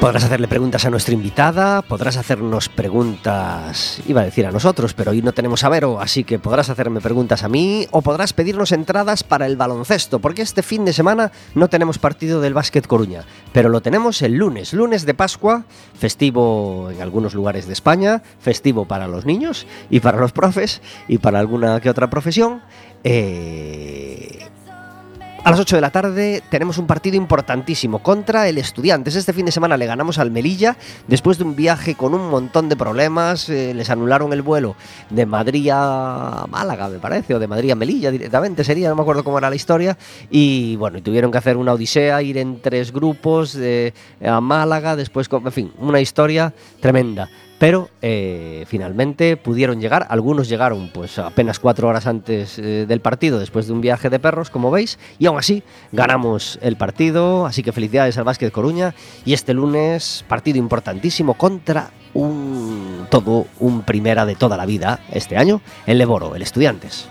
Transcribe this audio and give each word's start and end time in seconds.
Podrás 0.00 0.24
hacerle 0.24 0.48
preguntas 0.48 0.86
a 0.86 0.90
nuestra 0.90 1.12
invitada, 1.12 1.82
podrás 1.82 2.16
hacernos 2.16 2.70
preguntas, 2.70 4.00
iba 4.08 4.22
a 4.22 4.24
decir 4.24 4.46
a 4.46 4.50
nosotros, 4.50 4.94
pero 4.94 5.10
hoy 5.10 5.20
no 5.20 5.32
tenemos 5.32 5.62
a 5.62 5.68
Vero, 5.68 6.00
así 6.00 6.24
que 6.24 6.38
podrás 6.38 6.70
hacerme 6.70 7.02
preguntas 7.02 7.44
a 7.44 7.50
mí 7.50 7.86
o 7.90 8.00
podrás 8.00 8.32
pedirnos 8.32 8.72
entradas 8.72 9.22
para 9.22 9.44
el 9.44 9.58
baloncesto, 9.58 10.18
porque 10.18 10.40
este 10.40 10.62
fin 10.62 10.86
de 10.86 10.94
semana 10.94 11.32
no 11.54 11.68
tenemos 11.68 11.98
partido 11.98 12.40
del 12.40 12.54
Básquet 12.54 12.86
Coruña, 12.86 13.26
pero 13.52 13.68
lo 13.68 13.82
tenemos 13.82 14.22
el 14.22 14.36
lunes, 14.36 14.72
lunes 14.72 15.04
de 15.04 15.12
Pascua, 15.12 15.64
festivo 15.98 16.88
en 16.90 17.02
algunos 17.02 17.34
lugares 17.34 17.66
de 17.66 17.74
España, 17.74 18.22
festivo 18.40 18.86
para 18.86 19.06
los 19.06 19.26
niños 19.26 19.66
y 19.90 20.00
para 20.00 20.18
los 20.18 20.32
profes 20.32 20.80
y 21.08 21.18
para 21.18 21.40
alguna 21.40 21.78
que 21.80 21.90
otra 21.90 22.08
profesión. 22.08 22.62
Eh, 23.04 24.49
a 25.42 25.50
las 25.50 25.60
8 25.60 25.76
de 25.76 25.80
la 25.80 25.90
tarde 25.90 26.42
tenemos 26.50 26.76
un 26.78 26.86
partido 26.86 27.16
importantísimo 27.16 28.00
contra 28.00 28.48
el 28.48 28.58
Estudiantes. 28.58 29.16
Este 29.16 29.32
fin 29.32 29.46
de 29.46 29.52
semana 29.52 29.76
le 29.76 29.86
ganamos 29.86 30.18
al 30.18 30.30
Melilla 30.30 30.76
después 31.06 31.38
de 31.38 31.44
un 31.44 31.56
viaje 31.56 31.94
con 31.94 32.14
un 32.14 32.28
montón 32.28 32.68
de 32.68 32.76
problemas. 32.76 33.48
Eh, 33.48 33.72
les 33.74 33.88
anularon 33.90 34.32
el 34.32 34.42
vuelo 34.42 34.76
de 35.08 35.26
Madrid 35.26 35.70
a 35.72 36.46
Málaga, 36.48 36.88
me 36.88 36.98
parece, 36.98 37.34
o 37.34 37.38
de 37.38 37.46
Madrid 37.46 37.70
a 37.70 37.74
Melilla 37.74 38.10
directamente 38.10 38.64
sería, 38.64 38.88
no 38.90 38.96
me 38.96 39.02
acuerdo 39.02 39.24
cómo 39.24 39.38
era 39.38 39.48
la 39.48 39.56
historia. 39.56 39.96
Y 40.30 40.76
bueno, 40.76 41.02
tuvieron 41.02 41.30
que 41.30 41.38
hacer 41.38 41.56
una 41.56 41.72
odisea, 41.72 42.20
ir 42.22 42.36
en 42.36 42.60
tres 42.60 42.92
grupos 42.92 43.54
de, 43.54 43.94
a 44.24 44.40
Málaga, 44.40 44.96
después, 44.96 45.28
en 45.32 45.52
fin, 45.52 45.72
una 45.78 46.00
historia 46.00 46.52
tremenda 46.80 47.28
pero 47.60 47.90
eh, 48.00 48.64
finalmente 48.68 49.36
pudieron 49.36 49.82
llegar. 49.82 50.06
Algunos 50.08 50.48
llegaron 50.48 50.88
pues 50.88 51.18
apenas 51.18 51.58
cuatro 51.58 51.88
horas 51.88 52.06
antes 52.06 52.58
eh, 52.58 52.86
del 52.88 53.00
partido, 53.00 53.38
después 53.38 53.66
de 53.66 53.74
un 53.74 53.82
viaje 53.82 54.08
de 54.08 54.18
perros, 54.18 54.48
como 54.48 54.70
veis, 54.70 54.98
y 55.18 55.26
aún 55.26 55.38
así 55.38 55.62
ganamos 55.92 56.58
el 56.62 56.76
partido. 56.76 57.44
Así 57.44 57.62
que 57.62 57.72
felicidades 57.72 58.16
al 58.16 58.24
Básquet 58.24 58.50
Coruña. 58.50 58.94
Y 59.26 59.34
este 59.34 59.52
lunes, 59.52 60.24
partido 60.26 60.56
importantísimo 60.56 61.34
contra 61.34 61.90
un 62.14 63.06
todo 63.10 63.46
un 63.58 63.82
primera 63.82 64.24
de 64.24 64.36
toda 64.36 64.56
la 64.56 64.64
vida 64.64 65.00
este 65.12 65.36
año, 65.36 65.60
el 65.86 65.98
Leboro, 65.98 66.34
el 66.34 66.40
Estudiantes. 66.40 67.08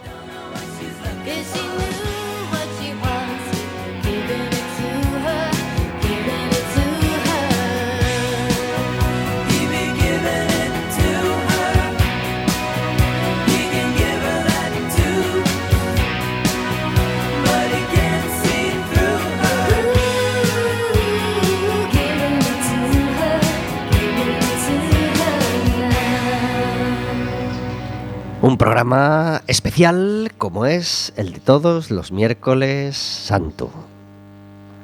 Un 28.49 28.57
programa 28.57 29.43
especial 29.45 30.31
como 30.39 30.65
es 30.65 31.13
el 31.17 31.33
de 31.33 31.39
todos 31.39 31.91
los 31.91 32.11
miércoles 32.11 32.97
santo. 32.97 33.69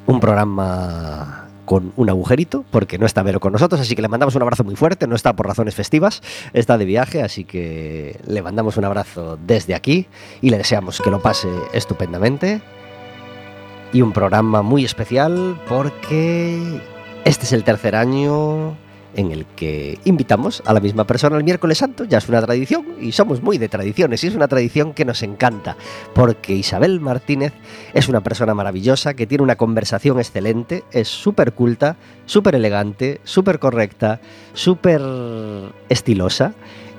Un 0.06 0.20
programa 0.20 1.48
con 1.66 1.92
un 1.96 2.12
agujerito, 2.12 2.64
porque 2.70 3.00
no 3.00 3.08
está 3.08 3.24
Vero 3.24 3.40
con 3.40 3.54
nosotros, 3.54 3.82
así 3.82 3.96
que 3.96 4.04
le 4.04 4.08
mandamos 4.08 4.36
un 4.36 4.44
abrazo 4.44 4.64
muy 4.64 4.76
fuerte, 4.76 5.08
no 5.08 5.16
está 5.16 5.36
por 5.36 5.48
razones 5.48 5.74
festivas, 5.74 6.22
está 6.54 6.78
de 6.78 6.86
viaje, 6.86 7.24
así 7.24 7.44
que 7.44 8.22
le 8.28 8.44
mandamos 8.44 8.78
un 8.78 8.86
abrazo 8.86 9.40
desde 9.48 9.74
aquí 9.74 10.06
y 10.42 10.52
le 10.52 10.60
deseamos 10.60 11.02
que 11.02 11.10
lo 11.10 11.24
pase 11.24 11.50
estupendamente. 11.74 12.62
Y 13.94 14.04
un 14.04 14.12
programa 14.12 14.62
muy 14.62 14.86
especial 14.86 15.60
porque 15.68 16.82
este 17.24 17.46
es 17.46 17.52
el 17.52 17.64
tercer 17.64 17.96
año 17.96 18.78
en 19.16 19.32
el 19.32 19.46
que 19.46 19.98
invitamos 20.06 20.62
a 20.66 20.74
la 20.74 20.80
misma 20.80 21.06
persona 21.06 21.38
el 21.38 21.44
miércoles 21.44 21.78
santo, 21.78 22.04
ya 22.04 22.18
es 22.18 22.30
una 22.30 22.42
tradición 22.42 22.86
y 23.00 23.12
somos 23.12 23.42
muy 23.42 23.58
de 23.58 23.70
tradiciones 23.70 24.24
y 24.24 24.28
es 24.28 24.36
una 24.36 24.48
tradición 24.48 24.94
que 24.94 25.06
nos 25.06 25.24
encanta 25.24 25.78
porque 26.14 26.54
Isabel 26.54 27.00
Martínez 27.00 27.54
es 27.94 28.08
una 28.10 28.22
persona 28.22 28.54
maravillosa 28.54 29.14
que 29.14 29.26
tiene 29.26 29.44
una 29.44 29.56
conversación 29.56 30.20
excelente, 30.20 30.84
es 30.92 31.08
súper 31.08 31.54
culta, 31.54 31.96
súper 32.26 32.56
elegante, 32.56 33.22
súper 33.24 33.60
correcta, 33.60 34.20
súper 34.54 35.02
estilosa. 35.90 36.54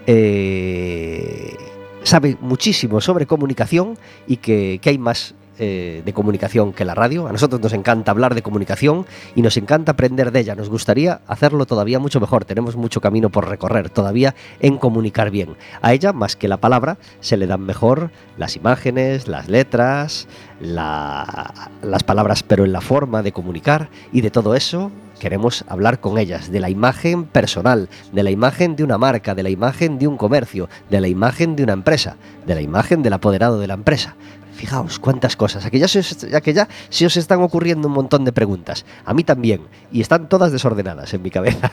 Eh, 0.07 1.57
sabe 2.03 2.37
muchísimo 2.41 3.01
sobre 3.01 3.27
comunicación 3.27 3.99
y 4.27 4.37
que, 4.37 4.79
que 4.81 4.91
hay 4.91 4.99
más 4.99 5.35
eh, 5.59 6.03
de 6.05 6.13
comunicación 6.13 6.73
que 6.73 6.85
la 6.85 6.95
radio. 6.95 7.27
A 7.27 7.33
nosotros 7.33 7.61
nos 7.61 7.73
encanta 7.73 8.11
hablar 8.11 8.35
de 8.35 8.43
comunicación 8.43 9.07
y 9.35 9.43
nos 9.43 9.57
encanta 9.57 9.93
aprender 9.93 10.33
de 10.33 10.41
ella. 10.41 10.55
Nos 10.55 10.69
gustaría 10.69 11.21
hacerlo 11.27 11.67
todavía 11.67 11.99
mucho 11.99 12.21
mejor. 12.21 12.45
Tenemos 12.45 12.77
mucho 12.77 13.01
camino 13.01 13.31
por 13.31 13.49
recorrer 13.49 13.91
todavía 13.91 14.35
en 14.61 14.79
comunicar 14.79 15.31
bien. 15.31 15.57
A 15.83 15.93
ella, 15.93 16.13
más 16.13 16.37
que 16.37 16.49
la 16.49 16.59
palabra, 16.59 16.99
se 17.21 17.37
le 17.37 17.47
dan 17.47 17.63
mejor 17.63 18.11
las 18.37 18.57
imágenes, 18.57 19.29
las 19.29 19.49
letras, 19.49 20.29
las 20.61 22.03
palabras, 22.05 22.43
pero 22.43 22.65
en 22.65 22.73
la 22.73 22.81
forma 22.81 23.23
de 23.23 23.33
comunicar 23.33 23.89
y 24.13 24.21
de 24.21 24.31
todo 24.31 24.55
eso 24.55 24.91
queremos 25.19 25.65
hablar 25.69 26.01
con 26.01 26.19
ellas, 26.19 26.51
de 26.51 26.61
la 26.61 26.71
imagen 26.71 27.25
personal, 27.25 27.89
de 28.13 28.23
la 28.23 28.31
imagen 28.31 28.77
de 28.77 28.85
una 28.85 28.99
marca, 28.99 29.35
de 29.35 29.43
la 29.43 29.51
imagen 29.51 29.99
de 29.99 30.07
un 30.07 30.17
comercio, 30.17 30.69
de 30.91 31.01
la 31.01 31.09
imagen 31.09 31.57
de 31.57 31.63
una 31.63 31.73
empresa, 31.73 32.17
de 32.47 32.55
la 32.55 32.61
imagen 32.61 33.03
del 33.03 33.15
apoderado 33.15 33.59
de 33.59 33.67
la 33.67 33.75
empresa. 33.75 34.17
Fijaos 34.57 34.99
cuántas 34.99 35.37
cosas. 35.37 35.67
Aquí 35.67 35.79
ya, 35.79 35.87
se, 35.87 36.03
que 36.41 36.55
ya 36.55 36.67
se 36.89 37.05
os 37.05 37.17
están 37.17 37.43
ocurriendo 37.43 37.89
un 37.89 37.95
montón 37.95 38.25
de 38.25 38.33
preguntas. 38.33 38.87
A 39.05 39.13
mí 39.13 39.23
también. 39.23 39.61
Y 39.93 40.01
están 40.01 40.29
todas 40.29 40.51
desordenadas 40.51 41.13
en 41.13 41.23
mi 41.23 41.31
cabeza. 41.31 41.73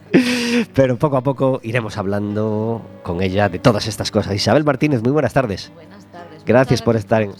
Pero 0.74 0.96
poco 0.98 1.16
a 1.16 1.22
poco 1.22 1.60
iremos 1.64 1.98
hablando 1.98 2.80
con 3.02 3.22
ella 3.22 3.48
de 3.48 3.58
todas 3.58 3.88
estas 3.88 4.10
cosas. 4.10 4.34
Isabel 4.34 4.64
Martínez, 4.64 5.02
muy 5.02 5.10
buenas 5.10 5.32
tardes. 5.32 5.72
Buenas 5.74 6.04
tardes. 6.06 6.44
Gracias 6.46 6.80
por 6.80 6.94
estar 6.94 7.22
en, 7.22 7.32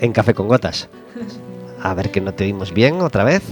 en 0.00 0.12
Café 0.12 0.34
con 0.34 0.48
Gotas. 0.48 0.88
A 1.80 1.94
ver 1.94 2.10
que 2.10 2.20
no 2.20 2.34
te 2.34 2.42
oímos 2.44 2.74
bien 2.74 3.00
otra 3.02 3.22
vez. 3.22 3.42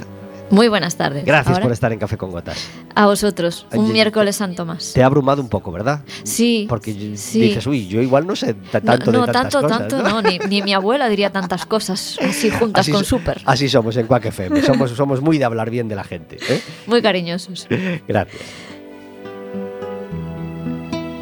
Muy 0.50 0.68
buenas 0.68 0.96
tardes. 0.96 1.24
Gracias 1.24 1.58
por 1.58 1.72
estar 1.72 1.92
en 1.92 1.98
Café 1.98 2.16
con 2.16 2.30
Gotas. 2.30 2.68
A 2.94 3.06
vosotros, 3.06 3.66
un 3.72 3.92
miércoles 3.92 4.36
santo 4.36 4.64
más. 4.64 4.92
Te 4.92 5.02
ha 5.02 5.06
abrumado 5.06 5.42
un 5.42 5.48
poco, 5.48 5.72
¿verdad? 5.72 6.02
Sí. 6.22 6.66
Porque 6.68 6.92
dices, 6.94 7.66
uy, 7.66 7.88
yo 7.88 8.00
igual 8.00 8.26
no 8.26 8.36
sé 8.36 8.54
tanto 8.54 9.10
no, 9.10 9.26
de 9.26 9.32
tantas 9.32 9.52
tanto, 9.52 9.62
cosas. 9.62 9.88
tanto, 9.88 10.02
no, 10.02 10.22
ni, 10.22 10.38
ni, 10.38 10.62
mi 10.62 10.72
abuela 10.72 11.08
diría 11.08 11.30
tantas 11.30 11.66
cosas 11.66 12.18
así 12.22 12.50
juntas 12.58 12.82
así 12.82 12.92
con 12.92 13.04
súper. 13.04 13.42
Así 13.44 13.68
somos 13.68 13.96
en 13.96 14.06
Quack 14.06 14.26
FM, 14.26 14.62
somos, 14.62 14.90
somos 14.92 15.20
muy 15.20 15.38
de 15.38 15.44
hablar 15.44 15.70
bien 15.70 15.88
de 15.88 15.96
la 15.96 16.04
gente. 16.04 16.38
¿eh? 16.48 16.60
Muy 16.86 17.02
cariñosos. 17.02 17.66
Gracias. 18.08 18.42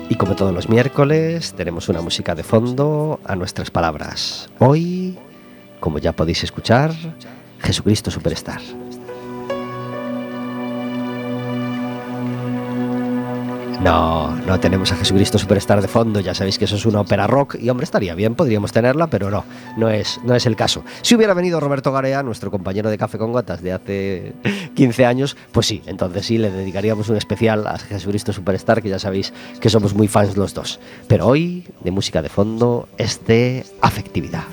Y 0.08 0.16
como 0.16 0.36
todos 0.36 0.52
los 0.52 0.68
miércoles, 0.68 1.54
tenemos 1.56 1.88
una 1.88 2.02
música 2.02 2.34
de 2.34 2.44
fondo 2.44 3.20
a 3.24 3.34
nuestras 3.34 3.70
palabras. 3.70 4.50
Hoy, 4.58 5.18
como 5.80 5.98
ya 5.98 6.12
podéis 6.12 6.44
escuchar, 6.44 6.92
Jesucristo 7.58 8.10
Superstar. 8.10 8.60
No, 13.84 14.34
no 14.34 14.58
tenemos 14.58 14.90
a 14.92 14.96
Jesucristo 14.96 15.38
Superstar 15.38 15.82
de 15.82 15.88
fondo, 15.88 16.18
ya 16.18 16.34
sabéis 16.34 16.56
que 16.56 16.64
eso 16.64 16.76
es 16.76 16.86
una 16.86 17.02
ópera 17.02 17.26
rock 17.26 17.56
y 17.60 17.68
hombre, 17.68 17.84
estaría 17.84 18.14
bien, 18.14 18.34
podríamos 18.34 18.72
tenerla, 18.72 19.08
pero 19.08 19.30
no, 19.30 19.44
no 19.76 19.90
es, 19.90 20.18
no 20.24 20.34
es 20.34 20.46
el 20.46 20.56
caso. 20.56 20.82
Si 21.02 21.14
hubiera 21.14 21.34
venido 21.34 21.60
Roberto 21.60 21.92
Garea, 21.92 22.22
nuestro 22.22 22.50
compañero 22.50 22.88
de 22.88 22.96
Café 22.96 23.18
con 23.18 23.32
Gotas 23.32 23.62
de 23.62 23.72
hace 23.74 24.32
15 24.74 25.04
años, 25.04 25.36
pues 25.52 25.66
sí, 25.66 25.82
entonces 25.84 26.24
sí, 26.24 26.38
le 26.38 26.50
dedicaríamos 26.50 27.10
un 27.10 27.18
especial 27.18 27.66
a 27.66 27.76
Jesucristo 27.76 28.32
Superstar, 28.32 28.80
que 28.80 28.88
ya 28.88 28.98
sabéis 28.98 29.34
que 29.60 29.68
somos 29.68 29.92
muy 29.92 30.08
fans 30.08 30.38
los 30.38 30.54
dos. 30.54 30.80
Pero 31.06 31.26
hoy, 31.26 31.66
de 31.82 31.90
música 31.90 32.22
de 32.22 32.30
fondo, 32.30 32.88
es 32.96 33.26
de 33.26 33.66
afectividad. 33.82 34.44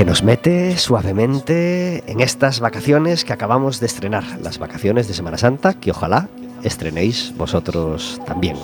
Que 0.00 0.06
nos 0.06 0.22
mete 0.22 0.78
suavemente 0.78 2.04
en 2.10 2.20
estas 2.20 2.60
vacaciones 2.60 3.22
que 3.22 3.34
acabamos 3.34 3.80
de 3.80 3.86
estrenar, 3.86 4.24
las 4.42 4.58
vacaciones 4.58 5.08
de 5.08 5.12
Semana 5.12 5.36
Santa, 5.36 5.74
que 5.74 5.90
ojalá 5.90 6.30
estrenéis 6.62 7.34
vosotros 7.36 8.18
también. 8.24 8.56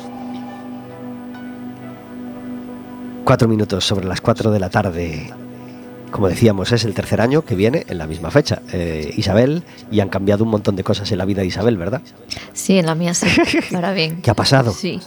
Cuatro 3.24 3.48
minutos 3.48 3.84
sobre 3.84 4.06
las 4.06 4.22
cuatro 4.22 4.50
de 4.50 4.60
la 4.60 4.70
tarde. 4.70 5.30
Como 6.10 6.30
decíamos, 6.30 6.72
es 6.72 6.86
el 6.86 6.94
tercer 6.94 7.20
año 7.20 7.44
que 7.44 7.54
viene 7.54 7.84
en 7.86 7.98
la 7.98 8.06
misma 8.06 8.30
fecha. 8.30 8.62
Eh, 8.72 9.12
Isabel, 9.18 9.62
y 9.90 10.00
han 10.00 10.08
cambiado 10.08 10.42
un 10.42 10.48
montón 10.48 10.74
de 10.74 10.84
cosas 10.84 11.12
en 11.12 11.18
la 11.18 11.26
vida 11.26 11.42
de 11.42 11.48
Isabel, 11.48 11.76
¿verdad? 11.76 12.00
Sí, 12.54 12.78
en 12.78 12.86
la 12.86 12.94
mía 12.94 13.12
sí. 13.12 13.26
Ahora 13.74 13.92
bien. 13.92 14.22
¿Qué 14.22 14.30
ha 14.30 14.34
pasado? 14.34 14.72
Sí. 14.72 15.02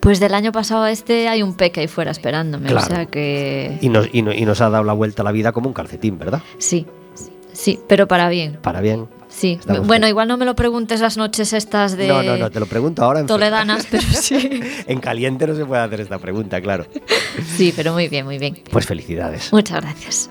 Pues 0.00 0.20
del 0.20 0.34
año 0.34 0.52
pasado 0.52 0.84
a 0.84 0.90
este 0.90 1.28
hay 1.28 1.42
un 1.42 1.54
peque 1.54 1.80
ahí 1.80 1.88
fuera 1.88 2.10
esperándome, 2.10 2.68
Claro. 2.68 2.86
o 2.86 2.88
sea 2.88 3.06
que... 3.06 3.78
Y 3.80 3.88
nos, 3.88 4.08
y 4.12 4.22
no- 4.22 4.32
y 4.32 4.44
nos 4.44 4.60
ha 4.60 4.70
dado 4.70 4.84
la 4.84 4.92
vuelta 4.92 5.22
a 5.22 5.24
la 5.24 5.32
vida 5.32 5.52
como 5.52 5.68
un 5.68 5.74
calcetín, 5.74 6.18
¿verdad? 6.18 6.40
Sí, 6.58 6.86
sí, 7.52 7.80
pero 7.88 8.06
para 8.06 8.28
bien. 8.28 8.58
Para 8.62 8.80
bien. 8.80 9.08
Sí, 9.28 9.58
Estamos 9.60 9.86
bueno, 9.86 10.04
bien. 10.06 10.10
igual 10.10 10.28
no 10.28 10.36
me 10.38 10.44
lo 10.46 10.54
preguntes 10.56 11.00
las 11.00 11.16
noches 11.18 11.52
estas 11.52 11.96
de 11.96 12.08
No, 12.08 12.22
no, 12.22 12.36
no, 12.36 12.50
te 12.50 12.60
lo 12.60 12.66
pregunto 12.66 13.04
ahora. 13.04 13.20
en 13.20 13.26
toledanas, 13.26 13.86
pero 13.90 14.02
sí. 14.04 14.60
En 14.86 15.00
caliente 15.00 15.46
no 15.46 15.54
se 15.54 15.64
puede 15.66 15.82
hacer 15.82 16.00
esta 16.00 16.18
pregunta, 16.18 16.60
claro. 16.60 16.86
Sí, 17.56 17.72
pero 17.76 17.92
muy 17.92 18.08
bien, 18.08 18.24
muy 18.24 18.38
bien. 18.38 18.62
Pues 18.70 18.86
felicidades. 18.86 19.52
Muchas 19.52 19.80
gracias. 19.82 20.30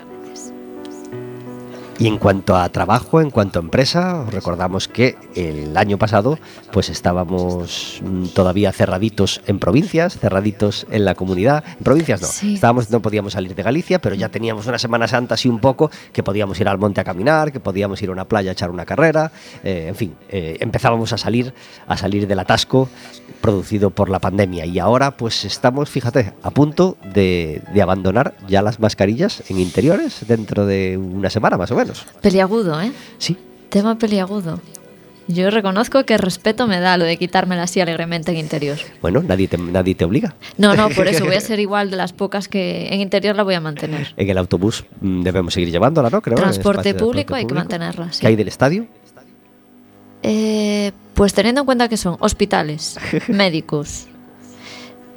Y 1.99 2.05
en 2.07 2.19
cuanto 2.19 2.55
a 2.55 2.69
trabajo, 2.69 3.21
en 3.21 3.31
cuanto 3.31 3.57
a 3.57 3.63
empresa, 3.63 4.21
os 4.21 4.31
recordamos 4.31 4.87
que 4.87 5.17
el 5.33 5.75
año 5.75 5.97
pasado 5.97 6.37
pues 6.71 6.89
estábamos 6.89 8.01
mm, 8.03 8.25
todavía 8.35 8.71
cerraditos 8.71 9.41
en 9.47 9.57
provincias, 9.57 10.15
cerraditos 10.19 10.85
en 10.91 11.05
la 11.05 11.15
comunidad. 11.15 11.63
En 11.79 11.83
provincias 11.83 12.21
no, 12.21 12.27
Sí. 12.27 12.53
estábamos, 12.53 12.91
no 12.91 13.01
podíamos 13.01 13.33
salir 13.33 13.55
de 13.55 13.63
Galicia, 13.63 13.99
pero 13.99 14.13
ya 14.13 14.29
teníamos 14.29 14.67
una 14.67 14.77
Semana 14.77 15.07
Santa 15.07 15.33
así 15.33 15.49
un 15.49 15.57
poco, 15.59 15.89
que 16.13 16.21
podíamos 16.21 16.59
ir 16.59 16.67
al 16.67 16.77
monte 16.77 17.01
a 17.01 17.03
caminar, 17.03 17.51
que 17.51 17.59
podíamos 17.59 17.99
ir 18.03 18.09
a 18.09 18.11
una 18.11 18.25
playa 18.25 18.51
a 18.51 18.53
echar 18.53 18.69
una 18.69 18.85
carrera, 18.85 19.31
eh, 19.63 19.85
en 19.87 19.95
fin, 19.95 20.13
eh, 20.29 20.57
empezábamos 20.59 21.13
a 21.13 21.17
salir, 21.17 21.51
a 21.87 21.97
salir 21.97 22.27
del 22.27 22.37
atasco 22.37 22.89
producido 23.41 23.89
por 23.89 24.09
la 24.09 24.19
pandemia. 24.19 24.67
Y 24.67 24.77
ahora 24.77 25.17
pues 25.17 25.45
estamos, 25.45 25.89
fíjate, 25.89 26.33
a 26.43 26.51
punto 26.51 26.95
de, 27.13 27.63
de 27.73 27.81
abandonar 27.81 28.35
ya 28.47 28.61
las 28.61 28.79
mascarillas 28.79 29.43
en 29.49 29.59
interiores 29.59 30.25
dentro 30.27 30.67
de 30.67 30.97
una 30.97 31.31
semana 31.31 31.57
más 31.57 31.71
o 31.71 31.75
menos. 31.75 31.86
Peliagudo, 32.21 32.81
¿eh? 32.81 32.91
Sí, 33.17 33.37
Tema 33.69 33.97
peliagudo. 33.97 34.61
Yo 35.27 35.49
reconozco 35.49 36.05
que 36.05 36.17
respeto 36.17 36.67
me 36.67 36.79
da 36.79 36.95
lo 36.95 37.03
de 37.03 37.17
quitármela 37.17 37.63
así 37.63 37.81
alegremente 37.81 38.31
en 38.31 38.37
interior. 38.37 38.77
bueno, 39.01 39.21
nadie 39.21 39.49
te, 39.49 39.57
nadie 39.57 39.93
te 39.93 40.05
obliga. 40.05 40.35
No, 40.57 40.73
no, 40.73 40.87
por 40.89 41.07
eso 41.07 41.25
voy 41.25 41.35
a 41.35 41.41
ser 41.41 41.59
igual 41.59 41.91
de 41.91 41.97
las 41.97 42.13
pocas 42.13 42.47
que 42.47 42.87
en 42.87 43.01
interior 43.01 43.35
la 43.35 43.43
voy 43.43 43.55
a 43.55 43.59
mantener. 43.59 44.13
En 44.15 44.29
el 44.29 44.37
autobús 44.37 44.85
mm, 45.01 45.23
debemos 45.23 45.53
seguir 45.53 45.69
llevándola, 45.69 46.09
¿no? 46.09 46.21
Creo. 46.21 46.37
Transporte 46.37 46.93
público 46.93 47.35
hay 47.35 47.45
que 47.45 47.53
mantenerla, 47.53 48.13
sí. 48.13 48.21
¿Qué 48.21 48.27
hay 48.27 48.35
del 48.37 48.47
estadio? 48.47 48.87
Eh, 50.23 50.93
pues 51.13 51.33
teniendo 51.33 51.61
en 51.61 51.65
cuenta 51.65 51.89
que 51.89 51.97
son 51.97 52.15
hospitales, 52.19 52.97
médicos, 53.27 54.07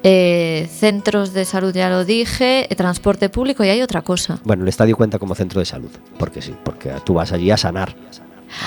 eh, 0.03 0.69
centros 0.71 1.33
de 1.33 1.45
salud, 1.45 1.75
ya 1.75 1.91
lo 1.91 2.05
dije, 2.05 2.73
eh, 2.73 2.77
transporte 2.77 3.29
público 3.29 3.65
y 3.65 3.69
hay 3.69 3.83
otra 3.83 4.03
cosa. 4.03 4.39
Bueno, 4.45 4.63
el 4.63 4.69
estadio 4.69 4.97
cuenta 4.97 5.19
como 5.19 5.35
centro 5.35 5.61
de 5.61 5.67
salud, 5.67 5.91
porque 6.19 6.41
sí, 6.43 6.55
porque 6.65 6.93
tú 7.05 7.15
vas 7.15 7.33
allí 7.33 7.51
a 7.51 7.57
sanar. 7.57 7.95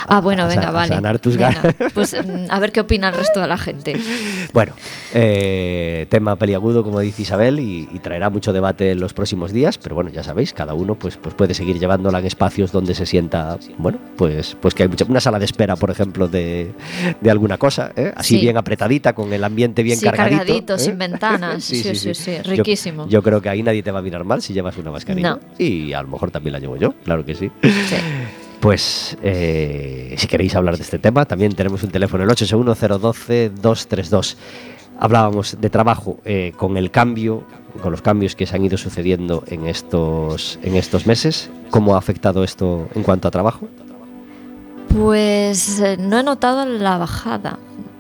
Ah, 0.08 0.22
bueno, 0.22 0.44
a 0.44 0.48
venga, 0.48 0.70
a 0.70 0.72
vale. 0.72 0.94
sanar 0.96 1.20
tus 1.20 1.38
Venga, 1.38 1.52
ganas. 1.52 1.76
Pues 1.94 2.14
mm, 2.14 2.46
a 2.50 2.60
ver 2.60 2.72
qué 2.72 2.82
opina 2.82 3.10
el 3.10 3.16
resto 3.16 3.40
de 3.42 3.48
la 3.48 3.58
gente. 3.58 3.96
Bueno, 4.54 4.74
eh, 5.14 6.06
tema 6.10 6.36
peliagudo, 6.36 6.84
como 6.84 7.00
dice 7.00 7.22
Isabel, 7.24 7.60
y, 7.60 7.88
y 7.92 8.00
traerá 8.00 8.30
mucho 8.30 8.54
debate 8.54 8.92
en 8.92 9.00
los 9.00 9.14
próximos 9.14 9.52
días, 9.52 9.78
pero 9.78 9.96
bueno, 9.96 10.10
ya 10.10 10.24
sabéis, 10.24 10.54
cada 10.54 10.74
uno 10.74 10.96
pues, 10.96 11.18
pues 11.18 11.36
puede 11.36 11.54
seguir 11.54 11.80
llevándola 11.80 12.20
en 12.20 12.26
espacios 12.26 12.72
donde 12.72 12.96
se 12.96 13.06
sienta, 13.06 13.58
bueno, 13.78 14.00
pues, 14.18 14.58
pues 14.62 14.74
que 14.74 14.84
hay 14.84 14.90
mucha, 14.90 15.06
una 15.06 15.20
sala 15.20 15.40
de 15.40 15.46
espera, 15.46 15.76
por 15.76 15.92
ejemplo, 15.92 16.28
de, 16.28 16.72
de 17.22 17.32
alguna 17.32 17.58
cosa, 17.58 17.92
¿eh? 17.96 18.12
así 18.16 18.36
Sí. 18.36 18.42
bien 18.42 18.58
apretadita, 18.58 19.14
con 19.14 19.32
el 19.32 19.44
ambiente 19.44 19.84
bien 19.84 19.98
Sí, 20.00 20.06
cargadito. 20.06 20.38
cargadito, 20.40 20.76
¿eh? 20.76 20.80
sin 20.80 20.98
ventanas. 20.98 21.64
Sí, 21.74 21.84
sí, 21.96 22.14
sí, 22.14 22.38
riquísimo. 22.44 23.08
Yo, 23.08 23.22
creo 23.24 23.42
que 23.42 23.50
ahí 23.50 23.62
nadie 23.64 23.84
te 23.84 23.92
va 23.92 24.00
a 24.00 24.02
mirar 24.02 24.24
mal 24.24 24.42
si 24.42 24.54
llevas 24.54 24.78
una 24.78 24.92
mascarilla. 24.92 25.32
No. 25.32 25.40
Y 25.58 25.94
a 25.94 26.02
lo 26.02 26.08
mejor 26.08 26.32
también 26.32 26.54
la 26.54 26.60
llevo 26.60 26.78
yo, 26.78 26.94
claro 27.04 27.24
que 27.26 27.36
sí. 27.36 27.52
Sí. 27.62 27.96
Pues 28.64 29.16
eh, 29.22 30.16
si 30.18 30.26
queréis 30.26 30.56
hablar 30.56 30.78
de 30.78 30.84
este 30.84 30.98
tema, 30.98 31.26
también 31.26 31.54
tenemos 31.54 31.84
un 31.84 31.92
teléfono, 31.92 32.24
el 32.24 32.30
861-012-232. 32.30 34.38
Hablábamos 34.98 35.58
de 35.60 35.70
trabajo 35.70 36.22
eh, 36.24 36.54
con 36.56 36.78
el 36.78 36.90
cambio, 36.90 37.46
con 37.82 37.92
los 37.92 38.02
cambios 38.02 38.38
que 38.38 38.46
se 38.46 38.56
han 38.56 38.64
ido 38.64 38.78
sucediendo 38.78 39.44
en 39.48 39.68
estos, 39.68 40.60
en 40.64 40.78
estos 40.78 41.06
meses. 41.06 41.50
¿Cómo 41.72 41.96
ha 41.96 41.98
afectado 41.98 42.46
esto 42.46 42.88
en 42.96 43.04
cuanto 43.04 43.28
a 43.28 43.32
trabajo? 43.32 43.68
Pues 44.96 45.82
eh, 45.82 45.98
no 46.00 46.20
he 46.20 46.24
notado 46.24 46.66
la 46.66 46.98
bajada. 46.98 47.60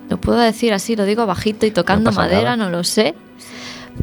Lo 0.09 0.15
puedo 0.15 0.39
decir 0.39 0.71
así, 0.71 0.95
lo 0.95 1.03
digo 1.03 1.25
bajito 1.25 1.65
y 1.65 1.71
tocando 1.71 2.13
madera, 2.13 2.55
nada. 2.55 2.57
no 2.69 2.69
lo 2.69 2.85
sé. 2.85 3.15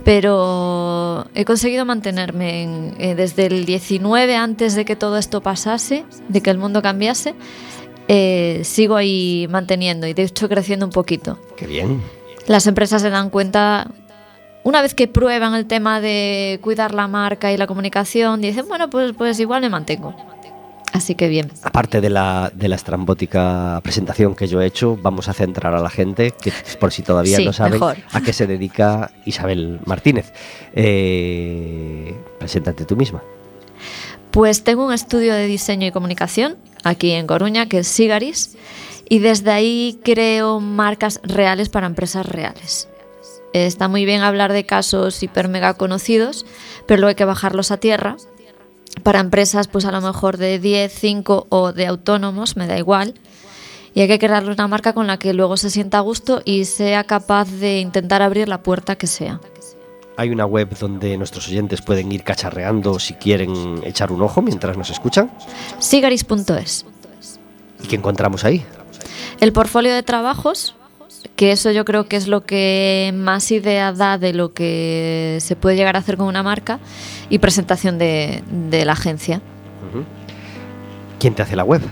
Pero 0.05 1.27
he 1.35 1.45
conseguido 1.45 1.85
mantenerme 1.85 2.63
en- 2.63 2.95
eh, 2.99 3.15
desde 3.15 3.47
el 3.47 3.65
19, 3.67 4.35
antes 4.37 4.75
de 4.75 4.85
que 4.85 4.97
todo 4.97 5.19
esto 5.19 5.41
pasase, 5.43 6.05
de 6.29 6.41
que 6.41 6.51
el 6.51 6.59
mundo 6.59 6.83
cambiase. 6.83 7.35
eh, 8.13 8.63
sigo 8.65 8.97
ahí 8.97 9.47
manteniendo 9.51 10.05
y 10.09 10.15
de 10.15 10.25
hecho 10.25 10.49
creciendo 10.49 10.85
un 10.85 10.91
poquito. 10.91 11.39
Qué 11.57 11.69
bien. 11.69 12.03
Las 12.49 12.67
empresas 12.67 13.03
se 13.03 13.09
dan 13.11 13.31
cuenta, 13.31 13.87
una 14.65 14.83
vez 14.83 14.95
que 14.95 15.07
prueban 15.07 15.55
el 15.55 15.67
tema 15.67 16.01
de 16.01 16.59
cuidar 16.61 16.93
la 16.93 17.07
marca 17.07 17.53
y 17.53 17.57
la 17.57 17.69
comunicación, 17.69 18.41
dicen, 18.41 18.67
bueno, 18.67 18.91
pues, 18.91 19.13
pues 19.17 19.39
igual 19.39 19.61
me 19.61 19.69
mantengo. 19.69 20.17
Así 20.93 21.15
que 21.15 21.29
bien. 21.29 21.51
Aparte 21.63 22.01
de 22.01 22.11
la, 22.11 22.51
de 22.55 22.69
la 22.69 22.75
estrambótica 22.75 23.81
presentación 23.83 24.35
que 24.35 24.49
yo 24.49 24.61
he 24.61 24.67
hecho, 24.67 24.97
vamos 25.01 25.29
a 25.29 25.33
centrar 25.33 25.75
a 25.75 25.81
la 25.81 25.91
gente, 25.91 26.33
que 26.33 26.53
por 26.81 26.93
si 26.93 27.03
todavía 27.03 27.37
Sí, 27.37 27.45
no 27.45 27.53
saben, 27.53 27.75
mejor. 27.75 27.97
a 28.13 28.21
qué 28.21 28.33
se 28.33 28.47
dedica 28.47 29.13
Isabel 29.25 29.79
Martínez. 29.87 30.33
Eh, 30.75 32.15
preséntate 32.39 32.85
tú 32.85 32.97
misma. 32.97 33.23
Pues 34.31 34.65
tengo 34.65 34.87
un 34.87 34.93
estudio 34.93 35.35
de 35.35 35.47
diseño 35.47 35.87
y 35.87 35.93
comunicación 35.93 36.57
aquí 36.85 37.13
en 37.13 37.27
Coruña, 37.27 37.67
que 37.67 37.79
es 37.81 37.89
Sigaris, 37.89 38.57
y 39.09 39.19
desde 39.19 39.51
ahí 39.51 39.99
creo 40.05 40.61
marcas 40.61 41.21
reales 41.23 41.69
para 41.69 41.87
empresas 41.87 42.27
reales. 42.27 42.89
Está 43.53 43.89
muy 43.89 44.05
bien 44.05 44.23
hablar 44.23 44.53
de 44.53 44.65
casos 44.65 45.23
hiper 45.23 45.49
mega 45.49 45.75
conocidos, 45.75 46.47
pero 46.87 47.01
luego 47.01 47.09
hay 47.09 47.15
que 47.17 47.25
bajarlos 47.25 47.71
a 47.73 47.79
tierra. 47.79 48.17
Para 49.03 49.21
empresas, 49.21 49.69
pues 49.69 49.85
a 49.85 49.93
lo 49.93 50.01
mejor 50.01 50.37
de 50.37 50.59
10, 50.59 50.93
5 50.93 51.47
o 51.49 51.73
de 51.73 51.87
autónomos, 51.87 52.57
me 52.57 52.67
da 52.67 52.79
igual. 52.79 53.15
Y 53.95 54.03
hay 54.03 54.09
que 54.09 54.19
crearle 54.19 54.53
una 54.53 54.69
marca 54.69 54.93
con 54.93 55.07
la 55.07 55.19
que 55.19 55.33
luego 55.33 55.57
se 55.57 55.71
sienta 55.71 55.99
a 55.99 56.01
gusto 56.01 56.43
y 56.45 56.65
sea 56.65 57.05
capaz 57.05 57.51
de 57.51 57.81
intentar 57.81 58.23
abrir 58.23 58.49
la 58.49 58.63
puerta 58.63 58.97
que 58.97 59.07
sea. 59.07 59.41
Hay 60.17 60.31
una 60.31 60.45
web 60.45 60.77
donde 60.79 61.17
nuestros 61.17 61.49
oyentes 61.49 61.81
pueden 61.81 62.13
ir 62.13 62.23
cacharreando 62.23 62.99
si 62.99 63.15
quieren 63.15 63.81
echar 63.85 64.13
un 64.13 64.23
ojo 64.23 64.43
mientras 64.43 64.77
nos 64.77 64.91
escuchan. 64.91 65.31
Sigaris.es. 65.79 66.85
¿Y 67.83 67.87
qué 67.87 67.97
encontramos 67.97 68.45
ahí? 68.45 68.65
El 69.41 69.53
portfolio 69.53 69.95
de 69.95 70.03
trabajos, 70.03 70.75
que 71.37 71.53
eso 71.53 71.71
yo 71.71 71.85
creo 71.85 72.07
que 72.07 72.17
es 72.17 72.29
lo 72.29 72.45
que 72.45 73.13
más 73.15 73.51
idea 73.51 73.93
da 73.93 74.19
de 74.19 74.33
lo 74.33 74.53
que 74.53 75.39
se 75.41 75.57
puede 75.57 75.77
llegar 75.77 75.97
a 75.97 76.01
hacer 76.01 76.17
con 76.17 76.27
una 76.27 76.43
marca, 76.43 76.81
y 77.29 77.39
presentación 77.39 77.99
de, 77.99 78.43
de 78.51 78.85
la 78.85 78.93
agencia. 78.93 79.41
¿Quién 81.19 81.35
te 81.35 81.43
hace 81.43 81.57
la 81.57 81.65
web? 81.65 81.83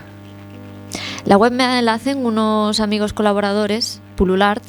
La 1.24 1.36
web 1.36 1.52
me 1.52 1.82
la 1.82 1.94
hacen 1.94 2.24
unos 2.24 2.80
amigos 2.80 3.12
colaboradores, 3.12 4.00
Pululart, 4.16 4.62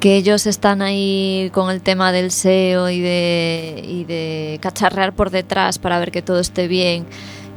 que 0.00 0.16
ellos 0.16 0.46
están 0.46 0.82
ahí 0.82 1.50
con 1.52 1.70
el 1.70 1.80
tema 1.80 2.12
del 2.12 2.30
SEO 2.30 2.90
y 2.90 3.00
de, 3.00 3.82
y 3.86 4.04
de 4.04 4.58
cacharrear 4.60 5.14
por 5.14 5.30
detrás 5.30 5.78
para 5.78 5.98
ver 5.98 6.10
que 6.10 6.22
todo 6.22 6.40
esté 6.40 6.68
bien, 6.68 7.06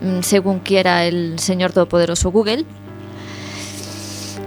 mm, 0.01 0.21
según 0.21 0.59
quiera 0.59 1.05
el 1.05 1.39
señor 1.39 1.73
todopoderoso 1.73 2.31
Google, 2.31 2.65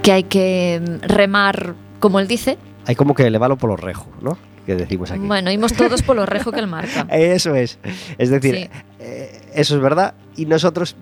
que 0.02 0.12
hay 0.12 0.23
que 0.25 0.80
mm, 0.83 1.07
remar 1.07 1.75
como 1.99 2.21
él 2.21 2.28
dice. 2.28 2.59
Hay 2.87 2.95
como 2.95 3.14
que 3.14 3.26
elevarlo 3.26 3.57
por 3.57 3.71
los 3.71 3.80
rejos, 3.80 4.09
¿no? 4.23 4.37
que 4.66 4.75
decimos 4.76 5.11
aquí. 5.11 5.21
Bueno, 5.26 5.50
íbamos 5.50 5.73
todos 5.73 6.02
por 6.02 6.14
lo 6.16 6.26
rejo 6.26 6.52
que 6.52 6.61
el 6.61 6.66
marca. 6.66 7.07
Eso 7.11 7.54
es. 7.54 7.78
Es 8.19 8.28
decir, 8.28 8.54
Sí. 8.54 8.69
eh, 9.00 9.40
eso 9.54 9.75
es 9.75 9.80
verdad. 9.83 10.14
Y 10.37 10.45
nosotros 10.45 10.95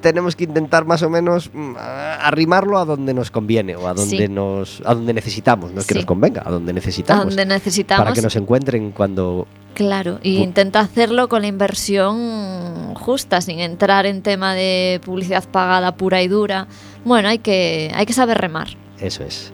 tenemos 0.00 0.34
que 0.34 0.44
intentar 0.44 0.84
más 0.86 1.02
o 1.02 1.10
menos 1.10 1.50
mm, 1.52 1.76
a- 1.76 2.14
arrimarlo 2.26 2.78
a 2.78 2.86
donde 2.86 3.12
nos 3.14 3.30
conviene 3.30 3.76
o 3.76 3.86
a 3.86 3.94
donde 3.94 4.16
Sí. 4.16 4.28
nos 4.28 4.82
a 4.86 4.94
donde 4.94 5.12
necesitamos. 5.12 5.72
No 5.72 5.80
es 5.80 5.86
que 5.86 5.94
Sí. 5.94 5.98
nos 6.00 6.06
convenga, 6.06 6.42
a 6.44 6.50
donde 6.50 6.70
A 6.70 6.74
necesitamos. 6.74 7.26
donde 7.26 7.44
necesitamos. 7.46 8.04
para 8.04 8.14
que 8.14 8.22
nos 8.22 8.34
encuentren 8.36 8.90
cuando 8.92 9.46
Claro, 9.74 10.18
y 10.22 10.38
intenta 10.38 10.80
hacerlo 10.80 11.28
con 11.28 11.42
la 11.42 11.48
inversión 11.48 12.94
justa, 12.94 13.40
sin 13.40 13.60
entrar 13.60 14.06
en 14.06 14.22
tema 14.22 14.54
de 14.54 15.00
publicidad 15.04 15.44
pagada 15.48 15.94
pura 15.94 16.20
y 16.22 16.28
dura. 16.28 16.66
Bueno, 17.04 17.28
hay 17.28 17.38
que, 17.38 17.90
hay 17.94 18.06
que 18.06 18.12
saber 18.12 18.38
remar. 18.38 18.68
eso 19.00 19.24
es. 19.24 19.52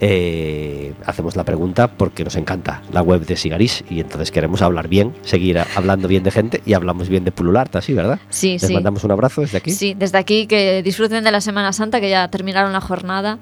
Eh, 0.00 0.94
hacemos 1.06 1.34
la 1.34 1.42
pregunta 1.42 1.88
porque 1.88 2.22
nos 2.22 2.36
encanta 2.36 2.82
la 2.92 3.02
web 3.02 3.26
de 3.26 3.34
Sigaris 3.36 3.82
y 3.90 3.98
entonces 3.98 4.30
queremos 4.30 4.62
hablar 4.62 4.86
bien, 4.86 5.12
seguir 5.22 5.58
hablando 5.74 6.06
bien 6.06 6.22
de 6.22 6.30
gente 6.30 6.62
y 6.64 6.74
hablamos 6.74 7.08
bien 7.08 7.24
de 7.24 7.32
Pululart, 7.32 7.74
así, 7.74 7.94
¿verdad? 7.94 8.20
Sí, 8.30 8.52
Les 8.52 8.62
sí. 8.62 8.74
mandamos 8.74 9.02
un 9.02 9.10
abrazo 9.10 9.40
desde 9.40 9.58
aquí. 9.58 9.72
Sí, 9.72 9.94
desde 9.98 10.16
aquí 10.18 10.46
que 10.46 10.84
disfruten 10.84 11.24
de 11.24 11.32
la 11.32 11.40
Semana 11.40 11.72
Santa, 11.72 12.00
que 12.00 12.08
ya 12.10 12.28
terminaron 12.28 12.72
la 12.72 12.80
jornada, 12.80 13.38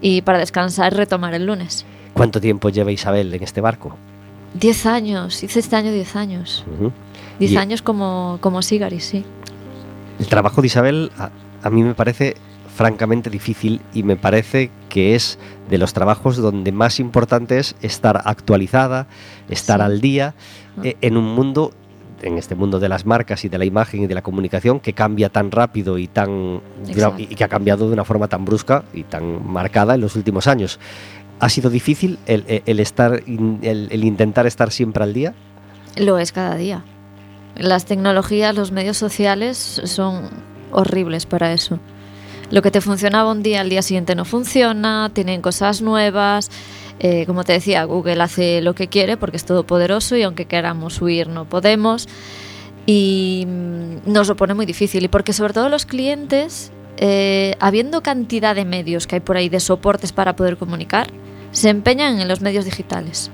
y 0.00 0.22
para 0.22 0.38
descansar 0.38 0.94
retomar 0.94 1.34
el 1.34 1.44
lunes. 1.44 1.84
¿Cuánto 2.14 2.40
tiempo 2.40 2.70
lleva 2.70 2.90
Isabel 2.90 3.34
en 3.34 3.42
este 3.42 3.60
barco? 3.60 3.94
Diez 4.54 4.86
años, 4.86 5.42
hice 5.42 5.60
este 5.60 5.76
año 5.76 5.92
diez 5.92 6.16
años. 6.16 6.64
Diez 7.38 7.52
Y- 7.52 7.56
años 7.58 7.82
como, 7.82 8.38
como 8.40 8.62
Sigaris, 8.62 9.04
sí. 9.04 9.22
El 10.18 10.26
trabajo 10.28 10.62
de 10.62 10.66
Isabel 10.68 11.12
a, 11.18 11.30
a 11.62 11.68
mí 11.70 11.82
me 11.82 11.94
parece 11.94 12.36
francamente 12.84 13.28
difícil 13.28 13.82
y 13.92 14.04
me 14.04 14.16
parece 14.16 14.70
que 14.88 15.14
es 15.14 15.38
de 15.68 15.76
los 15.76 15.92
trabajos 15.92 16.38
donde 16.38 16.72
más 16.72 16.98
importante 16.98 17.58
es 17.58 17.76
estar 17.82 18.22
actualizada, 18.24 19.06
estar 19.50 19.82
al 19.82 20.00
día 20.00 20.32
Ah. 20.78 20.80
eh, 20.84 20.96
en 21.02 21.18
un 21.18 21.26
mundo 21.34 21.72
en 22.22 22.38
este 22.38 22.54
mundo 22.54 22.80
de 22.80 22.88
las 22.88 23.04
marcas 23.04 23.44
y 23.44 23.50
de 23.50 23.58
la 23.58 23.66
imagen 23.66 24.02
y 24.02 24.06
de 24.06 24.14
la 24.14 24.22
comunicación 24.22 24.80
que 24.80 24.94
cambia 24.94 25.28
tan 25.28 25.50
rápido 25.50 25.98
y 25.98 26.06
tan 26.06 26.62
y 27.18 27.26
que 27.34 27.44
ha 27.44 27.48
cambiado 27.48 27.86
de 27.86 27.92
una 27.92 28.04
forma 28.04 28.28
tan 28.28 28.46
brusca 28.46 28.82
y 28.94 29.02
tan 29.02 29.46
marcada 29.46 29.94
en 29.94 30.00
los 30.00 30.16
últimos 30.16 30.46
años. 30.46 30.78
¿Ha 31.38 31.50
sido 31.50 31.68
difícil 31.68 32.18
el, 32.24 32.44
el- 32.48 32.62
el 32.64 32.80
estar 32.80 33.22
in- 33.26 33.58
el- 33.60 33.88
el 33.90 34.04
intentar 34.04 34.46
estar 34.46 34.70
siempre 34.70 35.04
al 35.04 35.12
día? 35.12 35.34
Lo 35.98 36.16
es 36.18 36.32
cada 36.32 36.54
día. 36.56 36.82
Las 37.56 37.84
tecnologías, 37.84 38.54
los 38.54 38.72
medios 38.72 38.96
sociales 38.96 39.82
son 39.84 40.30
horribles 40.72 41.26
para 41.26 41.52
eso. 41.52 41.78
Lo 42.50 42.62
que 42.62 42.70
te 42.70 42.80
funcionaba 42.80 43.30
un 43.30 43.42
día, 43.42 43.60
al 43.60 43.70
día 43.70 43.82
siguiente 43.82 44.14
no 44.14 44.24
funciona, 44.24 45.10
tienen 45.12 45.40
cosas 45.40 45.82
nuevas. 45.82 46.50
Eh, 46.98 47.24
como 47.26 47.44
te 47.44 47.52
decía, 47.52 47.84
Google 47.84 48.20
hace 48.22 48.60
lo 48.60 48.74
que 48.74 48.88
quiere 48.88 49.16
porque 49.16 49.36
es 49.36 49.44
todopoderoso 49.44 50.16
y 50.16 50.22
aunque 50.22 50.46
queramos 50.46 51.00
huir 51.00 51.28
no 51.28 51.44
podemos. 51.44 52.08
Y 52.86 53.46
mm, 53.46 54.12
nos 54.12 54.28
lo 54.28 54.36
pone 54.36 54.54
muy 54.54 54.66
difícil. 54.66 55.04
Y 55.04 55.08
porque 55.08 55.32
sobre 55.32 55.54
todo 55.54 55.68
los 55.68 55.86
clientes, 55.86 56.72
eh, 56.96 57.54
habiendo 57.60 58.02
cantidad 58.02 58.54
de 58.54 58.64
medios 58.64 59.06
que 59.06 59.16
hay 59.16 59.20
por 59.20 59.36
ahí, 59.36 59.48
de 59.48 59.60
soportes 59.60 60.12
para 60.12 60.34
poder 60.34 60.56
comunicar, 60.56 61.08
se 61.52 61.68
empeñan 61.68 62.20
en 62.20 62.28
los 62.28 62.40
medios 62.40 62.64
digitales. 62.64 63.30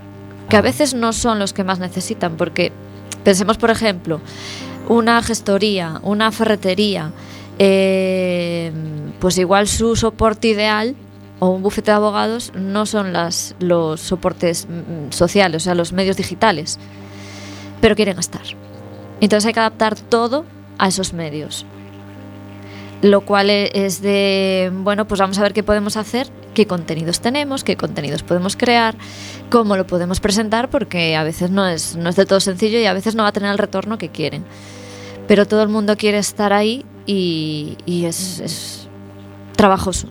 Que 0.50 0.56
a 0.56 0.62
veces 0.62 0.94
no 0.94 1.12
son 1.12 1.38
los 1.38 1.52
que 1.52 1.64
más 1.64 1.78
necesitan, 1.78 2.37
porque 2.37 2.70
pensemos, 3.25 3.56
por 3.56 3.70
ejemplo, 3.70 4.20
una 4.88 5.20
gestoría, 5.23 6.00
una 6.02 6.30
ferretería, 6.30 7.12
eh, 7.59 8.73
pues 9.19 9.39
igual 9.39 9.69
su 9.69 9.97
soporte 9.97 10.49
ideal 10.49 10.95
o 11.39 11.49
un 11.51 11.63
bufete 11.63 11.91
de 11.91 11.97
abogados 11.97 12.53
no 12.55 12.87
son 12.87 13.13
los 13.61 14.01
soportes 14.01 14.67
mm, 14.69 15.13
sociales, 15.13 15.63
o 15.63 15.65
sea, 15.65 15.75
los 15.75 15.93
medios 15.93 16.17
digitales, 16.17 16.79
pero 17.81 17.95
quieren 17.95 18.19
estar. 18.19 18.43
Entonces 19.21 19.47
hay 19.47 19.53
que 19.55 19.61
adaptar 19.61 19.97
todo 19.97 20.45
a 20.79 20.89
esos 20.89 21.13
medios. 21.13 21.67
Lo 23.03 23.21
cual 23.23 23.51
e- 23.51 23.71
es 23.75 24.01
de, 24.01 24.71
bueno, 24.73 25.07
pues 25.07 25.21
vamos 25.21 25.39
a 25.39 25.43
ver 25.43 25.53
qué 25.53 25.63
podemos 25.63 25.97
hacer, 25.99 26.29
qué 26.55 26.67
contenidos 26.67 27.21
tenemos, 27.21 27.65
qué 27.65 27.77
contenidos 27.77 28.23
podemos 28.23 28.57
crear, 28.57 28.97
cómo 29.51 29.77
lo 29.77 29.87
podemos 29.87 30.21
presentar, 30.21 30.71
porque 30.71 31.17
a 31.17 31.23
veces 31.23 31.51
no 31.51 31.67
es, 31.67 31.97
no 31.97 32.09
es 32.09 32.17
de 32.17 32.25
todo 32.25 32.41
sencillo 32.41 32.79
y 32.79 32.87
a 32.87 32.95
veces 32.95 33.15
no 33.15 33.23
va 33.23 33.29
a 33.29 33.33
tener 33.33 33.51
el 33.51 33.59
retorno 33.59 33.99
que 33.99 34.09
quieren. 34.09 34.45
Pero 35.29 35.47
todo 35.47 35.63
el 35.63 35.69
mundo 35.69 35.97
quiere 35.97 36.19
estar 36.19 36.53
ahí 36.55 36.87
y, 37.07 37.77
y 37.87 38.05
es, 38.07 38.41
es 38.41 38.89
trabajoso. 39.57 40.09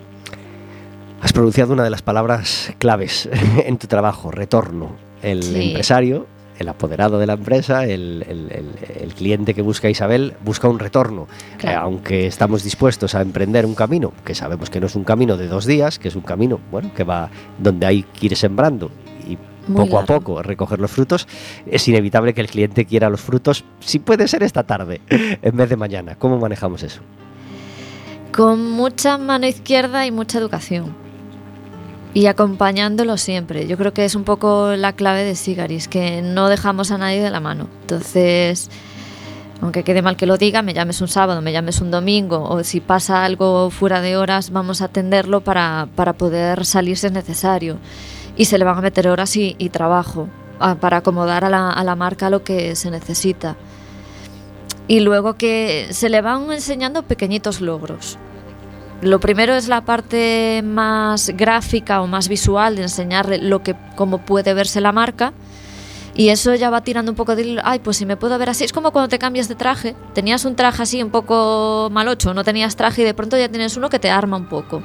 Has 1.22 1.34
pronunciado 1.34 1.74
una 1.74 1.84
de 1.84 1.90
las 1.90 2.02
palabras 2.02 2.74
claves 2.78 3.30
en 3.66 3.78
tu 3.78 3.88
trabajo, 3.88 4.32
retorno. 4.32 4.92
El 5.22 5.44
Sí. 5.44 5.68
empresario, 5.70 6.28
el 6.60 6.70
apoderado 6.70 7.18
de 7.20 7.26
la 7.26 7.34
empresa, 7.34 7.84
el, 7.86 8.24
el- 8.30 8.52
el- 8.52 9.02
el 9.02 9.14
cliente 9.14 9.54
que 9.54 9.62
busca 9.62 9.88
a 9.88 9.92
Isabel, 9.92 10.34
busca 10.44 10.68
un 10.70 10.78
retorno. 10.80 11.28
Claro. 11.58 11.78
Eh, 11.78 11.82
aunque 11.82 12.28
estamos 12.28 12.64
dispuestos 12.64 13.16
a 13.16 13.22
emprender 13.22 13.66
un 13.66 13.76
camino, 13.76 14.14
que 14.24 14.36
sabemos 14.36 14.70
que 14.70 14.80
no 14.80 14.86
es 14.88 14.96
un 14.96 15.04
camino 15.04 15.36
de 15.36 15.48
dos 15.48 15.66
días, 15.66 15.98
que 16.00 16.08
es 16.10 16.16
un 16.16 16.22
camino 16.22 16.60
bueno, 16.72 16.94
que 16.94 17.04
va 17.04 17.30
donde 17.58 17.86
hay 17.88 18.04
que 18.04 18.28
ir 18.28 18.38
sembrando 18.38 18.92
Muy 19.68 19.86
poco 19.86 19.98
a 19.98 20.02
largo. 20.02 20.20
poco 20.20 20.44
recoger 20.44 20.80
los 20.80 20.92
frutos, 20.92 21.28
es 21.66 21.88
inevitable 21.88 22.34
que 22.34 22.42
el 22.42 22.48
cliente 22.48 22.86
quiera 22.86 23.10
los 23.10 23.22
frutos, 23.22 23.64
si 23.80 24.00
puede 24.00 24.28
ser 24.28 24.44
esta 24.44 24.64
tarde, 24.64 25.02
en 25.10 25.58
vez 25.58 25.70
de 25.70 25.76
mañana. 25.76 26.16
¿Cómo 26.16 26.38
manejamos 26.38 26.84
eso? 26.84 27.02
Con 28.32 28.72
mucha 28.72 29.18
mano 29.18 29.48
izquierda 29.48 30.06
y 30.06 30.12
mucha 30.12 30.40
educación. 30.40 30.94
Y 32.14 32.28
acompañándolo 32.28 33.18
siempre. 33.18 33.68
Yo 33.68 33.78
creo 33.78 33.94
que 33.94 34.06
es 34.06 34.16
un 34.16 34.24
poco 34.24 34.76
la 34.78 34.94
clave 34.94 35.24
de 35.24 35.36
Sigaris, 35.36 35.88
que 35.90 36.22
no 36.22 36.48
dejamos 36.48 36.92
a 36.92 36.98
nadie 36.98 37.22
de 37.22 37.30
la 37.30 37.42
mano. 37.42 37.68
Entonces, 37.82 38.70
aunque 39.62 39.84
quede 39.84 40.02
mal 40.02 40.16
que 40.16 40.26
lo 40.26 40.38
diga, 40.38 40.62
me 40.62 40.74
llames 40.74 41.02
un 41.02 41.08
sábado, 41.08 41.42
me 41.42 41.52
llames 41.52 41.82
un 41.82 41.92
domingo, 41.92 42.44
o 42.44 42.64
si 42.64 42.82
pasa 42.82 43.26
algo 43.26 43.70
fuera 43.70 44.02
de 44.02 44.16
horas, 44.18 44.52
vamos 44.52 44.82
a 44.82 44.86
atenderlo 44.86 45.42
para, 45.42 45.88
para 45.96 46.14
poder 46.14 46.66
salir 46.66 46.98
si 46.98 47.08
es 47.08 47.14
necesario. 47.14 47.78
Y 48.38 48.46
se 48.46 48.58
le 48.58 48.66
van 48.66 48.78
a 48.78 48.82
meter 48.82 49.08
horas 49.08 49.36
y, 49.38 49.56
y 49.58 49.70
trabajo 49.70 50.28
a- 50.60 50.76
para 50.76 50.98
acomodar 50.98 51.46
a 51.46 51.50
la, 51.50 51.96
marca 51.96 52.30
lo 52.30 52.44
que 52.44 52.76
se 52.76 52.92
necesita. 52.92 53.56
Y 54.88 55.00
luego 55.00 55.36
que 55.36 55.88
se 55.92 56.10
le 56.10 56.22
van 56.22 56.52
enseñando 56.52 57.04
pequeñitos 57.04 57.62
logros. 57.62 58.18
Lo 59.02 59.20
primero 59.20 59.56
es 59.56 59.68
la 59.68 59.82
parte 59.82 60.62
más 60.64 61.30
gráfica 61.30 62.02
o 62.02 62.08
más 62.08 62.28
visual 62.28 62.76
de 62.76 62.84
enseñarle 62.84 63.40
lo 63.40 63.62
que 63.62 63.76
cómo 63.96 64.20
puede 64.20 64.54
verse 64.54 64.80
la 64.82 64.92
marca 64.92 65.34
y 66.16 66.30
eso 66.30 66.56
ya 66.56 66.70
va 66.70 66.82
tirando 66.82 67.12
un 67.12 67.16
poco 67.18 67.36
de 67.36 67.60
ay, 67.64 67.80
pues 67.80 67.98
si 67.98 68.06
me 68.06 68.16
puedo 68.16 68.38
ver 68.38 68.50
así, 68.50 68.64
es 68.64 68.72
como 68.72 68.92
cuando 68.92 69.10
te 69.10 69.20
cambias 69.20 69.50
de 69.50 69.56
traje, 69.56 69.96
tenías 70.14 70.46
un 70.46 70.56
traje 70.56 70.82
así 70.82 71.04
un 71.04 71.10
poco 71.10 71.90
malocho, 71.92 72.34
no 72.34 72.46
tenías 72.46 72.78
traje 72.78 73.02
y 73.02 73.06
de 73.06 73.14
pronto 73.14 73.38
ya 73.38 73.50
tienes 73.50 73.76
uno 73.76 73.90
que 73.90 74.00
te 74.00 74.10
arma 74.10 74.38
un 74.38 74.46
poco. 74.48 74.82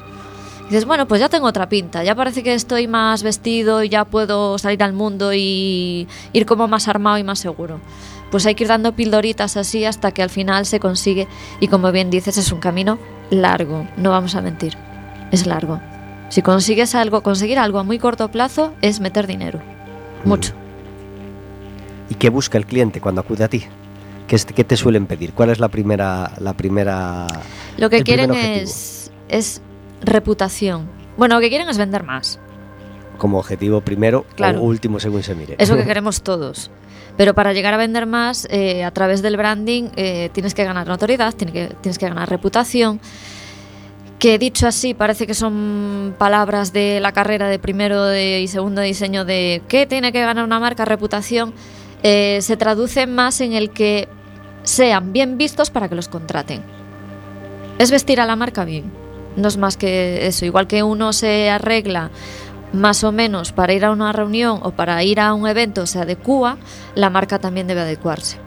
Dices, 0.71 0.85
bueno, 0.85 1.09
pues 1.09 1.21
ya 1.21 1.29
tengo 1.29 1.49
otra 1.49 1.69
pinta, 1.69 2.05
ya 2.05 2.15
parece 2.15 2.45
que 2.45 2.55
estoy 2.55 2.87
más 2.87 3.25
vestido 3.25 3.83
y 3.83 3.89
ya 3.89 4.05
puedo 4.05 4.57
salir 4.57 4.85
al 4.85 4.93
mundo 4.93 5.33
y 5.35 6.07
ir 6.33 6.47
como 6.47 6.69
más 6.69 6.87
armado 6.87 7.19
y 7.19 7.25
más 7.25 7.41
seguro. 7.41 7.81
Pues 8.31 8.47
hay 8.47 8.55
que 8.55 8.63
ir 8.63 8.69
dando 8.69 8.93
pildoritas 8.93 9.57
así 9.57 9.85
hasta 9.85 10.13
que 10.13 10.23
al 10.23 10.31
final 10.31 10.67
se 10.67 10.79
consigue. 10.79 11.27
Y 11.59 11.67
como 11.67 11.91
bien 11.91 12.09
dices, 12.09 12.39
es 12.39 12.53
un 12.53 12.61
camino 12.61 13.01
largo, 13.31 13.85
no 13.97 14.11
vamos 14.11 14.37
a 14.37 14.43
mentir. 14.43 14.77
Es 15.33 15.45
largo. 15.45 15.81
Si 16.29 16.41
consigues 16.41 16.95
algo, 16.95 17.25
conseguir 17.25 17.59
algo 17.59 17.81
a 17.81 17.83
muy 17.83 17.99
corto 17.99 18.31
plazo 18.31 18.73
es 18.81 19.01
meter 19.01 19.27
dinero. 19.27 19.59
Mucho. 20.25 20.53
¿Y 22.11 22.15
qué 22.15 22.31
busca 22.31 22.59
el 22.59 22.67
cliente 22.67 23.01
cuando 23.01 23.23
acude 23.23 23.43
a 23.43 23.49
ti? 23.49 23.65
¿Qué, 24.29 24.39
te 24.39 24.77
suelen 24.77 25.07
pedir? 25.07 25.33
¿Cuál 25.33 25.51
es 25.51 25.59
la 25.59 25.67
primera, 25.67 26.31
la 26.39 26.53
primera 26.53 27.27
Lo 27.77 27.91
que 27.91 28.05
quieren 28.05 28.33
es 28.33 29.11
reputación. 30.03 30.89
Bueno, 31.17 31.35
lo 31.37 31.41
que 31.41 31.49
quieren 31.49 31.69
es 31.69 31.79
vender 31.79 32.03
más. 32.05 32.39
como 33.19 33.39
objetivo 33.39 33.83
primero 33.83 34.25
Claro. 34.35 34.61
o 34.61 34.65
último 34.65 34.99
según 34.99 35.23
se 35.23 35.35
mire? 35.35 35.55
Es 35.59 35.69
lo 35.69 35.77
que 35.77 35.85
queremos 35.91 36.23
todos. 36.23 36.71
Pero 37.19 37.35
para 37.35 37.53
llegar 37.53 37.75
a 37.75 37.77
vender 37.77 38.07
más, 38.07 38.49
eh, 38.51 38.83
a 38.83 38.91
través 38.93 39.21
del 39.21 39.37
branding, 39.37 39.91
eh, 39.97 40.31
tienes 40.33 40.55
que 40.55 40.65
ganar 40.65 40.87
notoriedad, 40.87 41.35
tienes 41.35 41.53
que, 41.53 41.75
tienes 41.83 41.99
que 41.99 42.09
ganar 42.09 42.31
reputación. 42.31 42.99
Que 44.19 44.39
dicho 44.39 44.67
así, 44.67 44.95
parece 44.95 45.27
que 45.27 45.35
son 45.35 46.15
palabras 46.17 46.73
de 46.73 46.99
la 47.01 47.13
carrera 47.13 47.49
de 47.49 47.59
primero 47.59 48.05
de- 48.05 48.41
y 48.41 48.49
segundo 48.49 48.81
de 48.81 48.87
diseño 48.87 49.27
de 49.27 49.61
qué 49.69 49.85
tiene 49.87 50.13
que 50.13 50.21
ganar 50.23 50.45
una 50.45 50.59
marca, 50.61 50.85
reputación. 50.87 51.53
eh, 52.03 52.39
se 52.41 52.57
traduce 52.57 53.07
más 53.07 53.43
en 53.43 53.53
el 53.53 53.69
que 53.69 54.09
sean 54.63 55.13
bien 55.13 55.37
vistos 55.37 55.69
para 55.69 55.91
que 55.91 55.95
los 55.95 56.09
contraten. 56.09 56.63
Es 57.79 57.91
vestir 57.91 58.19
a 58.23 58.25
la 58.25 58.37
marca 58.37 58.65
bien. 58.65 58.91
No 59.37 59.49
es 59.49 59.57
más 59.57 59.77
que 59.77 60.27
eso. 60.27 60.45
Igual 60.45 60.67
que 60.67 60.83
uno 60.83 61.13
se 61.13 61.51
arregla 61.51 62.11
más 62.73 63.05
o 63.05 63.13
menos 63.13 63.53
para 63.53 63.73
ir 63.73 63.85
a 63.85 63.91
una 63.91 64.13
reunión 64.13 64.61
o 64.63 64.71
para 64.73 65.03
ir 65.03 65.21
a 65.21 65.35
un 65.35 65.47
evento 65.47 65.87
se 65.87 65.99
adecua, 65.99 66.59
la 66.95 67.11
marca 67.11 67.39
también 67.39 67.67
debe 67.67 67.81
adecuarse. 67.81 68.39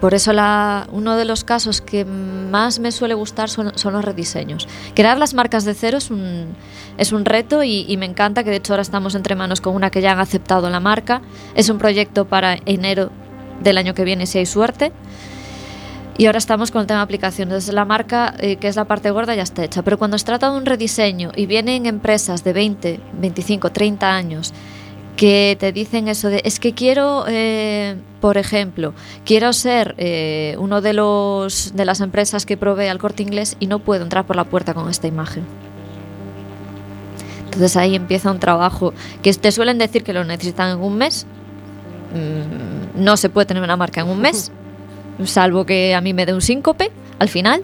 Por 0.00 0.14
eso 0.14 0.32
la, 0.32 0.86
uno 0.92 1.16
de 1.16 1.24
los 1.24 1.42
casos 1.42 1.80
que 1.80 2.04
más 2.04 2.78
me 2.78 2.92
suele 2.92 3.14
gustar 3.14 3.50
son, 3.50 3.76
son 3.76 3.92
los 3.92 4.04
rediseños. 4.04 4.68
Crear 4.94 5.18
las 5.18 5.34
marcas 5.34 5.64
de 5.64 5.74
cero 5.74 5.98
es 5.98 6.12
un, 6.12 6.54
es 6.96 7.10
un 7.10 7.24
reto 7.24 7.64
y, 7.64 7.84
y 7.88 7.96
me 7.96 8.06
encanta 8.06 8.44
que 8.44 8.50
de 8.50 8.56
hecho 8.56 8.74
ahora 8.74 8.82
estamos 8.82 9.16
entre 9.16 9.34
manos 9.34 9.60
con 9.60 9.74
una 9.74 9.90
que 9.90 10.00
ya 10.00 10.12
han 10.12 10.20
aceptado 10.20 10.70
la 10.70 10.78
marca. 10.78 11.22
Es 11.56 11.70
un 11.70 11.78
proyecto 11.78 12.24
para 12.26 12.58
enero 12.66 13.10
del 13.60 13.78
año 13.78 13.94
que 13.94 14.04
viene 14.04 14.26
si 14.26 14.38
hay 14.38 14.46
suerte. 14.46 14.92
Y 16.18 16.26
ahora 16.26 16.38
estamos 16.38 16.72
con 16.72 16.80
el 16.80 16.88
tema 16.88 16.98
de 16.98 17.04
aplicaciones. 17.04 17.52
Entonces, 17.52 17.74
la 17.74 17.84
marca, 17.84 18.34
eh, 18.40 18.56
que 18.56 18.66
es 18.66 18.74
la 18.74 18.86
parte 18.86 19.12
gorda, 19.12 19.36
ya 19.36 19.44
está 19.44 19.62
hecha. 19.62 19.82
Pero 19.82 19.98
cuando 19.98 20.18
se 20.18 20.24
trata 20.24 20.50
de 20.50 20.58
un 20.58 20.66
rediseño 20.66 21.30
y 21.36 21.46
vienen 21.46 21.86
empresas 21.86 22.42
de 22.42 22.52
20, 22.52 23.00
25, 23.20 23.70
30 23.70 24.14
años 24.14 24.52
que 25.16 25.56
te 25.58 25.72
dicen 25.72 26.08
eso 26.08 26.28
de, 26.28 26.42
es 26.44 26.58
que 26.58 26.74
quiero, 26.74 27.24
eh, 27.28 27.96
por 28.20 28.36
ejemplo, 28.36 28.94
quiero 29.24 29.52
ser 29.52 29.94
eh, 29.98 30.56
uno 30.58 30.80
de, 30.80 30.92
los, 30.92 31.72
de 31.74 31.84
las 31.84 32.00
empresas 32.00 32.46
que 32.46 32.56
provee 32.56 32.86
al 32.86 32.98
corte 32.98 33.22
inglés 33.22 33.56
y 33.60 33.68
no 33.68 33.78
puedo 33.78 34.02
entrar 34.02 34.26
por 34.26 34.36
la 34.36 34.44
puerta 34.44 34.74
con 34.74 34.88
esta 34.88 35.06
imagen. 35.06 35.44
Entonces 37.44 37.76
ahí 37.76 37.96
empieza 37.96 38.30
un 38.30 38.38
trabajo 38.38 38.92
que 39.22 39.32
te 39.34 39.50
suelen 39.50 39.78
decir 39.78 40.04
que 40.04 40.12
lo 40.12 40.24
necesitan 40.24 40.78
en 40.78 40.84
un 40.84 40.96
mes. 40.96 41.26
Mm, 42.14 43.02
no 43.02 43.16
se 43.16 43.28
puede 43.28 43.46
tener 43.46 43.62
una 43.62 43.76
marca 43.76 44.00
en 44.00 44.08
un 44.08 44.20
mes, 44.20 44.52
salvo 45.26 45.66
que 45.66 45.94
a 45.94 46.00
mí 46.00 46.14
me 46.14 46.26
dé 46.26 46.34
un 46.34 46.42
síncope 46.42 46.90
al 47.18 47.28
final. 47.28 47.62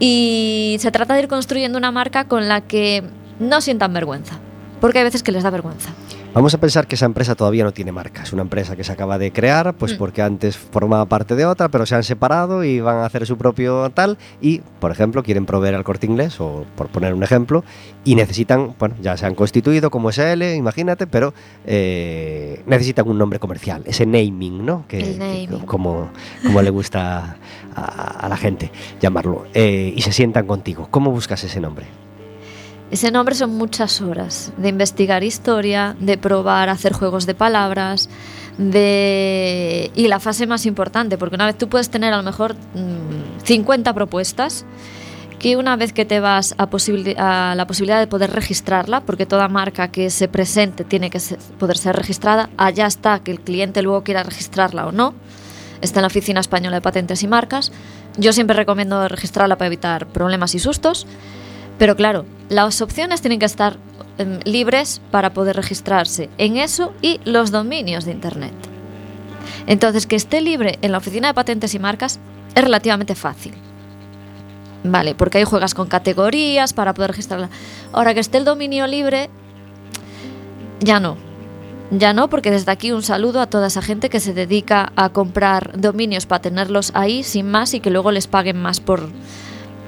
Y 0.00 0.76
se 0.78 0.90
trata 0.90 1.14
de 1.14 1.22
ir 1.22 1.28
construyendo 1.28 1.76
una 1.76 1.90
marca 1.90 2.24
con 2.24 2.48
la 2.48 2.60
que 2.60 3.02
no 3.40 3.60
sientan 3.60 3.92
vergüenza, 3.92 4.38
porque 4.80 4.98
hay 4.98 5.04
veces 5.04 5.22
que 5.22 5.32
les 5.32 5.42
da 5.42 5.50
vergüenza. 5.50 5.90
Vamos 6.38 6.54
a 6.54 6.58
pensar 6.60 6.86
que 6.86 6.94
esa 6.94 7.04
empresa 7.06 7.34
todavía 7.34 7.64
no 7.64 7.72
tiene 7.72 7.90
marca. 7.90 8.22
Es 8.22 8.32
una 8.32 8.42
empresa 8.42 8.76
que 8.76 8.84
se 8.84 8.92
acaba 8.92 9.18
de 9.18 9.32
crear, 9.32 9.74
pues 9.74 9.94
Mm. 9.94 9.98
porque 9.98 10.22
antes 10.22 10.56
formaba 10.56 11.04
parte 11.06 11.34
de 11.34 11.44
otra, 11.44 11.68
pero 11.68 11.84
se 11.84 11.96
han 11.96 12.04
separado 12.04 12.62
y 12.62 12.78
van 12.80 12.98
a 12.98 13.06
hacer 13.06 13.26
su 13.26 13.36
propio 13.36 13.90
tal. 13.90 14.18
Y, 14.40 14.60
por 14.78 14.92
ejemplo, 14.92 15.24
quieren 15.24 15.46
proveer 15.46 15.74
al 15.74 15.82
corte 15.82 16.06
inglés, 16.06 16.40
o 16.40 16.64
por 16.76 16.90
poner 16.90 17.12
un 17.12 17.24
ejemplo, 17.24 17.64
y 18.04 18.14
necesitan, 18.14 18.76
bueno, 18.78 18.94
ya 19.02 19.16
se 19.16 19.26
han 19.26 19.34
constituido 19.34 19.90
como 19.90 20.10
SL, 20.12 20.54
imagínate, 20.54 21.08
pero 21.08 21.34
eh, 21.66 22.62
necesitan 22.66 23.08
un 23.08 23.18
nombre 23.18 23.40
comercial, 23.40 23.82
ese 23.86 24.06
naming, 24.06 24.64
¿no? 24.64 24.84
Que, 24.86 25.00
El 25.00 25.12
que- 25.14 25.18
naming. 25.18 25.66
como, 25.66 26.10
como 26.46 26.62
le 26.62 26.70
gusta 26.70 27.36
a, 27.74 27.82
a 27.82 28.28
la 28.28 28.36
gente 28.36 28.70
llamarlo. 29.00 29.44
Eh, 29.54 29.92
y 29.96 30.02
se 30.02 30.12
sientan 30.12 30.46
contigo. 30.46 30.86
¿Cómo 30.92 31.10
buscas 31.10 31.42
ese 31.42 31.60
nombre? 31.60 31.86
Ese 32.90 33.10
nombre 33.10 33.34
son 33.34 33.54
muchas 33.54 34.00
horas 34.00 34.52
de 34.56 34.70
investigar 34.70 35.22
historia, 35.22 35.94
de 36.00 36.16
probar 36.16 36.70
hacer 36.70 36.92
juegos 36.92 37.26
de 37.26 37.34
palabras, 37.34 38.08
y 38.58 40.08
la 40.08 40.18
fase 40.18 40.46
más 40.46 40.66
importante, 40.66 41.16
porque 41.16 41.36
una 41.36 41.46
vez 41.46 41.56
tú 41.56 41.68
puedes 41.68 41.90
tener 41.90 42.12
a 42.12 42.16
lo 42.16 42.24
mejor 42.24 42.54
mm, 42.54 43.44
50 43.44 43.94
propuestas 43.94 44.64
que 45.38 45.56
una 45.56 45.76
vez 45.76 45.92
que 45.92 46.04
te 46.04 46.18
vas 46.18 46.56
a, 46.58 46.64
la 47.54 47.66
posibilidad 47.66 48.00
de 48.00 48.06
poder 48.08 48.32
registrarla, 48.32 49.02
porque 49.02 49.26
toda 49.26 49.46
marca 49.46 49.88
que 49.88 50.10
se 50.10 50.26
presente 50.26 50.82
tiene 50.82 51.10
que 51.10 51.20
poder 51.60 51.78
ser 51.78 51.94
registrada, 51.94 52.50
allá 52.56 52.86
está 52.86 53.20
que 53.20 53.30
el 53.30 53.40
cliente 53.40 53.82
luego 53.82 54.02
quiera 54.02 54.24
registrarla 54.24 54.88
o 54.88 54.92
no, 54.92 55.14
está 55.80 56.00
en 56.00 56.02
la 56.02 56.08
Oficina 56.08 56.40
Española 56.40 56.78
de 56.78 56.80
Patentes 56.80 57.22
y 57.22 57.28
Marcas. 57.28 57.70
Yo 58.16 58.32
siempre 58.32 58.56
recomiendo 58.56 59.06
registrarla 59.06 59.56
para 59.56 59.68
evitar 59.68 60.08
problemas 60.08 60.56
y 60.56 60.58
sustos. 60.58 61.06
Pero 61.78 61.96
claro, 61.96 62.26
las 62.48 62.82
opciones 62.82 63.20
tienen 63.20 63.38
que 63.38 63.46
estar 63.46 63.76
em, 64.18 64.40
libres 64.44 65.00
para 65.10 65.32
poder 65.32 65.56
registrarse 65.56 66.28
en 66.38 66.56
eso 66.56 66.92
y 67.00 67.20
los 67.24 67.50
dominios 67.50 68.04
de 68.04 68.12
Internet. 68.12 68.52
Entonces, 69.66 70.06
que 70.06 70.16
esté 70.16 70.40
libre 70.40 70.78
en 70.82 70.92
la 70.92 70.98
oficina 70.98 71.28
de 71.28 71.34
patentes 71.34 71.74
y 71.74 71.78
marcas 71.78 72.18
es 72.54 72.64
relativamente 72.64 73.14
fácil. 73.14 73.54
Vale, 74.84 75.14
porque 75.14 75.38
ahí 75.38 75.44
juegas 75.44 75.74
con 75.74 75.88
categorías 75.88 76.72
para 76.72 76.94
poder 76.94 77.10
registrarla. 77.10 77.50
Ahora 77.92 78.14
que 78.14 78.20
esté 78.20 78.38
el 78.38 78.44
dominio 78.44 78.86
libre, 78.86 79.28
ya 80.80 81.00
no. 81.00 81.16
Ya 81.90 82.12
no, 82.12 82.28
porque 82.28 82.50
desde 82.50 82.70
aquí 82.70 82.92
un 82.92 83.02
saludo 83.02 83.40
a 83.40 83.46
toda 83.46 83.68
esa 83.68 83.82
gente 83.82 84.10
que 84.10 84.20
se 84.20 84.34
dedica 84.34 84.92
a 84.94 85.08
comprar 85.08 85.80
dominios 85.80 86.26
para 86.26 86.42
tenerlos 86.42 86.90
ahí 86.94 87.22
sin 87.22 87.50
más 87.50 87.72
y 87.72 87.80
que 87.80 87.90
luego 87.90 88.10
les 88.12 88.26
paguen 88.26 88.60
más 88.60 88.80
por, 88.80 89.08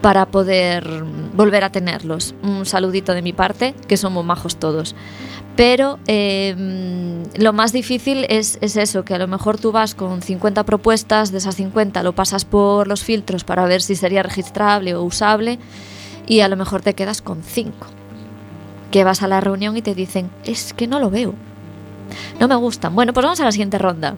para 0.01 0.27
poder 0.27 1.05
volver 1.35 1.65
a 1.65 1.71
tenerlos. 1.71 2.35
Un 2.43 2.67
saludito 2.67 3.13
de 3.15 3.23
mi 3.23 3.33
parte, 3.33 3.75
que 3.89 3.97
somos 3.97 4.25
majos 4.25 4.57
todos. 4.57 4.95
Pero 5.57 5.99
mm, 5.99 7.39
lo 7.43 7.53
más 7.53 7.73
difícil 7.73 8.25
es, 8.29 8.59
es 8.61 8.77
eso, 8.77 9.05
que 9.05 9.15
a 9.15 9.19
lo 9.19 9.29
mejor 9.29 9.59
tú 9.59 9.73
vas 9.73 9.95
con 9.95 10.23
50 10.23 10.65
propuestas, 10.65 11.33
de 11.33 11.39
esas 11.39 11.57
50 11.57 12.03
lo 12.03 12.15
pasas 12.15 12.45
por 12.45 12.87
los 12.87 13.03
filtros 13.03 13.45
para 13.45 13.67
ver 13.67 13.83
si 13.83 13.95
sería 13.95 14.23
registrable 14.23 14.95
o 14.95 15.03
usable 15.03 15.59
y 16.27 16.41
a 16.41 16.49
lo 16.49 16.57
mejor 16.57 16.83
te 16.83 16.95
quedas 16.95 17.21
con 17.21 17.43
5. 17.43 17.73
Que 18.91 19.05
vas 19.05 19.23
a 19.23 19.29
la 19.29 19.41
reunión 19.41 19.77
y 19.77 19.83
te 19.83 19.95
dicen, 19.95 20.31
es 20.45 20.73
que 20.73 20.87
no 20.87 20.99
lo 20.99 21.11
veo. 21.11 21.35
No 22.39 22.49
me 22.49 22.57
gustan. 22.57 22.95
Bueno, 22.95 23.13
pues 23.13 23.25
vamos 23.25 23.41
a 23.41 23.45
la 23.45 23.53
siguiente 23.53 23.79
ronda. 23.79 24.17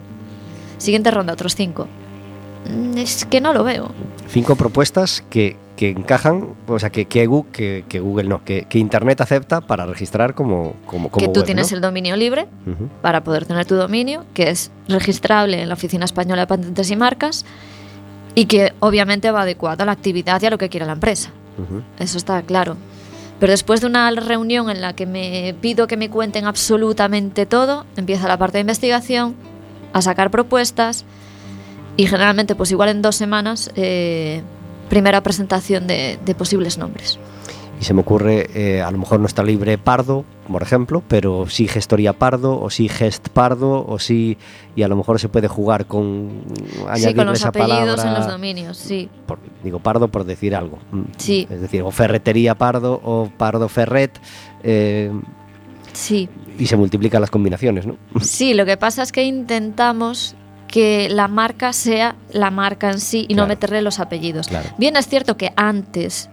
Siguiente 0.78 1.10
ronda, 1.10 1.32
otros 1.32 1.54
5. 1.54 1.88
Es 2.96 3.24
que 3.24 3.40
no 3.40 3.52
lo 3.52 3.64
veo. 3.64 3.90
Cinco 4.28 4.54
propuestas 4.56 5.22
que, 5.28 5.56
que 5.76 5.90
encajan, 5.90 6.48
o 6.68 6.78
sea, 6.78 6.90
que, 6.90 7.06
que, 7.06 7.28
que- 7.52 7.84
que 7.88 8.00
Google 8.00 8.28
no, 8.28 8.44
que, 8.44 8.66
que 8.68 8.78
Internet 8.78 9.20
acepta 9.20 9.60
para 9.60 9.84
registrar 9.86 10.34
como, 10.34 10.74
como, 10.86 11.08
como 11.10 11.26
que 11.26 11.28
tú 11.32 11.40
web, 11.40 11.46
tienes 11.46 11.70
¿no? 11.72 11.76
el 11.76 11.80
dominio 11.82 12.16
libre 12.16 12.46
Ujú. 12.66 12.88
para 13.02 13.24
poder 13.24 13.46
tener 13.46 13.66
tu 13.66 13.74
dominio, 13.74 14.24
que 14.34 14.50
es 14.50 14.70
registrable 14.88 15.60
en 15.62 15.68
la 15.68 15.74
Oficina 15.74 16.04
Española 16.04 16.42
de 16.42 16.46
Patentes 16.46 16.90
y 16.90 16.96
Marcas 16.96 17.44
y 18.34 18.46
que 18.46 18.72
obviamente 18.80 19.30
va 19.30 19.42
adecuado 19.42 19.82
a 19.82 19.86
la 19.86 19.92
actividad 19.92 20.40
y 20.40 20.46
a 20.46 20.50
lo 20.50 20.58
que 20.58 20.68
quiere 20.68 20.86
la 20.86 20.92
empresa. 20.92 21.30
Ujú. 21.58 21.82
Eso 21.98 22.16
está 22.16 22.40
claro. 22.42 22.76
Pero 23.40 23.50
después 23.50 23.80
de 23.80 23.88
una 23.88 24.08
reunión 24.12 24.70
en 24.70 24.80
la 24.80 24.92
que 24.94 25.04
me 25.04 25.54
pido 25.60 25.88
que 25.88 25.96
me 25.96 26.08
cuenten 26.08 26.44
absolutamente 26.46 27.44
todo, 27.44 27.86
empieza 27.96 28.28
la 28.28 28.38
parte 28.38 28.58
de 28.58 28.60
investigación, 28.60 29.34
a 29.92 30.00
sacar 30.00 30.30
propuestas 30.30 31.04
y 31.96 32.06
generalmente 32.06 32.54
pues 32.54 32.70
igual 32.70 32.88
en 32.90 33.02
dos 33.02 33.16
semanas 33.16 33.70
eh, 33.76 34.42
primera 34.88 35.22
presentación 35.22 35.86
de, 35.86 36.18
de 36.24 36.34
posibles 36.34 36.78
nombres. 36.78 37.18
Y 37.80 37.84
se 37.84 37.94
me 37.94 38.02
ocurre, 38.02 38.48
eh, 38.54 38.80
a 38.80 38.92
lo 38.92 38.98
mejor 38.98 39.18
no 39.18 39.26
está 39.26 39.42
libre 39.42 39.76
Pardo, 39.76 40.24
por 40.46 40.62
ejemplo, 40.62 41.02
pero 41.08 41.48
sí 41.48 41.66
gestoría 41.66 42.12
Pardo, 42.12 42.60
o 42.60 42.70
sí 42.70 42.88
gest 42.88 43.28
Pardo, 43.30 43.84
o 43.88 43.98
sí, 43.98 44.38
y 44.76 44.84
a 44.84 44.88
lo 44.88 44.94
mejor 44.94 45.18
se 45.18 45.28
puede 45.28 45.48
jugar 45.48 45.86
con 45.86 46.44
Sí, 46.94 47.12
con 47.12 47.26
los 47.26 47.40
esa 47.40 47.48
apellidos 47.48 47.96
palabra, 47.96 48.08
en 48.08 48.14
los 48.14 48.26
dominios, 48.28 48.76
sí. 48.76 49.08
por- 49.26 49.40
digo 49.64 49.80
Pardo 49.80 50.06
por 50.06 50.22
decir 50.22 50.54
algo. 50.54 50.78
Mm. 50.92 51.00
Sí. 51.16 51.48
Es 51.50 51.60
decir, 51.60 51.82
o 51.82 51.90
ferretería 51.90 52.54
Pardo, 52.54 53.00
o 53.02 53.28
Pardo 53.36 53.68
Ferret, 53.68 54.16
eh, 54.62 55.10
Sí, 55.92 56.28
y 56.60 56.66
se 56.66 56.76
multiplican 56.76 57.20
las 57.20 57.30
combinaciones, 57.30 57.84
¿no? 57.84 57.96
Sí, 58.20 58.54
lo 58.54 58.64
que 58.64 58.76
pasa 58.76 59.02
es 59.02 59.10
que 59.10 59.24
intentamos 59.24 60.36
que 60.72 61.08
la 61.10 61.28
marca 61.28 61.72
sea 61.74 62.16
la 62.32 62.50
marca 62.50 62.90
en 62.90 62.98
sí 62.98 63.26
y 63.28 63.34
no 63.34 63.42
Claro. 63.42 63.48
meterle 63.50 63.82
los 63.82 64.00
apellidos. 64.00 64.48
Claro. 64.48 64.70
Bien 64.78 64.96
es 64.96 65.06
cierto 65.06 65.36
que 65.36 65.52
antes 65.54 66.30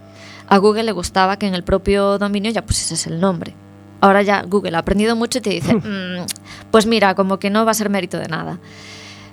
a 0.48 0.58
Google 0.58 0.84
le 0.84 0.94
gustaba 0.94 1.38
que 1.38 1.46
en 1.46 1.54
el 1.54 1.64
propio 1.64 2.18
dominio 2.18 2.50
ya 2.50 2.66
pusieses 2.66 3.06
el 3.06 3.20
nombre. 3.20 3.54
Ahora 4.02 4.22
ya 4.22 4.42
Google 4.44 4.78
ha 4.78 4.80
aprendido 4.80 5.16
mucho 5.18 5.40
y 5.40 5.42
te 5.42 5.50
dice, 5.50 5.74
"Mm, 5.76 6.26
pues 6.72 6.86
mira, 6.86 7.16
como 7.16 7.38
que 7.38 7.50
no 7.50 7.66
va 7.66 7.72
a 7.72 7.74
ser 7.74 7.90
mérito 7.90 8.18
de 8.18 8.28
nada. 8.30 8.60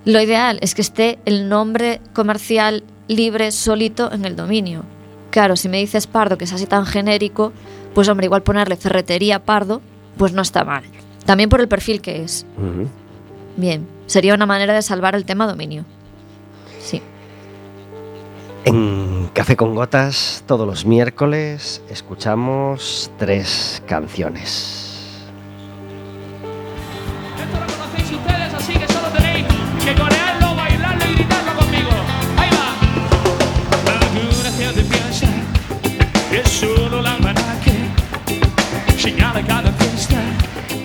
Lo 0.05 0.21
ideal 0.21 0.59
es 0.61 0.75
que 0.75 0.83
esté 0.83 1.19
el 1.25 1.49
nombre 1.49 2.01
comercial 2.13 2.83
libre 3.07 3.53
solito 3.53 4.13
en 4.13 4.25
el 4.25 4.35
dominio. 4.35 4.85
Claro, 5.31 5.55
si 5.55 5.69
me 5.69 5.79
dices 5.79 6.09
Pardo, 6.09 6.37
que 6.37 6.45
es 6.45 6.53
así 6.53 6.67
tan 6.67 6.85
genérico, 6.85 7.53
pues 7.95 8.09
hombre, 8.09 8.27
igual 8.27 8.43
ponerle 8.43 8.77
ferretería 8.77 9.45
Pardo, 9.45 9.83
pues 10.19 10.33
no 10.33 10.43
está 10.43 10.65
mal. 10.65 10.83
También 11.25 11.49
por 11.49 11.61
el 11.61 11.69
perfil 11.69 12.01
que 12.01 12.23
es. 12.25 12.45
Bien, 13.57 13.87
sería 14.07 14.35
una 14.35 14.47
manera 14.47 14.75
de 14.75 14.83
salvar 14.83 15.15
el 15.15 15.25
tema 15.25 15.47
dominio. 15.47 15.85
Sí. 16.81 17.03
En 18.65 19.31
Café 19.33 19.57
con 19.57 19.75
Gotas, 19.75 20.45
todos 20.47 20.67
los 20.67 20.85
miércoles, 20.85 21.83
escuchamos 21.89 23.11
tres 23.19 23.83
canciones. 23.87 24.86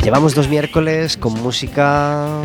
Llevamos 0.04 0.34
dos 0.34 0.50
miércoles 0.50 1.16
con 1.16 1.34
música 1.44 2.42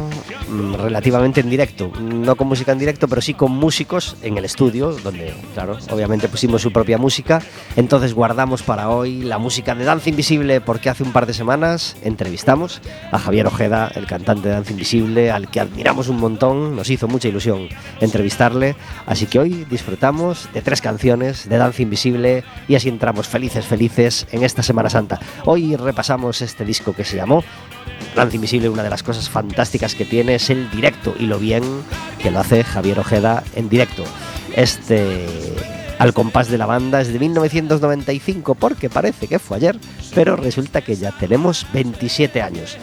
mm, 0.50 0.74
relativamente 0.74 1.40
en 1.40 1.48
directo. 1.48 1.90
No 1.98 2.36
con 2.36 2.48
música 2.48 2.72
en 2.72 2.78
directo, 2.78 3.08
pero 3.08 3.22
sí 3.22 3.32
con 3.32 3.50
músicos 3.50 4.14
en 4.20 4.36
el 4.36 4.44
estudio, 4.44 4.92
donde, 4.92 5.32
claro, 5.54 5.78
obviamente 5.90 6.28
pusimos 6.28 6.60
su 6.60 6.70
propia 6.70 6.98
música. 6.98 7.40
Entonces 7.74 8.12
guardamos 8.12 8.62
para 8.62 8.90
hoy 8.90 9.22
la 9.22 9.38
música 9.38 9.74
de 9.74 9.84
Danza 9.84 10.10
Invisible, 10.10 10.60
porque 10.60 10.90
hace 10.90 11.02
un 11.02 11.12
par 11.12 11.24
de 11.24 11.32
semanas 11.32 11.96
entrevistamos 12.02 12.82
a 13.10 13.18
Javier 13.18 13.46
Ojeda, 13.46 13.90
el 13.94 14.06
cantante 14.06 14.48
de 14.48 14.54
Danza 14.54 14.72
Invisible, 14.72 15.30
al 15.30 15.50
que 15.50 15.60
admiramos 15.60 16.08
un 16.08 16.18
montón. 16.18 16.76
Nos 16.76 16.90
hizo 16.90 17.08
mucha 17.08 17.28
ilusión 17.28 17.70
entrevistarle. 18.00 18.76
Así 19.06 19.24
que 19.24 19.38
hoy 19.38 19.66
disfrutamos 19.70 20.50
de 20.52 20.60
tres 20.60 20.82
canciones 20.82 21.48
de 21.48 21.56
Danza 21.56 21.80
Invisible 21.80 22.44
y 22.68 22.74
así 22.74 22.90
entramos 22.90 23.28
felices, 23.28 23.64
felices 23.64 24.26
en 24.30 24.44
esta 24.44 24.62
Semana 24.62 24.90
Santa. 24.90 25.18
Hoy 25.46 25.74
repasamos 25.74 26.42
este 26.42 26.66
disco 26.66 26.92
que 26.92 27.04
se 27.04 27.16
llamó 27.16 27.42
Danza 28.16 28.36
Invisible, 28.36 28.70
una 28.70 28.82
de 28.82 28.88
las 28.88 29.02
cosas 29.02 29.28
fantásticas 29.28 29.94
que 29.94 30.06
tiene 30.06 30.36
es 30.36 30.48
el 30.48 30.70
directo 30.70 31.14
y 31.18 31.26
lo 31.26 31.38
bien 31.38 31.62
que 32.18 32.30
lo 32.30 32.40
hace 32.40 32.64
Javier 32.64 32.98
Ojeda 32.98 33.44
en 33.54 33.68
directo. 33.68 34.04
Este 34.54 35.26
al 35.98 36.14
compás 36.14 36.48
de 36.48 36.56
la 36.56 36.64
banda 36.64 37.02
es 37.02 37.12
de 37.12 37.18
1995 37.18 38.54
porque 38.54 38.88
parece 38.88 39.28
que 39.28 39.38
fue 39.38 39.58
ayer, 39.58 39.78
pero 40.14 40.34
resulta 40.36 40.80
que 40.80 40.96
ya 40.96 41.12
tenemos 41.12 41.66
27 41.74 42.40
años. 42.40 42.78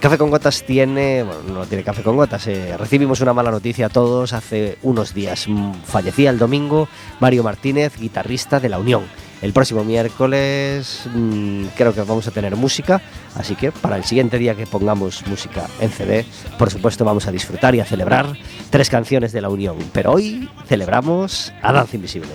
Café 0.00 0.18
con 0.18 0.30
Gotas 0.30 0.64
tiene, 0.64 1.22
bueno, 1.22 1.42
no 1.60 1.66
tiene 1.66 1.84
Café 1.84 2.02
con 2.02 2.16
Gotas, 2.16 2.48
eh, 2.48 2.76
recibimos 2.76 3.20
una 3.20 3.32
mala 3.32 3.52
noticia 3.52 3.86
a 3.86 3.88
todos 3.88 4.32
hace 4.32 4.78
unos 4.82 5.14
días. 5.14 5.46
Mm, 5.46 5.74
Fallecía 5.84 6.30
el 6.30 6.38
domingo 6.38 6.88
Mario 7.20 7.44
Martínez, 7.44 7.96
guitarrista 7.96 8.58
de 8.58 8.68
La 8.68 8.80
Unión. 8.80 9.04
El 9.42 9.52
próximo 9.52 9.82
miércoles 9.82 11.02
mm, 11.12 11.66
creo 11.76 11.92
que 11.92 12.00
vamos 12.02 12.28
a 12.28 12.30
tener 12.30 12.54
música, 12.54 13.02
así 13.34 13.56
que 13.56 13.72
para 13.72 13.96
el 13.96 14.04
siguiente 14.04 14.38
día 14.38 14.54
que 14.54 14.66
pongamos 14.66 15.26
música 15.26 15.66
en 15.80 15.90
CD, 15.90 16.24
por 16.58 16.70
supuesto 16.70 17.04
vamos 17.04 17.26
a 17.26 17.32
disfrutar 17.32 17.74
y 17.74 17.80
a 17.80 17.84
celebrar 17.84 18.38
tres 18.70 18.88
canciones 18.88 19.32
de 19.32 19.40
La 19.40 19.48
Unión. 19.48 19.76
Pero 19.92 20.12
hoy 20.12 20.48
celebramos 20.68 21.52
a 21.60 21.72
Danza 21.72 21.96
Invisible. 21.96 22.30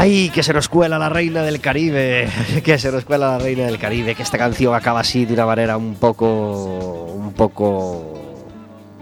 ¡Ay, 0.00 0.30
que 0.30 0.42
se 0.42 0.54
nos 0.54 0.70
cuela 0.70 0.98
la 0.98 1.10
reina 1.10 1.42
del 1.42 1.60
Caribe! 1.60 2.26
Que 2.64 2.78
se 2.78 2.90
nos 2.90 3.04
cuela 3.04 3.32
la 3.32 3.38
reina 3.38 3.66
del 3.66 3.78
Caribe, 3.78 4.14
que 4.14 4.22
esta 4.22 4.38
canción 4.38 4.74
acaba 4.74 5.00
así 5.00 5.26
de 5.26 5.34
una 5.34 5.44
manera 5.44 5.76
un 5.76 5.94
poco. 5.94 7.04
un 7.04 7.34
poco. 7.34 8.14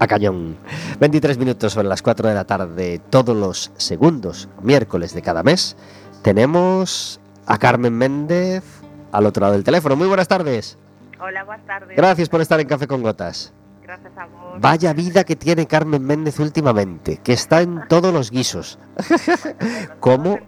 a 0.00 0.08
cañón. 0.08 0.56
23 0.98 1.38
minutos 1.38 1.74
sobre 1.74 1.86
las 1.86 2.02
4 2.02 2.30
de 2.30 2.34
la 2.34 2.46
tarde, 2.46 3.00
todos 3.10 3.36
los 3.36 3.70
segundos, 3.76 4.48
miércoles 4.60 5.14
de 5.14 5.22
cada 5.22 5.44
mes, 5.44 5.76
tenemos 6.22 7.20
a 7.46 7.58
Carmen 7.58 7.92
Méndez 7.92 8.64
al 9.12 9.24
otro 9.24 9.42
lado 9.42 9.52
del 9.52 9.62
teléfono. 9.62 9.94
Muy 9.94 10.08
buenas 10.08 10.26
tardes. 10.26 10.78
Hola, 11.20 11.44
buenas 11.44 11.64
tardes. 11.64 11.96
Gracias 11.96 12.28
por 12.28 12.40
estar 12.40 12.58
en 12.58 12.66
Café 12.66 12.88
con 12.88 13.04
Gotas. 13.04 13.52
Gracias 13.84 14.18
a 14.18 14.26
vos. 14.26 14.60
Vaya 14.60 14.92
vida 14.94 15.22
que 15.22 15.36
tiene 15.36 15.68
Carmen 15.68 16.04
Méndez 16.04 16.40
últimamente, 16.40 17.18
que 17.18 17.34
está 17.34 17.62
en 17.62 17.86
todos 17.88 18.12
los 18.12 18.32
guisos. 18.32 18.80
¿Cómo? 20.00 20.38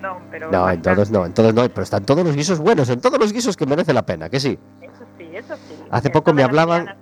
No, 0.00 0.18
pero. 0.30 0.50
No, 0.50 0.70
en 0.70 0.82
todos 0.82 1.10
no, 1.10 1.26
en 1.26 1.34
todos 1.34 1.54
no, 1.54 1.68
pero 1.68 1.82
están 1.82 2.04
todos 2.04 2.24
los 2.24 2.34
guisos 2.34 2.58
buenos, 2.58 2.88
en 2.88 3.00
todos 3.00 3.18
los 3.18 3.32
guisos 3.32 3.56
que 3.56 3.66
merece 3.66 3.92
la 3.92 4.06
pena, 4.06 4.28
que 4.28 4.40
sí. 4.40 4.58
Eso 4.80 5.04
sí, 5.18 5.28
eso 5.32 5.54
sí. 5.56 5.74
Hace 5.90 6.10
poco 6.10 6.32
me 6.32 6.42
hablaban-. 6.42 6.96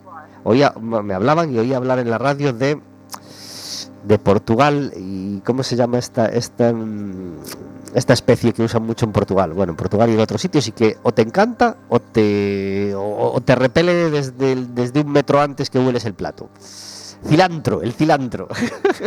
Oía, 0.44 0.72
me 0.80 1.14
hablaban 1.14 1.52
y 1.52 1.58
oía 1.58 1.76
hablar 1.76 1.98
en 1.98 2.10
la 2.10 2.18
radio 2.18 2.52
de 2.52 2.80
de 4.04 4.18
Portugal 4.18 4.92
y 4.96 5.40
cómo 5.40 5.62
se 5.62 5.76
llama 5.76 5.98
esta 5.98 6.26
esta 6.26 6.72
mm, 6.72 7.40
esta 7.94 8.12
especie 8.12 8.52
que 8.52 8.62
usan 8.62 8.82
mucho 8.82 9.04
en 9.04 9.12
Portugal. 9.12 9.52
Bueno, 9.52 9.72
en 9.72 9.76
Portugal 9.76 10.08
y 10.10 10.14
en 10.14 10.20
otros 10.20 10.40
sitios 10.40 10.66
y 10.68 10.72
que 10.72 10.96
o 11.02 11.12
te 11.12 11.22
encanta 11.22 11.76
o 11.88 12.00
te 12.00 12.94
o, 12.94 13.32
o 13.32 13.40
te 13.40 13.54
repele 13.54 14.10
desde 14.10 14.56
desde 14.56 15.00
un 15.00 15.12
metro 15.12 15.40
antes 15.40 15.68
que 15.70 15.78
hueles 15.78 16.04
el 16.04 16.14
plato. 16.14 16.48
Cilantro, 17.26 17.82
el 17.82 17.92
cilantro. 17.92 18.48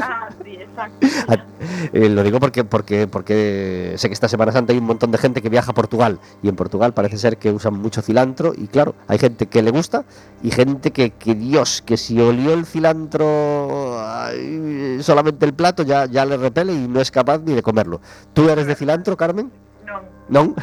Ah, 0.01 0.29
sí, 0.43 0.51
exacto. 0.53 1.07
Eh, 1.93 2.09
lo 2.09 2.23
digo 2.23 2.39
porque, 2.39 2.63
porque, 2.63 3.07
porque 3.07 3.95
sé 3.97 4.07
que 4.07 4.13
esta 4.13 4.27
Semana 4.27 4.51
Santa 4.51 4.71
hay 4.71 4.79
un 4.79 4.85
montón 4.85 5.11
de 5.11 5.17
gente 5.17 5.41
que 5.41 5.49
viaja 5.49 5.71
a 5.71 5.73
Portugal 5.73 6.19
y 6.41 6.47
en 6.47 6.55
Portugal 6.55 6.93
parece 6.93 7.17
ser 7.17 7.37
que 7.37 7.51
usan 7.51 7.73
mucho 7.73 8.01
cilantro 8.01 8.53
y 8.55 8.67
claro, 8.67 8.95
hay 9.07 9.17
gente 9.17 9.47
que 9.47 9.61
le 9.61 9.71
gusta 9.71 10.05
y 10.43 10.51
gente 10.51 10.91
que, 10.91 11.11
que 11.11 11.33
Dios, 11.33 11.81
que 11.81 11.97
si 11.97 12.19
olió 12.21 12.53
el 12.53 12.65
cilantro 12.65 13.99
ay, 13.99 14.99
solamente 15.01 15.45
el 15.45 15.53
plato 15.53 15.83
ya, 15.83 16.05
ya 16.05 16.25
le 16.25 16.37
repele 16.37 16.73
y 16.73 16.87
no 16.87 17.01
es 17.01 17.09
capaz 17.11 17.39
ni 17.39 17.53
de 17.53 17.63
comerlo. 17.63 17.99
¿Tú 18.33 18.49
eres 18.49 18.67
de 18.67 18.75
cilantro, 18.75 19.17
Carmen? 19.17 19.51
No, 19.85 20.01
¿No? 20.29 20.55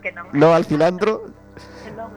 que 0.00 0.12
no. 0.12 0.24
¿No 0.32 0.54
al 0.54 0.64
cilantro? 0.64 1.26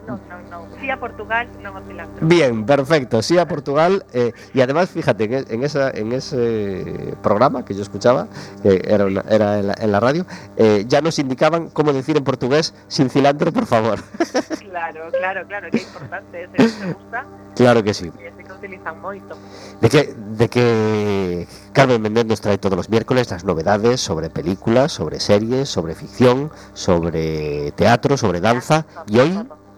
No, 0.06 0.18
no, 0.28 0.38
no, 0.50 0.66
no. 0.68 0.76
Sí 0.80 0.88
a 0.90 0.98
Portugal, 1.00 1.48
no 1.62 1.76
a 1.76 1.82
cilantro. 1.82 2.26
Bien, 2.26 2.64
perfecto. 2.64 3.22
Sí 3.22 3.38
a 3.38 3.46
Portugal. 3.48 4.04
eh, 4.12 4.32
y 4.54 4.60
además, 4.60 4.90
fíjate, 4.90 5.24
en, 5.24 5.34
e- 5.34 5.44
en 5.48 5.64
esa, 5.64 5.90
en 5.90 6.12
ese 6.12 7.14
programa 7.22 7.64
que 7.64 7.74
yo 7.74 7.82
escuchaba, 7.82 8.28
que 8.62 8.80
era, 8.84 9.06
una- 9.06 9.24
era 9.28 9.58
en, 9.58 9.66
la, 9.68 9.74
en 9.78 9.92
la 9.92 10.00
radio, 10.00 10.24
eh, 10.56 10.84
ya 10.86 11.00
nos 11.00 11.18
indicaban 11.18 11.70
cómo 11.70 11.92
decir 11.92 12.16
en 12.16 12.24
portugués 12.24 12.74
sin 12.88 13.10
cilantro, 13.10 13.52
por 13.52 13.66
favor. 13.66 13.98
Claro, 14.76 15.08
claro, 15.10 15.46
claro, 15.48 15.70
que 15.70 15.78
é 15.78 15.82
importante. 15.82 16.44
Ese 16.44 16.78
que 16.78 16.92
gusta 16.92 17.24
claro 17.56 17.82
que 17.82 17.94
sí. 17.94 18.12
e 18.20 18.28
ese 18.28 18.44
que 18.44 18.52
utilizan 18.52 19.00
moito. 19.00 19.32
De 19.80 19.88
que, 19.88 20.12
de 20.36 20.48
que 20.52 21.48
Carmen 21.72 22.02
Méndez 22.02 22.26
nos 22.26 22.42
trae 22.42 22.58
todos 22.58 22.76
los 22.76 22.90
miércoles 22.90 23.30
las 23.30 23.42
novedades 23.42 24.02
sobre 24.02 24.28
películas, 24.28 24.92
sobre 24.92 25.18
series, 25.18 25.70
sobre 25.70 25.94
ficción, 25.94 26.52
sobre 26.74 27.72
teatro, 27.72 28.18
sobre 28.18 28.42
danza. 28.42 28.84
Y 29.08 29.18
hoy 29.18 29.32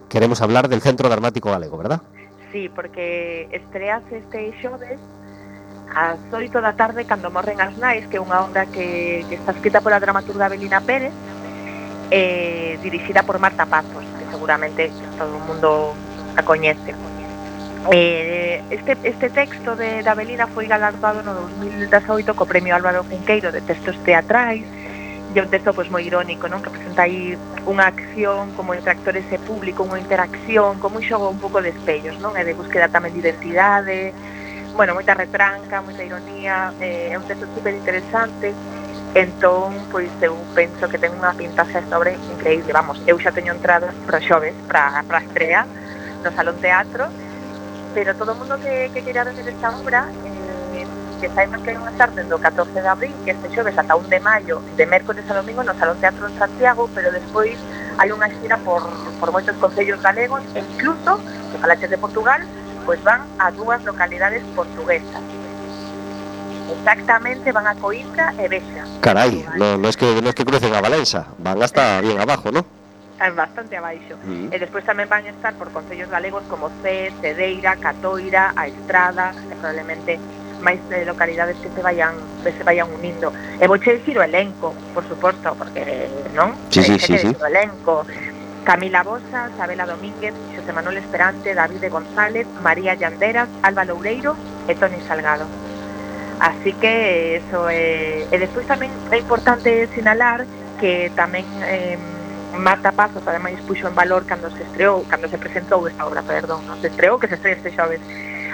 queremos 0.09 0.41
hablar 0.43 0.69
del 0.69 0.81
Centro 0.81 1.09
Dramático 1.09 1.51
Galego, 1.51 1.79
¿verdad? 1.79 2.01
Sí, 2.53 2.71
porque 2.75 3.49
estreas 3.53 4.03
este 4.11 4.53
xoves 4.61 4.99
ás 5.95 6.21
oito 6.33 6.61
da 6.61 6.77
tarde 6.77 7.05
cando 7.05 7.31
morren 7.31 7.61
as 7.61 7.77
nais, 7.81 8.05
que 8.09 8.17
é 8.17 8.23
unha 8.23 8.45
obra 8.45 8.69
que, 8.69 9.25
que 9.29 9.37
está 9.41 9.53
escrita 9.57 9.81
pola 9.81 10.01
dramaturga 10.01 10.53
Belina 10.53 10.81
Pérez 10.85 11.13
e 12.13 12.77
eh, 12.77 12.83
dirixida 12.85 13.25
por 13.25 13.41
Marta 13.41 13.65
Pazos, 13.65 14.05
que 14.17 14.25
seguramente 14.33 14.93
todo 15.17 15.33
o 15.37 15.45
mundo 15.45 15.93
a 16.37 16.43
coñece. 16.45 16.93
Eh, 17.93 18.61
este, 18.71 18.97
este 19.05 19.29
texto 19.33 19.77
de, 19.77 20.03
da 20.05 20.13
Belina 20.13 20.47
foi 20.49 20.69
galardado 20.69 21.25
no 21.25 21.33
2018 21.33 22.37
co 22.37 22.45
Premio 22.45 22.77
Álvaro 22.77 23.05
Cunqueiro 23.05 23.49
de 23.49 23.65
Textos 23.65 23.97
Teatrais 24.05 24.65
e 25.35 25.41
un 25.41 25.49
texto 25.49 25.75
pois, 25.77 25.91
moi 25.93 26.05
irónico, 26.05 26.49
non? 26.49 26.65
que 26.65 26.73
presenta 26.73 27.05
aí 27.05 27.37
unha 27.69 27.93
acción 27.93 28.57
como 28.57 28.73
entre 28.73 28.97
actores 28.97 29.29
e 29.29 29.39
público, 29.45 29.85
unha 29.85 30.01
interacción, 30.01 30.81
como 30.81 30.97
un 30.99 31.05
xogo 31.05 31.29
un 31.29 31.37
pouco 31.37 31.61
de 31.61 31.71
espellos, 31.77 32.17
non? 32.19 32.33
e 32.35 32.41
eh, 32.41 32.49
de 32.49 32.55
búsqueda 32.57 32.89
tamén 32.89 33.13
de 33.13 33.21
identidade, 33.29 34.17
bueno, 34.73 34.97
moita 34.97 35.13
retranca, 35.13 35.85
moita 35.85 36.01
ironía, 36.01 36.73
eh, 36.81 37.13
é 37.13 37.15
un 37.19 37.27
texto 37.29 37.45
super 37.53 37.77
interesante, 37.77 38.57
entón, 39.13 39.77
pois 39.93 40.09
eu 40.25 40.33
penso 40.57 40.89
que 40.89 40.97
ten 40.97 41.13
unha 41.13 41.37
pinta 41.37 41.69
xa 41.69 41.85
sobre 41.93 42.17
increíble, 42.33 42.73
vamos, 42.73 42.97
eu 43.05 43.21
xa 43.21 43.29
teño 43.29 43.53
entradas 43.53 43.93
para 44.09 44.25
xoves, 44.25 44.57
para, 44.65 45.05
para 45.05 45.21
estrea, 45.21 45.69
no 46.25 46.33
Salón 46.33 46.57
Teatro, 46.57 47.13
pero 47.93 48.17
todo 48.17 48.33
o 48.33 48.37
mundo 48.37 48.57
que, 48.61 48.89
que 48.97 49.05
queira 49.05 49.25
ver 49.29 49.37
esta 49.37 49.69
obra, 49.77 50.09
eh, 50.25 50.58
que 51.21 51.29
saibas 51.31 51.61
que 51.63 51.75
van 51.75 51.89
a 51.89 51.91
estar 51.91 52.11
dentro 52.13 52.39
14 52.39 52.73
de 52.81 52.89
abril, 52.89 53.15
que 53.25 53.33
este 53.33 53.49
xoves 53.55 53.77
ata 53.77 53.97
1 53.97 54.09
de 54.09 54.21
maio, 54.21 54.63
de 54.77 54.87
mércoles 54.87 55.25
a 55.31 55.35
domingo 55.35 55.63
no 55.63 55.75
Salón 55.75 55.99
Teatro 55.99 56.29
de 56.29 56.39
Santiago, 56.39 56.89
pero 56.95 57.11
despois 57.11 57.59
hai 57.99 58.15
unha 58.15 58.31
xira 58.31 58.55
por, 58.63 58.87
por 59.19 59.35
moitos 59.35 59.59
concellos 59.59 59.99
galegos 59.99 60.43
e 60.55 60.63
incluso, 60.63 61.19
que 61.51 61.59
falaches 61.59 61.91
de 61.91 61.99
Portugal, 61.99 62.47
pois 62.87 63.03
van 63.03 63.27
a 63.43 63.51
dúas 63.51 63.83
localidades 63.83 64.43
portuguesas. 64.55 65.23
Exactamente, 66.69 67.51
van 67.51 67.67
a 67.67 67.75
Coimbra 67.75 68.31
e 68.39 68.47
Bexa. 68.47 68.87
Carai, 69.03 69.43
no, 69.59 69.77
no 69.77 69.89
es 69.89 69.97
que 69.97 70.07
no 70.23 70.29
es 70.31 70.35
que 70.35 70.45
crucen 70.45 70.75
a 70.75 70.81
Valença, 70.81 71.27
van 71.39 71.59
hasta 71.63 72.01
bien 72.01 72.21
abajo, 72.21 72.53
¿no? 72.53 72.65
Bastante 73.19 73.77
abaixo. 73.77 74.15
Mm. 74.23 74.55
E 74.55 74.57
despois 74.63 74.87
tamén 74.87 75.11
van 75.11 75.27
estar 75.27 75.51
por 75.59 75.75
concellos 75.75 76.07
galegos 76.07 76.47
como 76.47 76.71
Cee, 76.87 77.11
Cedeira, 77.19 77.75
Catoira, 77.75 78.55
A 78.55 78.71
Estrada, 78.71 79.35
e 79.35 79.59
probablemente 79.59 80.23
máis 80.61 80.81
eh, 80.91 81.05
localidades 81.05 81.57
que 81.63 81.71
se 81.71 81.81
vayan 81.83 82.15
que 82.43 82.53
se 82.53 82.63
vayan 82.63 82.89
unindo. 82.91 83.33
E 83.61 83.65
vou 83.67 83.79
che 83.79 83.99
dicir 83.99 84.19
o 84.19 84.23
elenco, 84.23 84.75
por 84.95 85.07
suposto, 85.07 85.55
porque 85.55 86.09
non? 86.35 86.55
Sí, 86.71 86.83
sí, 86.83 86.95
eh, 86.95 86.99
sí, 86.99 87.15
sí. 87.19 87.31
O 87.35 87.47
elenco. 87.47 88.07
Camila 88.69 89.03
Bosa, 89.03 89.49
Sabela 89.57 89.87
Domínguez, 89.87 90.35
José 90.55 90.73
Manuel 90.75 90.99
Esperante, 90.99 91.55
David 91.55 91.89
González, 91.89 92.47
María 92.61 92.95
Llanderas, 92.95 93.49
Alba 93.63 93.85
Loureiro 93.85 94.37
e 94.69 94.75
Toni 94.75 95.01
Salgado. 95.09 95.47
Así 96.39 96.75
que 96.75 97.37
eso 97.37 97.69
é... 97.69 98.29
Eh, 98.29 98.29
e 98.31 98.37
despois 98.37 98.69
tamén 98.69 98.93
é 99.09 99.17
importante 99.17 99.89
sinalar 99.97 100.45
que 100.77 101.11
tamén 101.17 101.49
eh, 101.65 101.97
Marta 102.55 102.93
Pazos 102.93 103.27
ademais 103.27 103.59
puxo 103.67 103.89
en 103.89 103.95
valor 103.95 104.29
cando 104.29 104.53
se 104.53 104.63
estreou, 104.63 105.03
cando 105.09 105.33
se 105.33 105.39
presentou 105.39 105.89
esta 105.89 106.07
obra, 106.07 106.23
perdón, 106.23 106.63
non 106.69 106.79
se 106.79 106.93
estreou, 106.93 107.19
que 107.19 107.27
se 107.27 107.41
estreou 107.41 107.57
este 107.57 107.73
xoves 107.75 108.03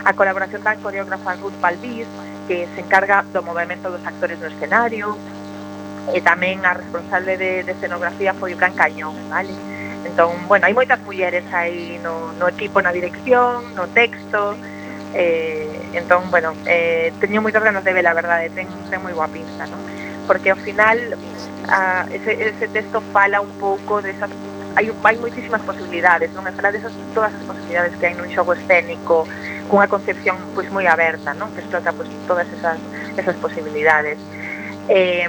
A 0.04 0.12
colaboración 0.12 0.60
da 0.62 0.76
coreógrafa 0.76 1.34
Ruth 1.40 1.56
Balbís, 1.60 2.06
que 2.46 2.68
se 2.74 2.80
encarga 2.80 3.24
do 3.32 3.40
movimento 3.40 3.88
dos 3.88 4.04
actores 4.04 4.36
no 4.38 4.52
escenario, 4.52 5.16
e 6.12 6.20
tamén 6.20 6.60
a 6.68 6.76
responsable 6.76 7.40
de, 7.40 7.64
de 7.64 7.72
escenografía 7.72 8.36
foi 8.36 8.52
Bran 8.52 8.76
Cañón, 8.76 9.16
vale? 9.32 9.48
Entón, 10.04 10.36
bueno, 10.44 10.68
hai 10.68 10.76
moitas 10.76 11.00
mulleres 11.00 11.48
aí 11.56 11.96
no, 12.04 12.36
no 12.36 12.44
equipo, 12.52 12.84
na 12.84 12.92
dirección, 12.92 13.72
no 13.72 13.88
texto, 13.88 14.52
eh, 15.16 15.72
entón, 15.96 16.28
bueno, 16.28 16.52
eh, 16.68 17.08
teño 17.24 17.40
moitas 17.40 17.64
ganas 17.64 17.80
de 17.80 17.96
ver, 17.96 18.04
a 18.04 18.12
verdade, 18.12 18.52
ten, 18.52 18.68
ten 18.92 19.00
moi 19.00 19.16
boa 19.16 19.32
pinta, 19.32 19.64
non? 19.64 19.80
Porque 20.28 20.52
ao 20.52 20.60
final 20.60 21.16
a, 21.72 22.04
ese, 22.12 22.52
ese 22.52 22.68
texto 22.68 23.00
fala 23.08 23.40
un 23.40 23.56
pouco 23.56 24.04
desas 24.04 24.28
de 24.28 24.54
hai, 24.76 24.90
hai 24.90 25.16
moitísimas 25.16 25.62
posibilidades, 25.62 26.34
non? 26.34 26.44
E 26.46 26.52
de 26.52 26.60
desas 26.74 26.92
todas 27.14 27.32
as 27.32 27.44
posibilidades 27.46 27.94
que 27.96 28.04
hai 28.10 28.14
nun 28.14 28.28
xogo 28.28 28.52
escénico, 28.58 29.24
cunha 29.68 29.88
concepción 29.88 30.36
pois 30.54 30.68
moi 30.70 30.86
aberta, 30.86 31.34
non? 31.34 31.50
Que 31.52 31.60
explota 31.60 31.92
pois 31.92 32.08
todas 32.26 32.48
esas 32.52 32.78
esas 33.16 33.36
posibilidades. 33.36 34.18
Eh, 34.88 35.28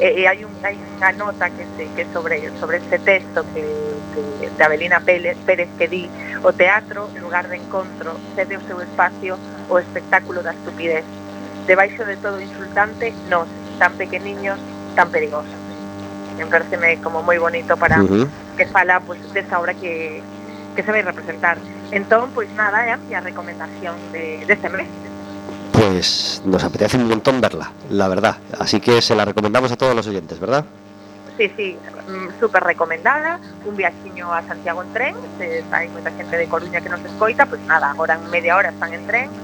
e, 0.00 0.22
e 0.22 0.26
hai, 0.28 0.44
un, 0.44 0.54
hai 0.62 0.78
unha 0.78 1.10
nota 1.18 1.50
que, 1.50 1.66
se, 1.74 1.90
que 1.98 2.06
sobre, 2.14 2.38
sobre 2.62 2.78
este 2.78 3.02
texto 3.02 3.42
que, 3.50 3.66
que, 4.14 4.46
de 4.46 4.62
Abelina 4.62 5.00
Pérez, 5.02 5.34
Pérez 5.42 5.66
que 5.74 5.90
di 5.90 6.06
o 6.46 6.54
teatro, 6.54 7.10
lugar 7.18 7.50
de 7.50 7.58
encontro, 7.58 8.14
cede 8.38 8.54
o 8.54 8.62
seu 8.62 8.78
espacio 8.78 9.34
o 9.66 9.74
espectáculo 9.78 10.42
da 10.42 10.54
estupidez. 10.54 11.02
Debaixo 11.66 12.06
de 12.06 12.14
todo 12.22 12.38
insultante, 12.38 13.10
nós, 13.26 13.50
tan 13.82 13.98
pequeniños, 13.98 14.58
tan 14.94 15.10
perigosos. 15.10 15.58
Me 16.38 16.46
pareceme 16.46 17.02
como 17.02 17.26
moi 17.26 17.42
bonito 17.42 17.74
para 17.74 17.98
uh 17.98 18.06
-huh. 18.06 18.26
que 18.54 18.70
fala 18.70 19.02
pues, 19.02 19.18
desa 19.34 19.58
obra 19.58 19.74
que, 19.74 20.22
que 20.78 20.84
se 20.84 20.92
vai 20.92 21.02
representar. 21.02 21.58
Entón, 21.90 22.30
pois 22.30 22.46
nada, 22.54 22.86
é 22.86 22.94
a 22.94 22.98
miña 23.02 23.18
recomendación 23.18 23.98
de, 24.14 24.46
deste 24.46 24.70
mes. 24.70 24.86
Pues 25.74 26.38
nos 26.46 26.62
apetece 26.62 26.94
un 26.94 27.10
montón 27.10 27.40
verla, 27.42 27.74
la 27.90 28.06
verdad. 28.06 28.38
Así 28.62 28.78
que 28.78 29.02
se 29.02 29.18
la 29.18 29.24
recomendamos 29.24 29.72
a 29.72 29.76
todos 29.76 29.96
los 29.96 30.06
oyentes, 30.06 30.38
¿verdad? 30.38 30.64
Sí, 31.36 31.50
sí, 31.56 31.74
mm, 31.74 32.38
super 32.38 32.62
recomendada, 32.62 33.40
un 33.66 33.74
viaxiño 33.74 34.32
a 34.32 34.46
Santiago 34.46 34.86
en 34.86 34.92
tren, 34.94 35.14
se 35.34 35.66
hai 35.66 35.90
moita 35.90 36.14
xente 36.14 36.38
de 36.38 36.46
Coruña 36.46 36.78
que 36.78 36.94
nos 36.94 37.02
escoita, 37.02 37.50
pois 37.50 37.62
nada, 37.66 37.90
agora 37.90 38.14
en 38.14 38.30
media 38.30 38.54
hora 38.54 38.70
están 38.70 38.94
en 38.94 39.02
tren, 39.10 39.34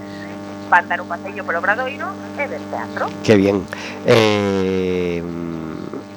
van 0.70 0.86
dar 0.86 1.02
un 1.02 1.10
paseillo 1.10 1.42
polo 1.42 1.58
Obradoiro 1.58 2.14
e 2.38 2.46
ver 2.46 2.62
teatro. 2.70 3.10
Qué 3.26 3.34
bien. 3.34 3.66
Eh, 4.06 5.18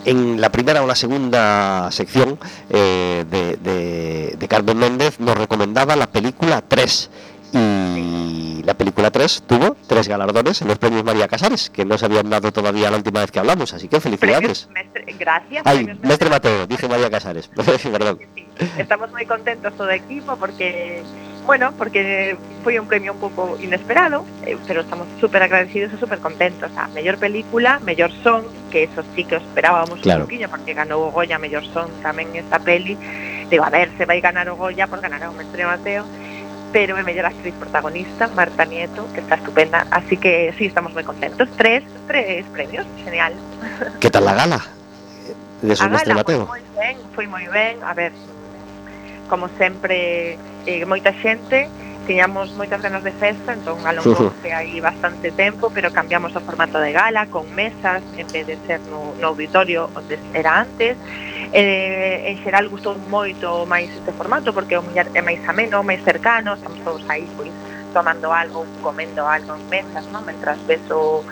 en 0.05 0.39
la 0.39 0.49
primera 0.51 0.83
o 0.83 0.87
la 0.87 0.95
segunda 0.95 1.89
sección 1.91 2.39
eh, 2.69 3.25
de, 3.29 3.57
de- 3.57 4.35
de 4.37 4.47
Carmen 4.47 4.77
Méndez 4.77 5.19
nos 5.19 5.37
recomendaba 5.37 5.95
la 5.95 6.07
película 6.07 6.61
3. 6.67 7.09
Y 7.53 8.61
la 8.63 8.73
película 8.73 9.09
3 9.09 9.43
tuvo 9.47 9.75
tres 9.87 10.07
galardones 10.07 10.61
en 10.61 10.67
los 10.67 10.77
premios 10.77 11.03
María 11.05 11.27
Casares, 11.27 11.69
que 11.69 11.85
no 11.85 11.97
se 11.97 12.05
habían 12.05 12.29
dado 12.29 12.51
todavía 12.51 12.91
la 12.91 12.97
última 12.97 13.21
vez 13.21 13.31
que 13.31 13.39
hablamos, 13.39 13.73
así 13.73 13.87
que 13.87 14.01
felicidades. 14.01 14.67
Mestre, 14.73 15.05
gracias. 15.17 15.61
Ay, 15.65 15.87
Mestre 16.03 16.29
Mateo, 16.29 16.67
dije 16.67 16.87
María 16.89 17.09
Casares, 17.09 17.47
perdón. 17.91 18.19
Sí. 18.35 18.45
Estamos 18.77 19.09
moi 19.15 19.23
contentos 19.29 19.71
todo 19.77 19.87
o 19.87 19.95
equipo 19.95 20.35
porque, 20.35 21.01
bueno, 21.47 21.71
porque 21.79 22.35
foi 22.61 22.75
un 22.77 22.91
premio 22.91 23.15
un 23.15 23.19
pouco 23.23 23.55
inesperado, 23.63 24.27
eh, 24.43 24.59
pero 24.67 24.83
estamos 24.83 25.07
super 25.23 25.41
agradecidos 25.41 25.95
e 25.95 25.97
super 25.97 26.19
contentos. 26.19 26.67
A 26.75 26.91
mellor 26.91 27.15
película, 27.17 27.79
mellor 27.87 28.11
son, 28.21 28.43
que 28.69 28.83
eso 28.83 29.01
sí 29.15 29.23
que 29.23 29.39
esperábamos 29.39 30.03
Claro. 30.03 30.21
un 30.21 30.27
poquinho 30.27 30.51
porque 30.51 30.75
ganou 30.75 31.07
o 31.07 31.09
Goya 31.09 31.39
mellor 31.39 31.63
son 31.71 31.87
tamén 32.03 32.35
esta 32.35 32.59
peli. 32.59 32.99
Digo, 33.47 33.63
a 33.63 33.71
ver, 33.71 33.87
se 33.95 34.03
vai 34.03 34.19
ganar 34.19 34.51
o 34.51 34.59
Goya, 34.59 34.91
pues 34.91 34.99
ganará 34.99 35.31
o 35.31 35.33
Mestre 35.33 35.63
Mateo 35.65 36.03
pero 36.67 36.99
é 36.99 37.01
mellor 37.01 37.31
actriz 37.31 37.55
protagonista, 37.55 38.27
Marta 38.35 38.67
Nieto, 38.67 39.07
que 39.15 39.23
está 39.23 39.39
estupenda, 39.39 39.87
así 39.87 40.19
que 40.19 40.51
sí, 40.59 40.67
estamos 40.67 40.91
moi 40.91 41.07
contentos. 41.07 41.47
Tres, 41.55 41.79
tres 42.11 42.43
premios, 42.51 42.83
genial. 43.07 43.31
¿Qué 44.03 44.11
tal 44.11 44.27
la 44.27 44.35
gala 44.35 44.59
de 45.63 45.73
su 45.79 45.87
Mestre 45.87 46.11
gala 46.11 46.27
Mateo? 46.27 46.43
foi 46.43 46.59
moi 46.59 46.63
ben, 46.75 46.95
foi 47.15 47.25
moi 47.31 47.45
ben, 47.47 47.75
a 47.87 47.95
ver, 47.95 48.11
como 49.27 49.49
sempre 49.57 50.37
eh, 50.65 50.85
moita 50.85 51.13
xente 51.21 51.69
tiñamos 52.07 52.55
moitas 52.55 52.81
ganas 52.81 53.03
de 53.03 53.11
festa, 53.11 53.51
entón 53.51 53.83
alongouse 53.83 54.47
aí 54.55 54.79
bastante 54.79 55.29
tempo, 55.35 55.69
pero 55.69 55.91
cambiamos 55.91 56.33
o 56.33 56.39
formato 56.39 56.79
de 56.79 56.95
gala 56.95 57.27
con 57.27 57.43
mesas, 57.53 58.01
en 58.15 58.25
vez 58.31 58.47
de 58.47 58.55
ser 58.65 58.79
no, 58.87 59.13
no 59.19 59.35
auditorio 59.35 59.91
onde 59.93 60.17
era 60.33 60.63
antes. 60.63 60.95
Eh, 61.51 62.31
en 62.31 62.35
xeral 62.43 62.71
gustou 62.71 62.95
moito 63.11 63.67
máis 63.67 63.91
este 63.91 64.11
formato 64.15 64.55
porque 64.55 64.79
o 64.79 64.81
muller 64.81 65.11
é 65.13 65.21
máis 65.21 65.43
ameno, 65.43 65.83
máis 65.83 65.99
cercano, 66.07 66.55
estamos 66.55 66.79
todos 66.81 67.03
aí 67.11 67.27
pois 67.35 67.51
tomando 67.91 68.31
algo, 68.31 68.63
comendo 68.81 69.27
algo 69.27 69.55
en 69.59 69.63
mesas, 69.67 70.07
non? 70.11 70.23
Mentras 70.23 70.59
ves 70.63 70.83
o 70.89 71.23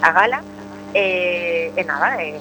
a 0.00 0.10
gala. 0.10 0.40
Eh, 0.96 1.72
e 1.76 1.82
nada, 1.84 2.16
eh, 2.22 2.40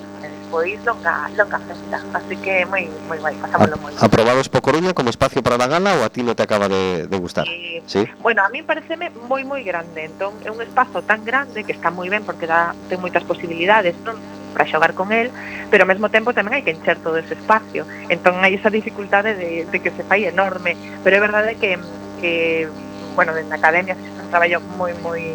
despois 0.53 0.85
longa, 0.85 1.29
longa 1.35 1.59
festa, 1.59 1.97
así 2.13 2.37
que 2.37 2.65
moi, 2.65 2.85
moi 3.07 3.17
guai, 3.17 3.33
pasámoslo 3.41 3.77
moi 3.81 3.89
ben. 3.89 4.05
¿Aprobados 4.05 4.49
por 4.49 4.61
Coruña 4.61 4.93
como 4.93 5.09
espacio 5.09 5.41
para 5.41 5.57
la 5.57 5.65
gala 5.65 5.97
o 5.97 6.05
a 6.05 6.09
ti 6.09 6.21
no 6.21 6.35
te 6.35 6.43
acaba 6.43 6.69
de, 6.69 7.07
de 7.07 7.17
gustar? 7.17 7.47
Sí. 7.87 8.05
Bueno, 8.21 8.45
a 8.45 8.49
mí 8.49 8.61
pareceme 8.61 9.09
moi 9.25 9.41
moi 9.43 9.65
grande, 9.65 10.05
entón 10.05 10.37
é 10.45 10.53
un 10.53 10.61
espazo 10.61 11.01
tan 11.01 11.25
grande 11.25 11.65
que 11.65 11.73
está 11.73 11.89
moi 11.89 12.05
ben 12.05 12.21
porque 12.21 12.45
dá, 12.45 12.77
ten 12.85 13.01
moitas 13.01 13.25
posibilidades, 13.25 13.97
non? 14.05 14.21
para 14.53 14.69
xogar 14.69 14.93
con 14.93 15.09
el, 15.09 15.33
pero 15.73 15.81
ao 15.81 15.89
mesmo 15.89 16.13
tempo 16.13 16.29
tamén 16.37 16.53
hai 16.53 16.61
que 16.61 16.77
encher 16.77 17.01
todo 17.01 17.17
ese 17.17 17.33
espacio. 17.33 17.89
Entón 18.13 18.37
hai 18.45 18.53
esa 18.53 18.69
dificultade 18.69 19.33
de, 19.33 19.65
de 19.65 19.77
que 19.81 19.89
se 19.89 20.05
fai 20.05 20.29
enorme, 20.29 20.77
pero 21.01 21.17
é 21.17 21.21
verdade 21.21 21.57
que, 21.57 21.81
que 22.21 22.69
bueno, 23.17 23.33
da 23.33 23.57
academia 23.57 23.97
se 23.97 24.05
un 24.21 24.29
traballo 24.29 24.61
moi 24.77 24.93
moi 25.01 25.33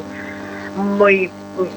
moi 0.78 1.26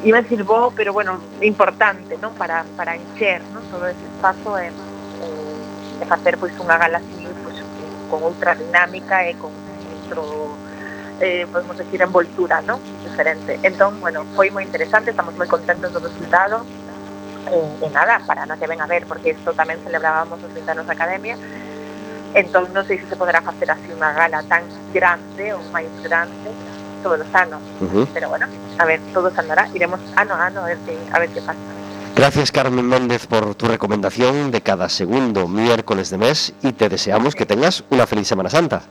iba 0.03 0.19
a 0.19 0.21
decir 0.21 0.45
pero 0.75 0.93
bueno, 0.93 1.19
importante, 1.41 2.17
non? 2.17 2.33
Para, 2.33 2.65
para 2.77 2.95
encher, 2.95 3.41
non? 3.53 3.65
Todo 3.71 3.87
ese 3.87 4.05
espazo 4.05 4.57
e, 4.57 4.69
e, 4.69 5.27
e 6.01 6.05
facer 6.05 6.37
pois 6.37 6.53
unha 6.61 6.77
gala 6.77 7.01
así, 7.01 7.25
pois, 7.41 7.57
con 8.09 8.21
outra 8.21 8.53
dinámica 8.53 9.25
e 9.25 9.33
con 9.37 9.49
outro 9.49 10.53
eh, 11.21 11.45
podemos 11.49 11.77
decir 11.77 12.01
envoltura, 12.01 12.61
non? 12.61 12.77
Diferente. 13.01 13.57
Entón, 13.65 13.97
bueno, 14.01 14.25
foi 14.37 14.53
moi 14.53 14.65
interesante, 14.65 15.13
estamos 15.13 15.33
moi 15.37 15.49
contentos 15.49 15.89
do 15.89 16.01
resultado. 16.01 16.61
E, 17.49 17.57
e 17.57 17.87
nada, 17.89 18.21
para 18.29 18.45
no 18.45 18.57
que 18.57 18.69
ven 18.69 18.81
a 18.81 18.89
ver, 18.89 19.09
porque 19.09 19.33
isto 19.33 19.49
tamén 19.57 19.81
celebrábamos 19.81 20.37
os 20.41 20.51
20 20.53 20.77
anos 20.77 20.85
da 20.85 20.93
Academia. 20.93 21.37
Entón, 22.37 22.69
non 22.69 22.85
sei 22.85 23.01
se 23.01 23.09
se 23.09 23.17
poderá 23.17 23.41
facer 23.41 23.65
así 23.73 23.89
unha 23.89 24.13
gala 24.13 24.45
tan 24.45 24.61
grande 24.93 25.57
ou 25.57 25.61
máis 25.73 25.89
grande 26.05 26.70
todos 27.01 27.19
os 27.19 27.35
anos. 27.35 27.61
Ujú. 27.81 28.07
Pero 28.13 28.29
bueno, 28.29 28.47
a 28.77 28.85
ver, 28.85 28.99
todo 29.13 29.29
se 29.31 29.39
andará. 29.39 29.67
Iremos 29.73 29.99
ano 30.15 30.33
a 30.33 30.47
ano 30.47 30.61
a 30.61 30.65
ver 30.65 30.77
que, 30.79 30.97
a 31.11 31.19
ver 31.19 31.29
qué 31.29 31.41
pasa. 31.41 31.59
Gracias 32.15 32.51
Carmen 32.51 32.87
Méndez 32.87 33.25
por 33.25 33.55
tu 33.55 33.67
recomendación 33.67 34.51
de 34.51 34.61
cada 34.61 34.89
segundo 34.89 35.47
miércoles 35.47 36.09
de 36.09 36.17
mes 36.17 36.53
y 36.61 36.73
te 36.73 36.89
deseamos 36.89 37.35
que 37.35 37.45
tengas 37.45 37.83
una 37.89 38.05
feliz 38.05 38.27
Semana 38.27 38.49
Santa. 38.49 38.83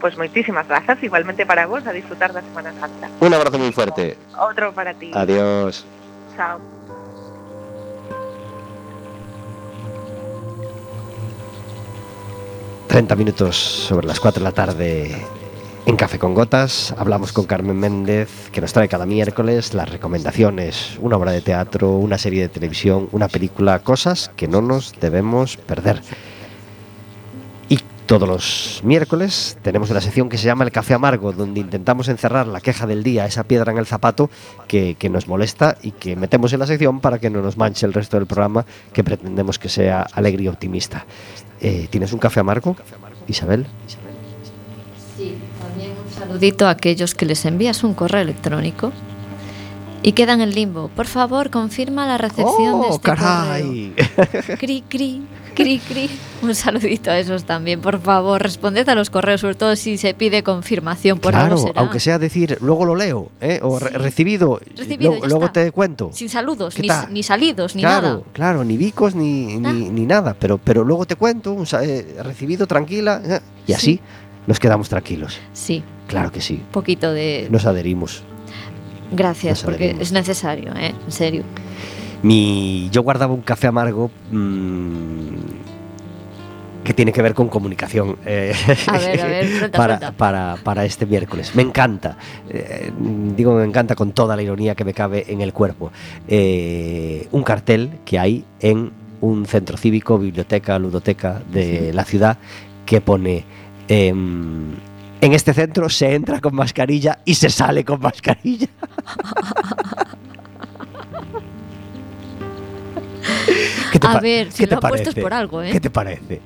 Pois 0.00 0.16
moitísimas 0.16 0.68
grazas, 0.68 1.02
igualmente 1.02 1.46
para 1.46 1.66
vos, 1.66 1.86
a 1.86 1.92
disfrutar 1.92 2.32
da 2.32 2.42
Semana 2.42 2.70
Santa. 2.78 3.08
Un 3.20 3.32
abrazo 3.32 3.58
muy 3.58 3.72
fuerte. 3.72 4.16
Outro 4.36 4.72
para 4.72 4.92
ti. 4.94 5.10
Adiós. 5.14 5.84
Chao. 6.36 6.60
...30 12.88 13.16
minutos 13.16 13.56
sobre 13.56 14.06
las 14.06 14.20
4 14.20 14.40
de 14.40 14.44
la 14.44 14.52
tarde 14.52 15.26
en 15.86 15.96
Café 15.96 16.18
con 16.18 16.34
Gotas. 16.34 16.92
Hablamos 16.98 17.32
con 17.32 17.46
Carmen 17.46 17.78
Méndez, 17.78 18.50
que 18.50 18.60
nos 18.60 18.72
trae 18.72 18.88
cada 18.88 19.06
miércoles 19.06 19.72
las 19.72 19.88
recomendaciones, 19.88 20.98
una 21.00 21.16
obra 21.16 21.30
de 21.30 21.40
teatro, 21.40 21.92
una 21.92 22.18
serie 22.18 22.42
de 22.42 22.48
televisión, 22.48 23.08
una 23.12 23.28
película, 23.28 23.78
cosas 23.78 24.30
que 24.36 24.48
no 24.48 24.60
nos 24.60 24.92
debemos 25.00 25.56
perder. 25.56 26.02
Y 27.68 27.78
todos 28.06 28.28
los 28.28 28.80
miércoles 28.84 29.58
tenemos 29.62 29.90
una 29.90 30.00
sección 30.00 30.28
que 30.28 30.38
se 30.38 30.46
llama 30.46 30.64
El 30.64 30.72
Café 30.72 30.94
Amargo, 30.94 31.32
donde 31.32 31.60
intentamos 31.60 32.08
encerrar 32.08 32.48
la 32.48 32.60
queja 32.60 32.86
del 32.86 33.04
día, 33.04 33.24
esa 33.24 33.44
piedra 33.44 33.70
en 33.70 33.78
el 33.78 33.86
zapato 33.86 34.28
que, 34.66 34.96
nos 35.08 35.28
molesta 35.28 35.78
y 35.82 35.92
que 35.92 36.16
metemos 36.16 36.52
en 36.52 36.58
la 36.58 36.66
sección 36.66 37.00
para 37.00 37.20
que 37.20 37.30
no 37.30 37.42
nos 37.42 37.56
manche 37.56 37.86
el 37.86 37.92
resto 37.92 38.16
del 38.16 38.26
programa, 38.26 38.66
que 38.92 39.04
pretendemos 39.04 39.60
que 39.60 39.68
sea 39.68 40.02
alegre 40.12 40.42
y 40.42 40.48
optimista. 40.48 41.06
Eh, 41.60 41.86
¿Tienes 41.90 42.12
un 42.12 42.18
café 42.18 42.40
amargo, 42.40 42.76
Isabel? 43.28 43.66
Saludito 46.36 46.66
a 46.66 46.70
aquellos 46.70 47.14
que 47.14 47.24
les 47.24 47.44
envías 47.46 47.82
un 47.82 47.94
correo 47.94 48.20
electrónico 48.20 48.92
y 50.02 50.12
quedan 50.12 50.40
en 50.42 50.54
limbo. 50.54 50.88
Por 50.94 51.06
favor, 51.06 51.50
confirma 51.50 52.06
la 52.06 52.18
recepción 52.18 52.80
de 52.82 52.86
¡Oh, 52.88 52.90
este 52.90 53.00
caray! 53.02 53.94
correo. 53.96 54.56
Cri, 54.58 54.84
cri, 54.86 55.22
cri, 55.54 55.78
cri. 55.78 56.10
Un 56.42 56.54
saludito 56.54 57.10
a 57.10 57.18
esos 57.18 57.44
también, 57.44 57.80
por 57.80 57.98
favor. 58.02 58.42
Responded 58.42 58.86
a 58.90 58.94
los 58.94 59.08
correos, 59.08 59.40
sobre 59.40 59.54
todo 59.54 59.74
si 59.76 59.96
se 59.96 60.12
pide 60.12 60.42
confirmación 60.42 61.18
por 61.18 61.32
claro, 61.32 61.56
será. 61.56 61.80
aunque 61.80 61.98
sea 61.98 62.18
decir, 62.18 62.58
luego 62.60 62.84
lo 62.84 62.94
leo, 62.94 63.30
¿eh? 63.40 63.58
o 63.62 63.78
re- 63.78 63.88
Sí. 63.92 63.96
recibido, 63.96 64.60
Recibido, 64.76 65.10
luego, 65.12 65.22
ya 65.24 65.28
luego 65.30 65.44
está. 65.46 65.64
te 65.64 65.72
cuento. 65.72 66.10
Sin 66.12 66.28
saludos, 66.28 66.74
¿Qué 66.74 66.82
ni, 66.82 66.88
ni 67.10 67.22
salidos, 67.22 67.74
ni 67.74 67.80
claro, 67.82 68.06
nada. 68.08 68.20
claro, 68.34 68.64
ni 68.64 68.76
bicos 68.76 69.14
ni, 69.14 69.56
ni, 69.56 69.66
Ah. 69.66 69.72
ni 69.72 70.04
nada, 70.06 70.36
pero, 70.38 70.58
pero 70.58 70.84
luego 70.84 71.06
te 71.06 71.16
cuento, 71.16 71.54
un 71.54 71.66
eh, 71.82 72.16
recibido, 72.22 72.66
tranquila, 72.66 73.22
eh, 73.24 73.40
y 73.66 73.72
así 73.72 73.86
Sí. 73.94 74.00
nos 74.46 74.60
quedamos 74.60 74.90
tranquilos. 74.90 75.38
Sí, 75.54 75.82
Claro 76.06 76.30
que 76.32 76.40
sí, 76.40 76.54
un 76.64 76.72
poquito 76.72 77.12
de... 77.12 77.48
nos 77.50 77.66
adherimos. 77.66 78.22
Gracias, 79.12 79.58
nos 79.58 79.64
porque 79.64 79.84
adherimos. 79.84 80.02
es 80.08 80.12
necesario, 80.12 80.72
¿eh? 80.76 80.94
En 81.04 81.12
serio. 81.12 81.42
Mi, 82.22 82.88
yo 82.90 83.02
guardaba 83.02 83.32
un 83.34 83.42
café 83.42 83.66
amargo 83.68 84.10
mm, 84.32 85.26
que 86.84 86.94
tiene 86.94 87.12
que 87.12 87.20
ver 87.22 87.34
con 87.34 87.48
comunicación. 87.48 88.16
eh, 88.24 88.52
A 88.86 88.98
ver, 88.98 89.20
a 89.20 89.26
ver, 89.26 89.48
suelta, 89.58 89.76
para. 89.78 90.12
Para, 90.12 90.56
para 90.62 90.84
este 90.84 91.04
miércoles. 91.06 91.54
Me 91.54 91.62
encanta. 91.62 92.16
eh, 92.48 92.90
digo, 93.36 93.54
me 93.54 93.64
encanta 93.64 93.94
con 93.94 94.12
toda 94.12 94.36
la 94.36 94.42
ironía 94.42 94.74
que 94.74 94.84
me 94.84 94.94
cabe 94.94 95.24
en 95.28 95.40
el 95.40 95.52
cuerpo. 95.52 95.90
Eh, 96.28 97.26
un 97.32 97.42
cartel 97.42 97.90
que 98.04 98.18
hay 98.18 98.44
en 98.60 98.92
un 99.20 99.46
centro 99.46 99.76
cívico, 99.76 100.18
biblioteca, 100.18 100.78
ludoteca 100.78 101.42
de 101.50 101.92
la 101.92 102.04
ciudad 102.04 102.38
que 102.84 103.00
pone... 103.00 103.44
en 105.20 105.32
este 105.32 105.54
centro 105.54 105.88
se 105.88 106.14
entra 106.14 106.40
con 106.40 106.54
mascarilla 106.54 107.18
y 107.24 107.34
se 107.34 107.50
sale 107.50 107.84
con 107.84 108.00
mascarilla. 108.00 108.68
¿Qué 113.92 113.98
A 114.02 114.20
ver, 114.20 114.52
si 114.52 114.58
qué 114.58 114.66
te 114.66 114.74
lo 114.74 114.78
ha 114.78 114.80
puesto 114.80 115.08
es 115.10 115.14
parece? 115.14 115.22
por 115.22 115.32
algo, 115.32 115.62
¿eh? 115.62 115.72
¿Qué 115.72 115.80
te 115.80 115.90
parece? 115.90 116.40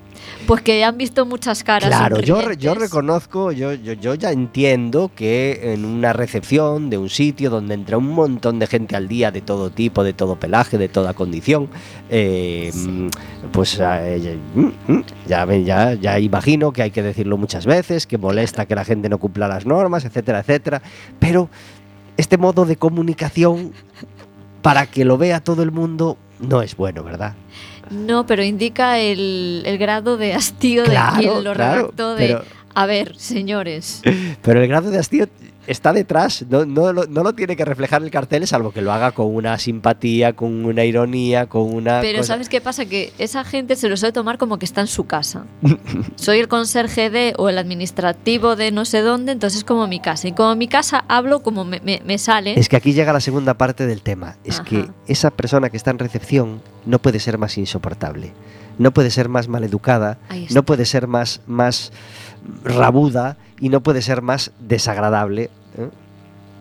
Pues 0.50 0.62
que 0.62 0.82
han 0.82 0.98
visto 0.98 1.24
muchas 1.26 1.62
caras. 1.62 1.88
Claro, 1.90 2.18
yo, 2.18 2.50
yo 2.54 2.74
reconozco, 2.74 3.52
yo, 3.52 3.72
yo, 3.72 3.92
yo 3.92 4.14
ya 4.16 4.32
entiendo 4.32 5.12
que 5.14 5.74
en 5.74 5.84
una 5.84 6.12
recepción 6.12 6.90
de 6.90 6.98
un 6.98 7.08
sitio 7.08 7.50
donde 7.50 7.74
entra 7.74 7.96
un 7.98 8.08
montón 8.08 8.58
de 8.58 8.66
gente 8.66 8.96
al 8.96 9.06
día 9.06 9.30
de 9.30 9.42
todo 9.42 9.70
tipo, 9.70 10.02
de 10.02 10.12
todo 10.12 10.40
pelaje, 10.40 10.76
de 10.76 10.88
toda 10.88 11.14
condición, 11.14 11.68
eh, 12.08 12.72
mm, 12.74 13.06
pues 13.52 13.78
eh, 13.80 14.40
mm, 14.56 14.92
mm, 14.92 15.04
ya, 15.28 15.44
ven, 15.44 15.64
ya, 15.64 15.94
ya 15.94 16.18
imagino 16.18 16.72
que 16.72 16.82
hay 16.82 16.90
que 16.90 17.04
decirlo 17.04 17.36
muchas 17.36 17.64
veces, 17.64 18.08
que 18.08 18.18
molesta 18.18 18.66
que 18.66 18.74
la 18.74 18.84
gente 18.84 19.08
no 19.08 19.18
cumpla 19.18 19.46
las 19.46 19.66
normas, 19.66 20.04
etcétera, 20.04 20.40
etcétera, 20.40 20.82
pero 21.20 21.48
este 22.16 22.38
modo 22.38 22.64
de 22.64 22.74
comunicación 22.74 23.70
para 24.62 24.86
que 24.86 25.04
lo 25.04 25.16
vea 25.16 25.38
todo 25.38 25.62
el 25.62 25.70
mundo 25.70 26.18
no 26.40 26.60
es 26.60 26.74
bueno, 26.74 27.04
¿verdad? 27.04 27.36
No, 27.90 28.24
pero 28.26 28.42
indica 28.44 28.98
el, 28.98 29.62
el 29.66 29.78
grado 29.78 30.16
de 30.16 30.32
hastío 30.34 30.84
Claro, 30.84 31.16
de 31.16 31.22
quien 31.22 31.44
lo 31.44 31.52
claro, 31.52 31.80
redactó 31.82 32.14
de... 32.14 32.26
pero- 32.28 32.44
A 32.74 32.86
ver, 32.86 33.16
señores. 33.18 34.00
Pero 34.42 34.62
el 34.62 34.68
grado 34.68 34.90
de 34.92 34.98
hastío 34.98 35.26
está 35.66 35.92
detrás, 35.92 36.44
no, 36.48 36.64
no, 36.64 36.92
lo, 36.92 37.06
no 37.06 37.22
lo 37.22 37.32
tiene 37.34 37.54
que 37.56 37.64
reflejar 37.64 38.02
el 38.02 38.10
cartel, 38.10 38.46
salvo 38.46 38.72
que 38.72 38.82
lo 38.82 38.92
haga 38.92 39.12
con 39.12 39.34
una 39.34 39.58
simpatía, 39.58 40.32
con 40.34 40.64
una 40.64 40.84
ironía, 40.84 41.46
con 41.46 41.72
una. 41.74 42.00
Pero 42.00 42.18
cosa- 42.18 42.34
¿sabes 42.34 42.48
qué 42.48 42.60
pasa? 42.60 42.86
Que 42.86 43.12
esa 43.18 43.44
gente 43.44 43.76
se 43.76 43.88
lo 43.88 43.96
suele 43.96 44.12
tomar 44.12 44.38
como 44.38 44.58
que 44.58 44.64
está 44.64 44.80
en 44.80 44.86
su 44.86 45.04
casa. 45.06 45.44
Soy 46.16 46.38
el 46.40 46.48
conserje 46.48 47.10
de 47.10 47.34
o 47.38 47.48
el 47.48 47.58
administrativo 47.58 48.56
de 48.56 48.70
no 48.72 48.84
sé 48.84 49.00
dónde, 49.02 49.32
entonces 49.32 49.58
es 49.58 49.64
como 49.64 49.86
mi 49.86 50.00
casa. 50.00 50.28
Y 50.28 50.32
como 50.32 50.54
mi 50.56 50.68
casa 50.68 51.04
hablo 51.08 51.40
como 51.42 51.64
me, 51.64 51.80
me- 51.80 52.02
me 52.04 52.18
sale. 52.18 52.58
Es 52.58 52.68
que 52.68 52.76
aquí 52.76 52.92
llega 52.92 53.12
la 53.12 53.20
segunda 53.20 53.54
parte 53.54 53.86
del 53.86 54.02
tema. 54.02 54.36
Es 54.44 54.56
Ajá. 54.60 54.64
que 54.68 54.88
esa 55.06 55.30
persona 55.30 55.70
que 55.70 55.76
está 55.76 55.90
en 55.90 55.98
recepción 55.98 56.62
no 56.86 56.98
puede 56.98 57.20
ser 57.20 57.38
más 57.38 57.58
insoportable, 57.58 58.32
no 58.78 58.92
puede 58.92 59.10
ser 59.10 59.28
más 59.28 59.48
maleducada, 59.48 60.18
no 60.50 60.62
puede 60.64 60.86
ser 60.86 61.06
más, 61.06 61.42
más 61.46 61.92
rabuda 62.64 63.36
y 63.60 63.68
no 63.68 63.80
puede 63.80 64.02
ser 64.02 64.22
más 64.22 64.52
desagradable. 64.60 65.44
¿eh? 65.78 65.88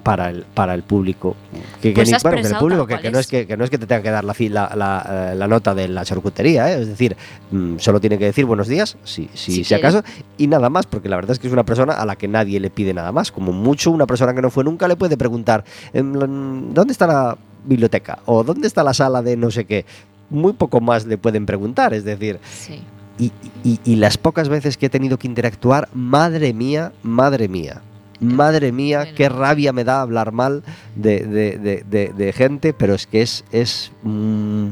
Para 0.03 0.29
el, 0.29 0.43
para 0.53 0.73
el 0.75 0.81
público 0.83 1.35
que, 1.81 1.89
que 1.89 1.93
Pues 1.93 2.09
ni- 2.09 2.17
bueno, 2.23 2.41
que 2.41 2.47
el 2.47 2.55
público 2.55 2.87
que, 2.87 2.99
que 2.99 3.11
no 3.11 3.19
es. 3.19 3.27
que, 3.27 3.45
que 3.45 3.57
no 3.57 3.65
es 3.65 3.69
que 3.69 3.77
te 3.77 3.85
tenga 3.85 4.01
que 4.01 4.09
dar 4.09 4.23
la, 4.23 4.33
fi- 4.33 4.47
la, 4.47 4.71
la, 4.73 5.31
eh, 5.33 5.35
la 5.35 5.45
nota 5.45 5.75
de 5.75 5.89
la 5.89 6.05
charcutería 6.05 6.71
¿eh? 6.71 6.81
es 6.81 6.87
decir 6.87 7.17
mm, 7.51 7.77
solo 7.79 7.99
tiene 7.99 8.17
que 8.17 8.23
decir 8.25 8.45
buenos 8.45 8.69
días 8.69 8.95
si, 9.03 9.29
si, 9.33 9.65
Si 9.65 9.73
acaso 9.73 10.01
y 10.37 10.47
nada 10.47 10.69
más 10.69 10.85
porque 10.87 11.09
la 11.09 11.17
verdad 11.17 11.31
es 11.33 11.39
que 11.39 11.47
es 11.47 11.53
una 11.53 11.65
persona 11.65 11.93
a 11.93 12.05
la 12.05 12.15
que 12.15 12.29
nadie 12.29 12.61
le 12.61 12.69
pide 12.69 12.93
nada 12.93 13.11
más 13.11 13.29
como 13.31 13.51
mucho 13.51 13.91
una 13.91 14.07
persona 14.07 14.33
que 14.33 14.41
no 14.41 14.49
fue 14.49 14.63
nunca 14.63 14.87
le 14.87 14.95
puede 14.95 15.17
preguntar 15.17 15.65
¿dónde 15.93 16.91
está 16.93 17.05
la 17.05 17.37
biblioteca? 17.65 18.19
o 18.25 18.45
¿dónde 18.45 18.67
está 18.67 18.83
la 18.85 18.93
sala 18.93 19.21
de 19.21 19.35
no 19.35 19.51
sé 19.51 19.65
qué? 19.65 19.85
muy 20.29 20.53
poco 20.53 20.79
más 20.79 21.05
le 21.05 21.17
pueden 21.17 21.45
preguntar 21.45 21.93
es 21.93 22.05
decir 22.05 22.39
Sí. 22.49 22.81
Y, 23.19 23.31
y- 23.63 23.79
y 23.83 23.95
las 23.97 24.17
pocas 24.17 24.49
veces 24.49 24.77
que 24.77 24.87
he 24.87 24.89
tenido 24.89 25.19
que 25.19 25.27
interactuar, 25.27 25.89
madre 25.93 26.53
mía, 26.53 26.93
madre 27.03 27.47
mía. 27.47 27.81
Madre 28.21 28.73
mía, 28.73 29.13
qué 29.15 29.29
rabia 29.29 29.71
me 29.71 29.85
da 29.85 30.01
hablar 30.01 30.33
mal 30.33 30.61
de, 30.97 31.21
de- 31.25 31.57
de- 31.57 31.85
de- 31.89 32.11
de 32.13 32.33
gente, 32.33 32.73
pero 32.73 32.93
es 32.93 33.07
que 33.07 33.21
es, 33.21 33.45
es, 33.53 33.93
mm, 34.03 34.65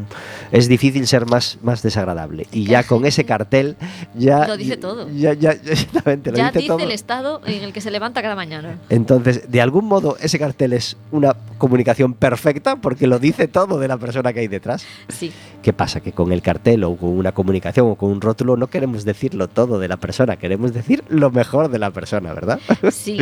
es 0.52 0.68
difícil 0.68 1.08
ser 1.08 1.26
más, 1.28 1.58
más 1.64 1.82
desagradable. 1.82 2.46
Y 2.52 2.66
ya 2.66 2.84
con 2.84 3.06
ese 3.06 3.24
cartel, 3.24 3.78
ya. 4.16 4.46
Lo 4.48 4.58
dice 4.58 4.76
todo. 4.76 5.08
Ya, 5.12 5.32
ya, 5.34 5.54
ya- 5.54 5.72
exactamente, 5.72 6.32
lo 6.32 6.38
Ya 6.38 6.48
dice 6.48 6.60
dice 6.60 6.68
todo. 6.68 6.80
el 6.80 6.92
estado 6.92 7.42
en 7.46 7.64
el 7.64 7.72
que 7.72 7.80
se 7.80 7.90
levanta 7.90 8.22
cada 8.22 8.36
mañana. 8.36 8.80
Entonces, 8.90 9.50
de 9.50 9.62
algún 9.62 9.86
modo, 9.86 10.18
ese 10.20 10.38
cartel 10.38 10.74
es 10.74 10.98
una 11.12 11.34
comunicación 11.58 12.16
perfecta 12.16 12.76
porque 12.76 13.08
lo 13.08 13.18
dice 13.18 13.48
todo 13.48 13.80
de 13.80 13.88
la 13.88 13.96
persona 13.98 14.34
que 14.34 14.42
hay 14.42 14.50
detrás. 14.50 14.84
Sí. 15.08 15.32
¿Qué 15.68 15.74
pasa? 15.74 16.00
Que 16.00 16.14
con 16.14 16.32
el 16.32 16.42
cartel 16.42 16.86
o 16.86 16.96
con 16.96 17.10
una 17.10 17.34
comunicación 17.34 17.92
o 17.92 17.96
con 17.96 18.10
un 18.10 18.22
rótulo 18.22 18.56
no 18.56 18.68
queremos 18.68 19.04
decirlo 19.04 19.50
todo 19.50 19.80
de 19.80 19.90
la 19.90 19.98
persona, 19.98 20.38
queremos 20.38 20.74
decir 20.74 21.04
lo 21.10 21.30
mejor 21.30 21.68
de 21.70 21.78
la 21.78 21.92
persona, 21.92 22.32
¿verdad? 22.32 22.58
Sí. 22.90 23.18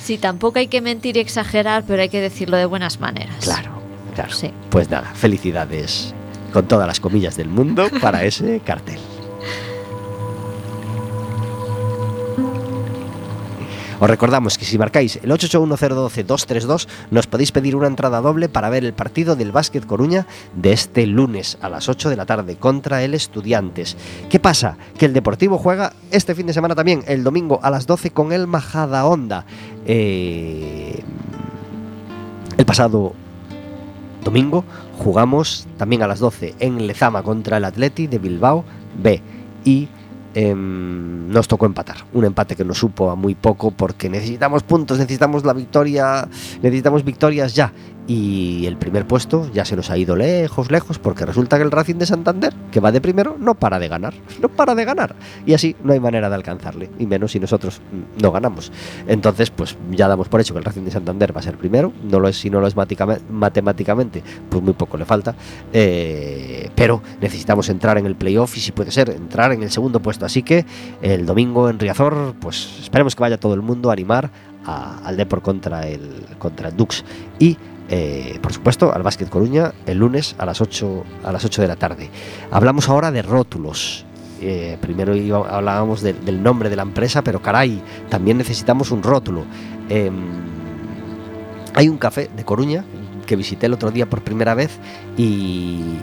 Sí, 0.00 0.16
tampoco 0.16 0.60
hay 0.60 0.68
que 0.68 0.80
mentir 0.80 1.18
y 1.18 1.20
exagerar, 1.20 1.84
pero 1.86 2.00
hay 2.00 2.08
que 2.08 2.22
decirlo 2.22 2.56
de 2.56 2.64
buenas 2.64 3.00
maneras. 3.00 3.36
Claro, 3.44 3.72
claro. 4.14 4.32
Sí. 4.32 4.50
Pues 4.70 4.88
nada, 4.88 5.12
felicidades 5.12 6.14
con 6.54 6.66
todas 6.66 6.86
las 6.86 7.00
comillas 7.00 7.36
del 7.36 7.48
mundo 7.48 7.88
para 8.00 8.24
ese 8.24 8.60
cartel. 8.60 8.98
Os 14.00 14.10
recordamos 14.10 14.58
que 14.58 14.64
si 14.64 14.76
marcáis 14.76 15.20
el 15.22 15.30
881012232 15.30 16.88
nos 17.10 17.26
podéis 17.26 17.52
pedir 17.52 17.76
una 17.76 17.86
entrada 17.86 18.20
doble 18.20 18.48
para 18.48 18.68
ver 18.68 18.84
el 18.84 18.92
partido 18.92 19.36
del 19.36 19.52
Básquet 19.52 19.86
Coruña 19.86 20.26
de 20.54 20.72
este 20.72 21.06
lunes 21.06 21.58
a 21.60 21.68
las 21.68 21.88
8 21.88 22.10
de 22.10 22.16
la 22.16 22.26
tarde 22.26 22.56
contra 22.56 23.02
el 23.04 23.14
Estudiantes. 23.14 23.96
¿Qué 24.28 24.40
pasa? 24.40 24.76
Que 24.98 25.06
el 25.06 25.12
Deportivo 25.12 25.58
juega 25.58 25.92
este 26.10 26.34
fin 26.34 26.46
de 26.46 26.52
semana 26.52 26.74
también, 26.74 27.04
el 27.06 27.22
domingo 27.22 27.60
a 27.62 27.70
las 27.70 27.86
12 27.86 28.10
con 28.10 28.32
el 28.32 28.46
Majadahonda. 28.46 29.46
Eh, 29.86 31.02
el 32.56 32.66
pasado 32.66 33.14
domingo 34.24 34.64
jugamos 34.98 35.66
también 35.76 36.02
a 36.02 36.08
las 36.08 36.18
12 36.18 36.54
en 36.58 36.86
Lezama 36.86 37.22
contra 37.22 37.58
el 37.58 37.64
Atleti 37.64 38.06
de 38.06 38.18
Bilbao 38.18 38.64
B 39.00 39.22
y 39.64 39.88
em, 40.34 41.28
nos 41.28 41.48
tocó 41.48 41.66
empatar. 41.66 41.96
Un 42.12 42.24
empate 42.24 42.56
que 42.56 42.64
nos 42.64 42.78
supo 42.78 43.10
a 43.10 43.14
muy 43.14 43.34
poco 43.34 43.70
porque 43.70 44.08
necesitamos 44.08 44.62
puntos, 44.62 44.98
necesitamos 44.98 45.44
la 45.44 45.52
victoria, 45.52 46.28
necesitamos 46.62 47.04
victorias 47.04 47.54
ya. 47.54 47.72
Y 48.06 48.66
el 48.66 48.76
primer 48.76 49.06
puesto 49.06 49.50
ya 49.52 49.64
se 49.64 49.76
nos 49.76 49.90
ha 49.90 49.96
ido 49.96 50.16
lejos, 50.16 50.70
lejos, 50.70 50.98
porque 50.98 51.24
resulta 51.24 51.56
que 51.56 51.62
el 51.62 51.70
Racing 51.70 51.96
de 51.96 52.06
Santander, 52.06 52.52
que 52.70 52.80
va 52.80 52.92
de 52.92 53.00
primero, 53.00 53.36
no 53.38 53.54
para 53.54 53.78
de 53.78 53.88
ganar, 53.88 54.14
no 54.40 54.48
para 54.48 54.74
de 54.74 54.84
ganar. 54.84 55.14
Y 55.46 55.54
así 55.54 55.74
no 55.82 55.92
hay 55.92 56.00
manera 56.00 56.28
de 56.28 56.34
alcanzarle, 56.34 56.90
y 56.98 57.06
menos 57.06 57.32
si 57.32 57.40
nosotros 57.40 57.80
mm, 57.80 58.22
no 58.22 58.30
ganamos. 58.30 58.70
Entonces, 59.06 59.50
pues 59.50 59.76
ya 59.90 60.08
damos 60.08 60.28
por 60.28 60.40
hecho 60.40 60.52
que 60.52 60.58
el 60.58 60.64
Racing 60.64 60.82
de 60.82 60.90
Santander 60.90 61.34
va 61.34 61.40
a 61.40 61.42
ser 61.42 61.56
primero, 61.56 61.92
no 62.02 62.20
lo 62.20 62.28
es 62.28 62.38
si 62.38 62.50
no 62.50 62.60
lo 62.60 62.66
es 62.66 62.74
matemáticamente, 62.76 64.22
pues 64.50 64.62
muy 64.62 64.74
poco 64.74 64.98
le 64.98 65.04
falta, 65.06 65.34
eh, 65.72 66.70
pero 66.74 67.02
necesitamos 67.20 67.68
entrar 67.70 67.96
en 67.96 68.06
el 68.06 68.16
playoff 68.16 68.56
y 68.56 68.60
si 68.60 68.72
puede 68.72 68.90
ser, 68.90 69.10
entrar 69.10 69.52
en 69.52 69.62
el 69.62 69.70
segundo 69.70 70.00
puesto. 70.00 70.26
Así 70.26 70.42
que 70.42 70.66
el 71.00 71.24
domingo 71.24 71.70
en 71.70 71.78
Riazor, 71.78 72.34
pues 72.40 72.80
esperemos 72.82 73.16
que 73.16 73.22
vaya 73.22 73.38
todo 73.38 73.54
el 73.54 73.62
mundo 73.62 73.90
a 73.90 73.94
animar 73.94 74.30
al 74.66 75.16
Depor 75.16 75.42
contra 75.42 75.86
el, 75.86 76.26
contra 76.38 76.68
el 76.68 76.76
Dux. 76.76 77.04
Y 77.38 77.56
eh, 77.88 78.38
por 78.42 78.52
supuesto, 78.52 78.94
al 78.94 79.02
Básquet 79.02 79.28
Coruña 79.28 79.72
el 79.86 79.98
lunes 79.98 80.34
a 80.38 80.46
las 80.46 80.60
8, 80.60 81.04
a 81.24 81.32
las 81.32 81.44
8 81.44 81.62
de 81.62 81.68
la 81.68 81.76
tarde. 81.76 82.10
Hablamos 82.50 82.88
ahora 82.88 83.10
de 83.10 83.22
rótulos. 83.22 84.04
Eh, 84.40 84.76
primero 84.80 85.14
hablábamos 85.46 86.02
de- 86.02 86.12
del 86.12 86.42
nombre 86.42 86.68
de 86.70 86.76
la 86.76 86.82
empresa, 86.82 87.22
pero 87.22 87.40
caray, 87.40 87.82
también 88.08 88.36
necesitamos 88.38 88.90
un 88.90 89.02
rótulo. 89.02 89.44
Em, 89.88 90.14
hay 91.74 91.88
un 91.88 91.98
café 91.98 92.30
de 92.34 92.44
Coruña 92.44 92.84
que 93.26 93.36
visité 93.36 93.66
el 93.66 93.72
otro 93.72 93.90
día 93.90 94.08
por 94.08 94.22
primera 94.22 94.54
vez 94.54 94.78
y 95.16 95.98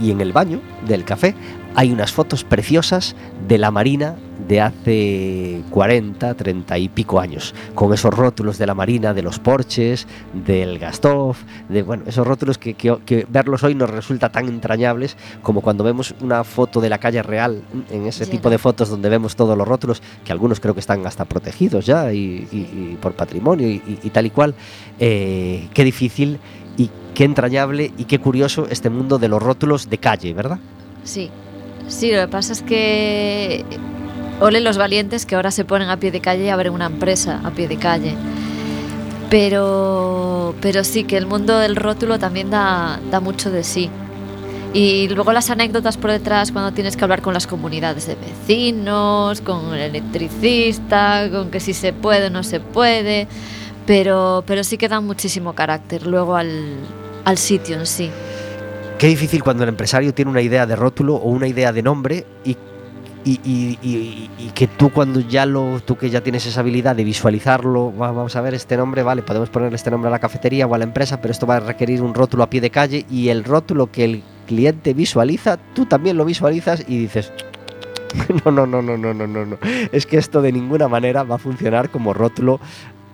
en 0.00 0.20
el 0.20 0.32
baño 0.32 0.60
del 0.86 1.04
café 1.04 1.34
hay 1.74 1.90
unas 1.90 2.12
fotos 2.12 2.44
preciosas 2.44 3.16
de 3.48 3.58
la 3.58 3.70
Marina 3.72 4.16
de 4.48 4.60
hace 4.60 5.62
40, 5.70 6.34
30 6.34 6.78
y 6.78 6.88
pico 6.88 7.20
años, 7.20 7.54
con 7.74 7.92
esos 7.94 8.12
rótulos 8.12 8.58
de 8.58 8.66
la 8.66 8.74
Marina, 8.74 9.14
de 9.14 9.22
los 9.22 9.38
Porches, 9.38 10.06
del 10.32 10.78
Gastov, 10.78 11.36
de 11.68 11.82
bueno, 11.82 12.04
esos 12.06 12.26
rótulos 12.26 12.58
que, 12.58 12.74
que- 12.74 12.98
que 13.04 13.26
verlos 13.28 13.62
hoy 13.64 13.74
nos 13.74 13.90
resulta 13.90 14.30
tan 14.30 14.48
entrañables 14.48 15.16
como 15.42 15.60
cuando 15.60 15.84
vemos 15.84 16.14
una 16.20 16.44
foto 16.44 16.80
de 16.80 16.88
la 16.90 16.98
calle 16.98 17.22
real, 17.22 17.62
en 17.90 18.06
ese 18.06 18.26
tipo 18.26 18.50
de 18.50 18.58
fotos 18.58 18.88
donde 18.88 19.08
vemos 19.08 19.36
todos 19.36 19.56
los 19.56 19.66
rótulos, 19.66 20.02
que 20.24 20.32
algunos 20.32 20.60
creo 20.60 20.74
que 20.74 20.80
están 20.80 21.06
hasta 21.06 21.24
protegidos 21.24 21.86
ya 21.86 22.12
y, 22.12 22.18
y- 22.52 22.56
y 22.92 22.98
por 23.00 23.12
patrimonio 23.12 23.68
y 23.68 24.10
tal 24.12 24.26
y 24.26 24.30
cual. 24.30 24.54
Eh, 24.98 25.68
qué 25.74 25.84
difícil 25.84 26.38
y 26.76 26.90
qué 27.14 27.24
entrañable 27.24 27.92
y 27.96 28.04
qué 28.04 28.18
curioso 28.18 28.66
este 28.70 28.90
mundo 28.90 29.18
de 29.18 29.28
los 29.28 29.42
rótulos 29.42 29.88
de 29.90 29.98
calle, 29.98 30.32
¿verdad? 30.34 30.58
Sí, 31.04 31.30
sí, 31.88 32.10
lo 32.12 32.20
que 32.22 32.28
pasa 32.28 32.52
es 32.52 32.62
que 32.62 33.64
ole 34.40 34.60
los 34.60 34.78
valientes 34.78 35.26
que 35.26 35.36
ahora 35.36 35.50
se 35.50 35.64
ponen 35.64 35.88
a 35.90 35.98
pie 35.98 36.10
de 36.10 36.20
calle 36.20 36.44
y 36.44 36.48
abren 36.48 36.72
una 36.72 36.86
empresa 36.86 37.40
a 37.44 37.50
pie 37.50 37.68
de 37.68 37.76
calle. 37.76 38.16
Pero, 39.28 40.54
pero 40.60 40.82
sí 40.82 41.04
que 41.04 41.16
el 41.16 41.26
mundo 41.26 41.58
del 41.58 41.76
rótulo 41.76 42.18
también 42.18 42.50
da, 42.50 42.98
da 43.10 43.20
mucho 43.20 43.50
de 43.50 43.62
sí. 43.62 43.90
Y 44.72 45.08
luego 45.08 45.32
las 45.32 45.50
anécdotas 45.50 45.96
por 45.96 46.10
detrás 46.10 46.52
cuando 46.52 46.72
tienes 46.72 46.96
que 46.96 47.04
hablar 47.04 47.22
con 47.22 47.34
las 47.34 47.46
comunidades 47.46 48.06
de 48.06 48.16
vecinos, 48.16 49.40
con 49.40 49.74
el 49.74 49.80
electricista, 49.80 51.28
con 51.30 51.50
que 51.50 51.60
si 51.60 51.74
se 51.74 51.92
puede 51.92 52.26
o 52.26 52.30
no 52.30 52.42
se 52.42 52.60
puede. 52.60 53.28
Pero, 53.86 54.44
pero 54.46 54.64
sí 54.64 54.78
que 54.78 54.88
dan 54.88 55.04
muchísimo 55.04 55.54
carácter 55.54 56.06
luego 56.06 56.36
al, 56.36 56.76
al 57.24 57.38
sitio 57.38 57.76
en 57.76 57.86
sí. 57.86 58.10
Qué 58.98 59.06
difícil 59.06 59.42
cuando 59.42 59.62
el 59.62 59.68
empresario 59.68 60.12
tiene 60.12 60.30
una 60.30 60.42
idea 60.42 60.66
de 60.66 60.76
rótulo 60.76 61.16
o 61.16 61.30
una 61.30 61.48
idea 61.48 61.72
de 61.72 61.82
nombre 61.82 62.26
y, 62.44 62.56
y- 63.24 64.50
que 64.54 64.66
tú 64.66 64.90
cuando 64.90 65.20
ya 65.20 65.46
lo, 65.46 65.80
tú 65.80 65.96
que 65.96 66.10
ya 66.10 66.20
tienes 66.22 66.44
esa 66.46 66.60
habilidad 66.60 66.94
de 66.96 67.04
visualizarlo, 67.04 67.94
va- 67.96 68.12
vamos 68.12 68.36
a 68.36 68.40
ver 68.40 68.54
este 68.54 68.76
nombre, 68.76 69.02
vale, 69.02 69.22
podemos 69.22 69.48
ponerle 69.48 69.76
este 69.76 69.90
nombre 69.90 70.08
a 70.08 70.10
la 70.10 70.18
cafetería 70.18 70.66
o 70.66 70.74
a 70.74 70.78
la 70.78 70.84
empresa, 70.84 71.20
pero 71.20 71.32
esto 71.32 71.46
va 71.46 71.56
a 71.56 71.60
requerir 71.60 72.02
un 72.02 72.14
rótulo 72.14 72.42
a 72.42 72.50
pie 72.50 72.60
de 72.60 72.70
calle 72.70 73.06
y 73.10 73.28
el 73.28 73.44
rótulo 73.44 73.90
que 73.90 74.04
el 74.04 74.22
cliente 74.46 74.92
visualiza, 74.94 75.58
tú 75.74 75.86
también 75.86 76.16
lo 76.16 76.24
visualizas 76.24 76.84
y 76.86 76.98
dices, 76.98 77.32
no, 78.44 78.50
no, 78.52 78.66
no, 78.66 78.82
no, 78.82 78.96
no, 78.96 79.14
no, 79.14 79.26
no, 79.26 79.46
no, 79.46 79.58
es 79.92 80.04
que 80.06 80.18
esto 80.18 80.42
de 80.42 80.52
ninguna 80.52 80.88
manera 80.88 81.22
va 81.22 81.36
a 81.36 81.38
funcionar 81.38 81.90
como 81.90 82.12
rótulo 82.12 82.60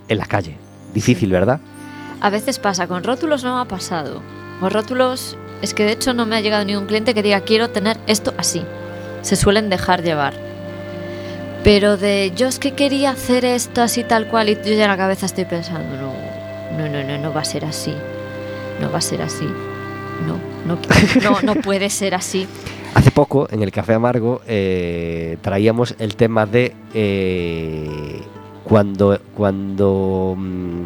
en 0.09 0.19
la 0.19 0.27
calle. 0.27 0.57
Difícil, 0.95 1.31
¿verdad? 1.31 1.61
A 2.21 2.31
veces 2.31 2.59
pasa, 2.59 2.87
con 2.87 3.05
rótulos 3.05 3.45
no 3.45 3.59
ha 3.61 3.67
pasado. 3.67 4.23
Con 4.61 4.71
rótulos 4.71 5.37
es 5.61 5.75
que 5.75 5.85
de 5.85 5.93
hecho 5.93 6.15
no 6.15 6.25
me 6.25 6.37
ha 6.37 6.41
llegado 6.41 6.65
ningún 6.65 6.87
cliente 6.87 7.13
que 7.13 7.23
diga 7.23 7.41
quiero 7.43 7.69
tener 7.71 7.99
esto 8.07 8.33
así. 8.39 8.63
Se 9.23 9.37
suelen 9.37 9.71
dejar 9.71 10.03
llevar. 10.03 10.35
Pero 11.65 11.97
de 11.97 12.33
yo 12.37 12.47
es 12.47 12.59
que 12.59 12.73
quería 12.73 13.11
hacer 13.11 13.45
esto 13.45 13.83
así 13.83 14.05
tal 14.05 14.29
cual 14.29 14.49
y 14.49 14.55
yo 14.55 14.75
ya 14.75 14.85
en 14.85 14.91
la 14.91 14.97
cabeza 14.97 15.27
estoy 15.27 15.47
pensando, 15.47 15.97
no, 15.97 16.13
no, 16.79 16.89
no, 16.89 17.03
no, 17.03 17.19
no 17.19 17.33
va 17.33 17.41
a 17.41 17.45
ser 17.45 17.65
así. 17.65 17.93
No 18.81 18.91
va 18.93 18.99
a 18.99 19.01
ser 19.01 19.23
así. 19.23 19.47
No, 20.27 20.39
no, 20.67 20.79
no, 21.23 21.43
no 21.43 21.61
puede 21.61 21.91
ser 21.91 22.15
así. 22.15 22.47
Hace 22.95 23.11
poco, 23.11 23.49
en 23.51 23.63
el 23.63 23.73
Café 23.73 23.95
Amargo, 23.95 24.41
eh, 24.47 25.37
traíamos 25.43 25.95
el 25.99 26.17
tema 26.17 26.47
de 26.47 26.75
eh, 26.95 28.23
cuando, 28.65 29.21
cuando 29.35 30.35
mm, 30.37 30.85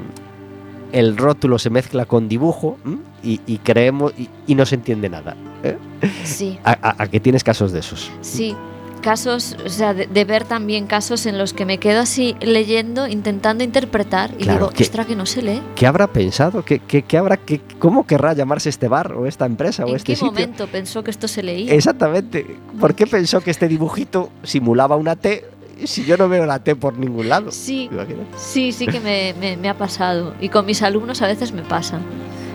el 0.92 1.16
rótulo 1.16 1.58
se 1.58 1.70
mezcla 1.70 2.04
con 2.06 2.28
dibujo 2.28 2.78
y, 3.22 3.40
y 3.46 3.58
creemos 3.58 4.12
y, 4.18 4.28
y 4.46 4.54
no 4.54 4.66
se 4.66 4.74
entiende 4.76 5.08
nada. 5.08 5.36
¿eh? 5.62 5.76
Sí. 6.24 6.58
¿A, 6.64 6.72
a- 6.72 7.02
a 7.02 7.06
que 7.08 7.20
tienes 7.20 7.44
casos 7.44 7.72
de 7.72 7.80
esos? 7.80 8.10
Sí, 8.22 8.56
casos, 9.02 9.56
o 9.64 9.68
sea, 9.70 9.94
de, 9.94 10.06
de 10.06 10.24
ver 10.26 10.44
también 10.44 10.86
casos 10.86 11.24
en 11.26 11.38
los 11.38 11.52
que 11.54 11.64
me 11.64 11.78
quedo 11.78 12.00
así 12.00 12.36
leyendo, 12.40 13.06
intentando 13.06 13.64
interpretar 13.64 14.30
y 14.38 14.42
Claro, 14.44 14.58
digo, 14.66 14.70
que- 14.72 14.82
ostras, 14.82 15.06
que 15.06 15.16
no 15.16 15.24
se 15.26 15.40
lee. 15.42 15.62
¿Qué 15.74 15.86
habrá 15.86 16.06
pensado? 16.06 16.64
¿Qué, 16.64 16.80
qué- 16.80 17.02
qué 17.02 17.16
habrá, 17.18 17.36
qué- 17.38 17.60
¿Cómo 17.78 18.06
querrá 18.06 18.32
llamarse 18.34 18.68
este 18.68 18.88
bar 18.88 19.12
o 19.12 19.26
esta 19.26 19.46
empresa 19.46 19.84
o 19.84 19.88
¿En 19.88 19.96
este 19.96 20.12
qué 20.12 20.16
sitio? 20.16 20.32
momento 20.32 20.66
pensó 20.66 21.02
que 21.02 21.10
esto 21.10 21.28
se 21.28 21.42
leía? 21.42 21.72
Exactamente. 21.72 22.44
¿Por 22.78 22.94
qué 22.94 23.06
pensó 23.06 23.40
que 23.40 23.50
este 23.50 23.68
dibujito 23.68 24.30
simulaba 24.42 24.96
una 24.96 25.16
T 25.16 25.44
si 25.86 26.04
yo 26.04 26.16
no 26.16 26.28
veo 26.28 26.46
la 26.46 26.58
T 26.62 26.76
por 26.76 26.96
ningún 26.98 27.28
lado? 27.28 27.50
Sí, 27.50 27.88
sí, 28.36 28.72
sí 28.72 28.86
que 28.86 29.00
me, 29.00 29.34
me- 29.40 29.56
me 29.56 29.68
ha 29.68 29.76
pasado. 29.78 30.34
Y 30.40 30.48
con 30.48 30.66
mis 30.66 30.82
alumnos 30.82 31.22
a 31.22 31.26
veces 31.26 31.52
me 31.52 31.62
pasa. 31.62 31.98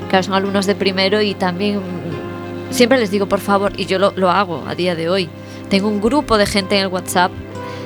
Claro, 0.10 0.24
son 0.24 0.34
alumnos 0.34 0.66
de 0.66 0.76
primero 0.76 1.22
y 1.22 1.34
también 1.34 1.80
siempre 2.72 2.98
les 2.98 3.12
digo, 3.12 3.28
por 3.28 3.40
favor, 3.40 3.74
y 3.78 3.86
yo 3.86 4.00
lo, 4.00 4.12
lo 4.16 4.30
hago 4.32 4.64
a 4.68 4.76
día 4.76 4.96
de 4.96 5.10
hoy. 5.10 5.30
Tengo 5.70 5.88
un 5.88 6.00
grupo 6.02 6.38
de 6.38 6.46
gente 6.46 6.76
en 6.76 6.82
el 6.84 6.88
WhatsApp 6.88 7.32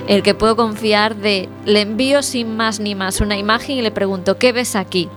en 0.08 0.16
el 0.18 0.24
que 0.24 0.34
puedo 0.36 0.56
confiar 0.56 1.16
de 1.16 1.48
le 1.66 1.82
envío 1.82 2.22
sin 2.24 2.58
más 2.58 2.80
ni 2.80 2.96
más 2.96 3.22
una 3.22 3.38
imagen 3.38 3.78
y 3.78 3.82
le 3.82 3.92
pregunto, 3.92 4.38
¿qué 4.38 4.52
ves 4.52 4.76
aquí? 4.76 5.08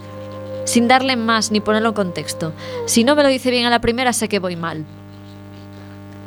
Sin 0.64 0.86
darle 0.86 1.16
más 1.16 1.50
ni 1.50 1.60
ponerlo 1.60 1.88
en 1.88 1.94
contexto. 1.94 2.52
Si 2.86 3.02
no 3.02 3.16
me 3.16 3.22
lo 3.24 3.28
dice 3.30 3.50
bien 3.50 3.64
a 3.66 3.70
la 3.70 3.80
primera, 3.80 4.12
sé 4.12 4.28
que 4.28 4.38
voy 4.38 4.54
mal. 4.54 4.84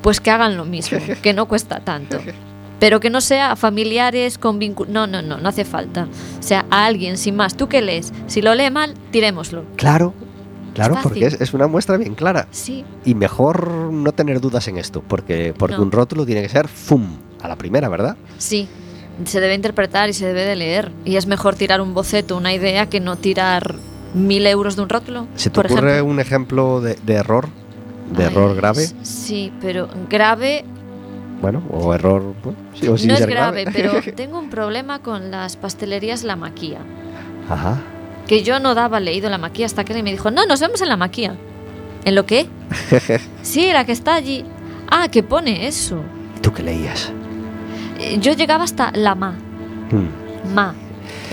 Pues 0.02 0.20
que 0.20 0.30
hagan 0.30 0.58
lo 0.58 0.66
mismo, 0.66 1.00
que 1.22 1.34
no 1.34 1.48
cuesta 1.48 1.80
tanto. 1.80 2.20
Pero 2.80 3.00
que 3.00 3.10
no 3.10 3.22
sea 3.22 3.52
a 3.52 3.56
familiares 3.56 4.38
con 4.38 4.60
vínculos. 4.60 4.92
No, 4.94 5.08
no, 5.08 5.22
no, 5.22 5.38
no 5.38 5.50
hace 5.50 5.64
falta. 5.66 6.08
O 6.40 6.44
sea, 6.44 6.66
a 6.70 6.86
alguien 6.86 7.18
sin 7.18 7.36
más. 7.36 7.56
¿Tú 7.56 7.68
qué 7.70 7.82
lees? 7.82 8.12
Si 8.28 8.42
lo 8.42 8.54
lee 8.54 8.70
mal, 8.70 8.94
tirémoslo. 9.12 9.64
Claro, 9.78 10.14
claro, 10.74 10.98
porque 11.02 11.26
es, 11.26 11.40
es 11.40 11.54
una 11.54 11.68
muestra 11.68 11.96
bien 11.98 12.16
clara. 12.16 12.48
Sí, 12.52 12.84
Y 13.06 13.16
mejor 13.16 13.70
no 13.94 14.12
tener 14.12 14.42
dudas 14.42 14.68
en 14.68 14.78
esto, 14.78 15.02
porque, 15.08 15.54
porque 15.58 15.78
No. 15.78 15.84
un 15.84 15.92
rótulo 15.92 16.26
tiene 16.26 16.42
que 16.42 16.50
ser 16.50 16.68
¡fum! 16.68 17.18
a 17.42 17.48
la 17.48 17.56
primera, 17.56 17.88
¿verdad? 17.90 18.18
sí. 18.38 18.68
Se 19.24 19.40
debe 19.40 19.56
interpretar 19.56 20.10
y 20.10 20.14
se 20.14 20.26
debe 20.26 20.42
de 20.44 20.58
leer. 20.58 20.92
Y 21.06 21.16
es 21.16 21.26
mejor 21.26 21.56
tirar 21.56 21.80
un 21.80 21.94
boceto, 21.94 22.36
una 22.36 22.54
idea, 22.54 22.90
que 22.90 23.00
no 23.00 23.16
tirar 23.16 23.76
mil 24.14 24.46
euros 24.46 24.76
de 24.76 24.82
un 24.82 24.90
rótulo. 24.90 25.28
¿Se 25.36 25.50
te 25.50 25.56
por 25.56 25.68
ocurre 25.68 25.92
ejemplo. 25.94 26.12
un 26.12 26.20
ejemplo 26.20 26.82
de, 26.82 26.96
de 26.96 27.14
error? 27.14 27.48
¿De 28.14 28.26
Ay, 28.26 28.30
error 28.34 28.54
grave? 28.58 28.86
Sí, 29.04 29.54
pero 29.62 29.88
grave 30.10 30.66
Bueno, 31.42 31.64
o 31.70 31.94
error... 31.94 32.34
bueno, 32.44 32.58
sí, 32.74 32.88
o 32.88 32.98
sin 32.98 33.10
no 33.10 33.16
es 33.16 33.26
grave, 33.26 33.66
pero 33.72 33.94
tengo 34.16 34.40
un 34.40 34.50
problema 34.50 35.00
con 35.00 35.32
las 35.32 35.58
pastelerías 35.58 36.24
La 36.24 36.36
Maquía. 36.36 36.80
Ajá. 37.50 37.82
Que 38.28 38.42
yo 38.42 38.60
no 38.60 38.74
daba 38.74 39.00
leído 39.00 39.30
La 39.30 39.38
Maquía 39.38 39.66
hasta 39.66 39.84
que 39.84 39.94
alguien 39.94 40.06
me 40.06 40.12
dijo, 40.12 40.32
no, 40.32 40.46
nos 40.46 40.60
vemos 40.60 40.82
en 40.82 40.90
La 40.90 40.98
Maquía. 40.98 41.36
¿En 42.06 42.16
lo 42.16 42.26
qué? 42.26 42.48
sí, 43.42 43.72
la 43.72 43.86
que 43.86 43.92
está 43.92 44.16
allí. 44.16 44.46
Ah, 44.90 45.10
que 45.10 45.24
pone 45.24 45.68
eso. 45.68 46.02
¿Tú 46.42 46.54
qué 46.54 46.64
leías? 46.64 47.12
Eh, 48.00 48.18
Yo 48.20 48.34
llegaba 48.34 48.64
hasta 48.64 48.92
la 48.94 49.16
Ma. 49.16 49.34
Hmm. 49.92 50.54
Ma. 50.54 50.74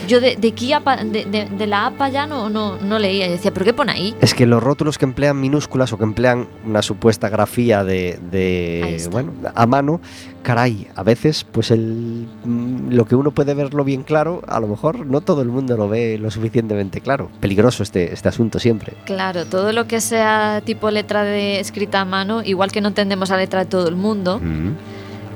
Yo 0.09 0.21
de, 0.21 0.37
de, 0.37 0.49
aquí 0.49 0.73
a 0.73 0.81
pa- 0.81 1.03
de, 1.05 1.25
de- 1.25 1.47
de 1.49 1.67
la 1.67 1.87
A 1.87 1.91
para 1.93 2.07
allá 2.07 2.27
no, 2.27 2.51
no, 2.51 2.77
no 2.79 2.99
leía. 2.99 3.27
Y 3.27 3.31
decía, 3.31 3.53
¿pero 3.53 3.65
qué 3.65 3.73
pone 3.73 3.93
ahí? 3.93 4.15
Es 4.21 4.35
que 4.35 4.47
los 4.47 4.63
rótulos 4.63 4.99
que 4.99 5.05
emplean 5.05 5.41
minúsculas 5.41 5.93
o 5.93 5.99
que 5.99 6.05
emplean 6.05 6.49
una 6.67 6.83
supuesta 6.83 7.29
grafía 7.29 7.85
de, 7.85 8.19
de 8.31 9.07
bueno, 9.11 9.33
a 9.55 9.67
mano, 9.67 10.01
caray, 10.43 10.89
a 10.97 11.03
veces 11.03 11.45
pues 11.45 11.71
el 11.71 12.27
mm, 12.45 12.91
lo 12.93 13.05
que 13.05 13.15
uno 13.15 13.31
puede 13.31 13.55
verlo 13.55 13.85
bien 13.85 14.03
claro, 14.03 14.43
a 14.49 14.59
lo 14.61 14.67
mejor 14.69 15.07
no 15.07 15.21
todo 15.21 15.43
el 15.43 15.49
mundo 15.49 15.77
lo 15.77 15.89
ve 15.89 16.19
lo 16.19 16.31
suficientemente 16.31 17.01
claro. 17.01 17.31
Peligroso 17.41 17.83
este, 17.83 18.13
este 18.13 18.29
asunto 18.29 18.59
siempre. 18.59 18.95
Claro, 19.05 19.45
todo 19.47 19.73
lo 19.73 19.87
que 19.87 20.01
sea 20.01 20.63
tipo 20.65 20.91
letra 20.91 21.23
de 21.25 21.61
escrita 21.61 22.01
a 22.01 22.05
mano, 22.05 22.43
igual 22.43 22.73
que 22.73 22.81
no 22.81 22.89
entendemos 22.89 23.31
la 23.31 23.37
letra 23.37 23.61
de 23.61 23.67
todo 23.67 23.89
el 23.89 23.97
mundo, 23.97 24.41
Mm. 24.43 24.73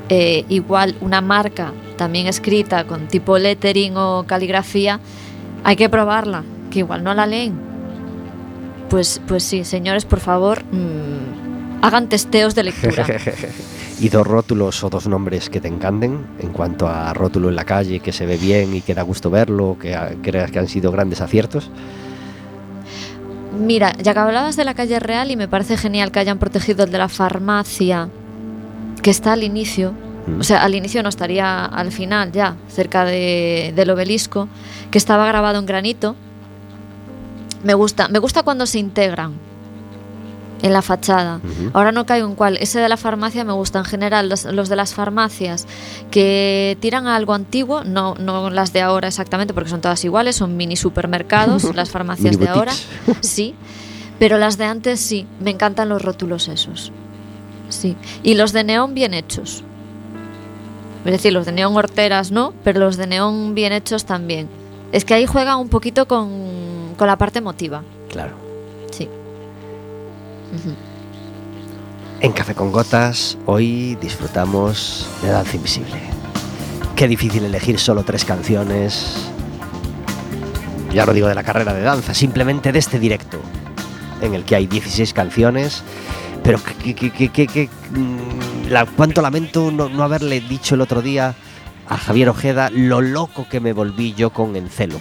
Eh, 0.08 0.44
igual 0.48 0.96
una 1.00 1.20
marca 1.20 1.72
también 1.96 2.26
escrita 2.26 2.84
con 2.84 3.08
tipo 3.08 3.38
lettering 3.38 3.96
o 3.96 4.24
caligrafía, 4.26 5.00
hay 5.64 5.76
que 5.76 5.88
probarla, 5.88 6.44
que 6.70 6.80
igual 6.80 7.02
no 7.02 7.14
la 7.14 7.26
leen. 7.26 7.54
pues, 8.88 9.20
pues 9.26 9.42
sí, 9.42 9.64
señores, 9.64 10.04
por 10.04 10.20
favor, 10.20 10.62
mm, 10.64 11.82
hagan 11.82 12.08
testeos 12.08 12.54
de 12.54 12.64
lectura. 12.64 13.06
y 14.00 14.08
dos 14.08 14.26
rótulos 14.26 14.84
o 14.84 14.90
dos 14.90 15.08
nombres 15.08 15.50
que 15.50 15.60
te 15.60 15.68
encanten 15.68 16.24
en 16.38 16.52
cuanto 16.52 16.86
a 16.86 17.12
rótulo 17.12 17.48
en 17.48 17.56
la 17.56 17.64
calle, 17.64 18.00
que 18.00 18.12
se 18.12 18.26
ve 18.26 18.36
bien 18.36 18.74
y 18.74 18.82
que 18.82 18.94
da 18.94 19.02
gusto 19.02 19.30
verlo, 19.30 19.76
que 19.80 19.96
creas 20.22 20.50
que 20.50 20.58
han 20.58 20.68
sido 20.68 20.92
grandes 20.92 21.20
aciertos. 21.20 21.70
Mira, 23.58 23.92
ya 23.96 24.12
que 24.12 24.20
hablabas 24.20 24.56
de 24.56 24.64
la 24.64 24.74
calle 24.74 25.00
real 25.00 25.30
y 25.30 25.36
me 25.36 25.48
parece 25.48 25.76
genial 25.76 26.12
que 26.12 26.20
hayan 26.20 26.38
protegido 26.38 26.84
el 26.84 26.92
de 26.92 26.98
la 26.98 27.08
farmacia 27.08 28.10
que 29.02 29.10
está 29.10 29.32
al 29.34 29.42
inicio, 29.44 29.92
Mm. 30.26 30.40
o 30.40 30.42
sea, 30.44 30.62
al 30.64 30.74
inicio 30.74 31.02
no 31.04 31.08
estaría 31.08 31.64
al 31.64 31.92
final 31.92 32.32
ya, 32.32 32.56
cerca 32.68 33.04
de- 33.04 33.72
del 33.76 33.90
obelisco, 33.90 34.48
que 34.90 34.98
estaba 34.98 35.26
grabado 35.26 35.58
en 35.60 35.66
granito. 35.66 36.16
Me 37.62 37.74
gusta, 37.74 38.08
me 38.08 38.18
gusta 38.18 38.42
cuando 38.42 38.66
se 38.66 38.78
integran 38.78 39.34
en 40.62 40.72
la 40.72 40.82
fachada. 40.82 41.40
Ahora 41.74 41.92
no 41.92 42.06
caigo 42.06 42.26
en 42.26 42.34
cuál. 42.34 42.56
Ese 42.56 42.80
de 42.80 42.88
la 42.88 42.96
farmacia 42.96 43.44
me 43.44 43.52
gusta 43.52 43.78
en 43.78 43.84
general. 43.84 44.28
Los, 44.28 44.44
los 44.46 44.68
de 44.68 44.76
las 44.76 44.94
farmacias 44.94 45.66
que 46.10 46.76
tiran 46.80 47.06
a 47.06 47.14
algo 47.16 47.34
antiguo, 47.34 47.84
no, 47.84 48.14
no 48.18 48.50
las 48.50 48.72
de 48.72 48.80
ahora 48.82 49.08
exactamente, 49.08 49.52
porque 49.54 49.68
son 49.70 49.80
todas 49.80 50.02
iguales, 50.04 50.36
son 50.36 50.56
mini 50.56 50.76
supermercados, 50.76 51.62
las 51.74 51.90
farmacias 51.90 52.38
de 52.38 52.48
ahora. 52.48 52.72
Sí. 53.20 53.54
Pero 54.18 54.38
las 54.38 54.56
de 54.58 54.64
antes 54.64 54.98
sí. 55.00 55.26
Me 55.40 55.50
encantan 55.50 55.88
los 55.88 56.02
rótulos 56.02 56.48
esos. 56.48 56.90
Sí. 57.68 57.96
Y 58.22 58.34
los 58.34 58.52
de 58.52 58.64
neón 58.64 58.94
bien 58.94 59.14
hechos. 59.14 59.64
Es 61.04 61.12
decir, 61.12 61.32
los 61.32 61.46
de 61.46 61.52
neón 61.52 61.76
horteras 61.76 62.32
no, 62.32 62.52
pero 62.64 62.80
los 62.80 62.96
de 62.96 63.06
neón 63.06 63.54
bien 63.54 63.72
hechos 63.72 64.04
también. 64.04 64.48
Es 64.92 65.04
que 65.04 65.14
ahí 65.14 65.26
juegan 65.26 65.58
un 65.58 65.68
poquito 65.68 66.08
con, 66.08 66.94
con 66.96 67.06
la 67.06 67.16
parte 67.16 67.38
emotiva. 67.38 67.82
Claro. 68.08 68.34
Sí. 68.90 69.08
En 72.20 72.32
Café 72.32 72.54
con 72.54 72.72
Gotas, 72.72 73.36
hoy 73.46 73.96
disfrutamos 74.00 75.06
de 75.22 75.28
Danza 75.28 75.56
Invisible. 75.56 76.00
Qué 76.96 77.06
difícil 77.06 77.44
elegir 77.44 77.78
solo 77.78 78.04
tres 78.04 78.24
canciones. 78.24 79.28
Ya 80.92 81.04
no 81.04 81.12
digo 81.12 81.28
de 81.28 81.34
la 81.34 81.42
carrera 81.42 81.74
de 81.74 81.82
danza, 81.82 82.14
simplemente 82.14 82.72
de 82.72 82.78
este 82.78 82.98
directo, 82.98 83.38
en 84.22 84.34
el 84.34 84.44
que 84.44 84.56
hay 84.56 84.66
16 84.66 85.12
canciones. 85.12 85.82
Pero 86.46 86.60
que, 86.62 87.68
mm, 87.90 88.72
cuánto 88.94 89.20
lamento 89.20 89.72
no, 89.72 89.88
no 89.88 90.04
haberle 90.04 90.40
dicho 90.40 90.76
el 90.76 90.80
otro 90.80 91.02
día 91.02 91.34
a 91.88 91.96
Javier 91.96 92.28
Ojeda 92.28 92.70
lo 92.70 93.00
loco 93.00 93.48
que 93.48 93.58
me 93.58 93.72
volví 93.72 94.14
yo 94.14 94.30
con 94.30 94.54
Encelo. 94.54 95.00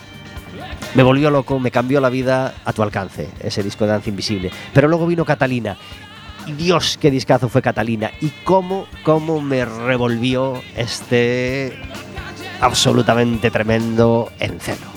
Me 0.96 1.04
volvió 1.04 1.30
loco, 1.30 1.60
me 1.60 1.70
cambió 1.70 2.02
la 2.02 2.10
vida 2.10 2.56
a 2.66 2.74
tu 2.74 2.82
alcance, 2.82 3.30
ese 3.42 3.62
disco 3.62 3.86
de 3.86 3.92
Danza 3.92 4.10
Invisible. 4.10 4.50
Pero 4.74 4.88
luego 4.88 5.06
vino 5.06 5.24
Catalina. 5.24 5.78
Y 6.48 6.54
Dios, 6.54 6.98
qué 7.00 7.12
discazo 7.12 7.48
fue 7.48 7.62
Catalina. 7.62 8.10
Y 8.22 8.30
cómo, 8.44 8.88
cómo 9.04 9.40
me 9.40 9.66
revolvió 9.66 10.64
este 10.76 11.78
absolutamente 12.60 13.52
tremendo 13.52 14.32
Encelo. 14.40 14.88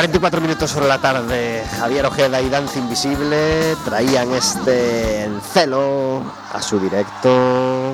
44 0.00 0.40
minutos 0.40 0.70
sobre 0.70 0.88
la 0.88 0.96
tarde, 0.96 1.62
Javier 1.78 2.06
Ojeda 2.06 2.40
y 2.40 2.48
Danza 2.48 2.78
Invisible 2.78 3.76
traían 3.84 4.32
este 4.32 5.24
Encelo 5.24 6.22
a 6.54 6.62
su 6.62 6.80
directo, 6.80 7.92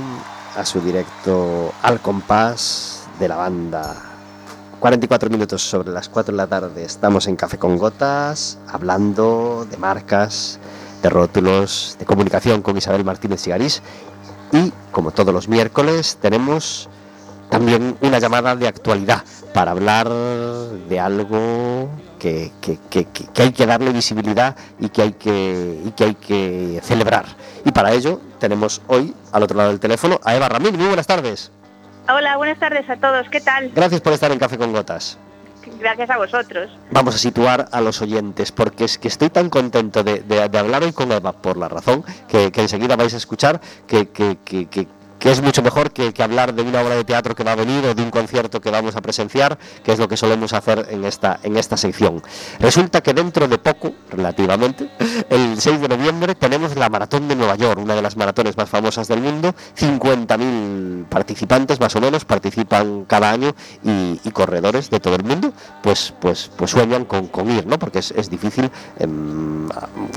a 0.56 0.64
su 0.64 0.80
directo 0.80 1.72
al 1.82 2.00
compás 2.00 3.08
de 3.18 3.26
la 3.26 3.34
banda. 3.34 3.96
44 4.78 5.30
minutos 5.30 5.62
sobre 5.62 5.90
las 5.90 6.08
4 6.08 6.30
de 6.30 6.36
la 6.36 6.46
tarde, 6.46 6.84
estamos 6.84 7.26
en 7.26 7.34
Café 7.34 7.58
con 7.58 7.76
Gotas, 7.76 8.60
hablando 8.68 9.66
de 9.68 9.76
marcas, 9.76 10.60
de 11.02 11.10
rótulos, 11.10 11.96
de 11.98 12.06
comunicación 12.06 12.62
con 12.62 12.76
Isabel 12.76 13.04
Martínez 13.04 13.40
Sigarís 13.40 13.82
y, 14.52 14.72
como 14.92 15.10
todos 15.10 15.34
los 15.34 15.48
miércoles, 15.48 16.18
tenemos 16.20 16.88
también 17.50 17.96
una 18.00 18.18
llamada 18.18 18.54
de 18.56 18.68
actualidad 18.68 19.22
para 19.54 19.70
hablar 19.72 20.08
de 20.08 21.00
algo 21.00 21.88
que, 22.18 22.52
que- 22.60 22.78
que- 22.90 23.04
que- 23.06 23.42
hay 23.42 23.52
que 23.52 23.66
darle 23.66 23.92
visibilidad 23.92 24.56
y 24.80 24.88
que, 24.88 25.02
hay 25.02 25.12
que, 25.12 25.80
y 25.84 25.90
que 25.92 26.04
hay 26.04 26.14
que 26.14 26.80
celebrar. 26.82 27.24
Y 27.64 27.72
para 27.72 27.92
ello 27.92 28.20
tenemos 28.38 28.82
hoy 28.88 29.14
al 29.32 29.42
otro 29.42 29.56
lado 29.56 29.70
del 29.70 29.80
teléfono 29.80 30.20
a 30.24 30.34
Eva 30.34 30.48
Ramírez. 30.48 30.76
Muy 30.78 30.86
buenas 30.86 31.06
tardes. 31.06 31.50
Hola, 32.08 32.36
buenas 32.36 32.58
tardes 32.58 32.88
a 32.88 32.96
todos. 32.96 33.26
¿Qué 33.30 33.40
tal? 33.40 33.70
Gracias 33.74 34.00
por 34.00 34.12
estar 34.12 34.30
en 34.30 34.38
Café 34.38 34.56
con 34.58 34.72
Gotas. 34.72 35.18
Gracias 35.80 36.08
a 36.10 36.16
vosotros. 36.16 36.70
Vamos 36.92 37.16
a 37.16 37.18
situar 37.18 37.68
a 37.72 37.80
los 37.80 38.00
oyentes, 38.00 38.52
porque 38.52 38.84
es 38.84 38.98
que 38.98 39.08
estoy 39.08 39.30
tan 39.30 39.50
contento 39.50 40.04
de, 40.04 40.20
de- 40.20 40.48
de 40.48 40.58
hablar 40.58 40.84
hoy 40.84 40.92
con 40.92 41.10
Eva 41.10 41.32
por 41.32 41.56
la 41.56 41.68
razón 41.68 42.04
que, 42.28 42.52
que 42.52 42.60
enseguida 42.60 42.94
vais 42.94 43.12
a 43.14 43.16
escuchar 43.16 43.60
que, 43.88 44.08
que- 44.10 44.38
que- 44.44 44.86
que- 45.18 45.30
es 45.30 45.40
mucho 45.42 45.62
mejor 45.62 45.90
que, 45.92 46.12
que 46.12 46.22
hablar 46.22 46.54
de 46.54 46.62
una 46.62 46.80
obra 46.82 46.94
de 46.94 47.04
teatro 47.04 47.34
que 47.34 47.44
va 47.44 47.52
a 47.52 47.56
venir 47.56 47.84
o 47.86 47.94
de 47.94 48.02
un 48.02 48.10
concierto 48.10 48.60
que 48.60 48.70
vamos 48.70 48.96
a 48.96 49.00
presenciar, 49.00 49.58
que 49.84 49.92
es 49.92 49.98
lo 49.98 50.08
que 50.08 50.16
solemos 50.16 50.52
hacer 50.52 50.86
en 50.90 51.04
esta, 51.04 51.38
en 51.42 51.56
esta 51.56 51.76
sección. 51.76 52.22
Resulta 52.60 53.02
que 53.02 53.12
dentro 53.12 53.48
de 53.48 53.58
poco, 53.58 53.92
relativamente, 54.10 54.88
el 55.30 55.60
6 55.60 55.80
de 55.80 55.88
noviembre 55.88 56.34
tenemos 56.34 56.76
la 56.76 56.88
Maratón 56.88 57.28
de 57.28 57.36
Nueva 57.36 57.56
York, 57.56 57.78
una 57.82 57.94
de 57.94 58.02
las 58.02 58.16
maratones 58.16 58.56
más 58.56 58.68
famosas 58.68 59.08
del 59.08 59.20
mundo. 59.20 59.54
50.000 59.78 61.06
participantes 61.08 61.80
más 61.80 61.94
o 61.96 62.00
menos 62.00 62.24
participan 62.24 63.04
cada 63.04 63.30
año 63.30 63.54
y, 63.82 64.18
corredores 64.36 64.90
de 64.90 65.00
todo 65.00 65.16
el 65.16 65.24
mundo 65.24 65.50
pues, 65.82 66.12
pues, 66.20 66.50
pues 66.56 66.70
sueñan 66.70 67.06
con, 67.06 67.28
con 67.28 67.50
ir, 67.50 67.66
¿no? 67.66 67.78
porque 67.78 68.00
es, 68.00 68.10
es 68.10 68.28
difícil 68.28 68.70
em, 68.98 69.66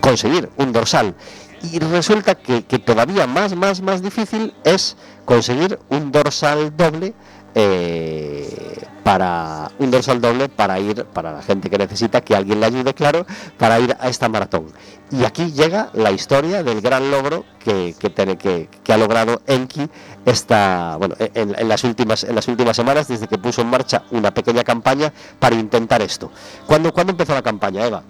conseguir 0.01 0.49
un 0.57 0.73
dorsal. 0.73 1.15
Y 1.61 1.79
resulta 1.79 2.35
que, 2.35 2.63
que 2.63 2.79
todavía 2.79 3.27
más, 3.27 3.55
más, 3.55 3.81
más 3.81 4.01
difícil 4.01 4.53
es 4.63 4.95
conseguir 5.25 5.77
un 5.89 6.11
dorsal 6.11 6.75
doble 6.75 7.13
eh, 7.55 8.77
para 9.03 9.71
un 9.79 9.89
dorsal 9.91 10.21
doble 10.21 10.49
para 10.49 10.79
ir 10.79 11.03
para 11.05 11.33
la 11.33 11.41
gente 11.41 11.69
que 11.69 11.77
necesita 11.77 12.21
que 12.21 12.35
alguien 12.35 12.59
le 12.59 12.67
ayude, 12.67 12.93
claro, 12.93 13.25
para 13.57 13.79
ir 13.79 13.95
a 13.99 14.07
esta 14.07 14.29
maratón. 14.29 14.67
Y 15.11 15.25
aquí 15.25 15.51
llega 15.51 15.89
la 15.93 16.11
historia 16.11 16.61
del 16.63 16.79
gran 16.81 17.09
logro 17.09 17.43
que, 17.59 17.95
que, 17.99 18.09
tiene- 18.09 18.37
que, 18.37 18.69
que 18.83 18.93
ha 18.93 18.97
logrado 18.97 19.41
Enki 19.47 19.89
esta, 20.25 20.95
bueno, 20.97 21.15
en, 21.19 21.55
en 21.57 21.67
las 21.67 21.83
últimas, 21.83 22.23
en 22.23 22.35
las 22.35 22.47
últimas 22.47 22.75
semanas 22.75 23.07
desde 23.07 23.27
que 23.27 23.37
puso 23.37 23.61
en 23.61 23.67
marcha 23.69 24.03
una 24.11 24.31
pequeña 24.33 24.63
campaña 24.63 25.11
para 25.39 25.55
intentar 25.55 26.01
esto. 26.03 26.31
¿Cuándo, 26.67 26.93
¿cuándo 26.93 27.11
empezó 27.11 27.33
la 27.33 27.41
campaña, 27.41 27.85
Eva? 27.85 28.03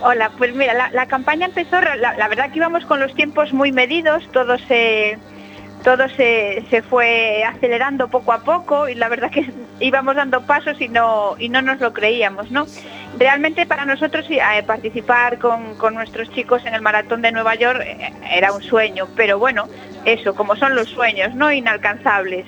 Hola, 0.00 0.30
pues 0.38 0.54
mira, 0.54 0.90
la, 0.92 1.06
campaña 1.06 1.46
empezó, 1.46 1.80
la, 1.80 1.96
la 1.96 2.28
verdad 2.28 2.50
que 2.50 2.58
íbamos 2.58 2.84
con 2.86 3.00
los 3.00 3.14
tiempos 3.14 3.52
muy 3.52 3.72
medidos, 3.72 4.22
todo 4.32 4.56
se 4.58 5.18
todo 5.82 6.08
se, 6.16 6.64
se 6.70 6.82
fue 6.82 7.44
acelerando 7.44 8.08
poco 8.08 8.32
a 8.32 8.40
poco 8.40 8.88
y 8.88 8.94
la 8.94 9.08
verdad 9.08 9.30
que 9.30 9.50
íbamos 9.80 10.16
dando 10.16 10.42
pasos 10.42 10.80
y 10.80 10.88
no 10.88 11.36
y 11.38 11.48
no 11.48 11.62
nos 11.62 11.80
lo 11.80 11.92
creíamos, 11.92 12.50
¿no? 12.50 12.66
Realmente 13.18 13.66
para 13.66 13.84
nosotros 13.84 14.26
eh, 14.28 14.40
participar 14.66 15.38
con, 15.38 15.76
con 15.76 15.94
nuestros 15.94 16.30
chicos 16.30 16.64
en 16.66 16.74
el 16.74 16.82
maratón 16.82 17.22
de 17.22 17.32
Nueva 17.32 17.54
York 17.54 17.80
eh, 17.84 18.12
era 18.30 18.52
un 18.52 18.62
sueño, 18.62 19.08
pero 19.16 19.38
bueno, 19.38 19.66
eso, 20.04 20.34
como 20.34 20.56
son 20.56 20.74
los 20.74 20.88
sueños, 20.88 21.34
¿no? 21.34 21.52
Inalcanzables. 21.52 22.46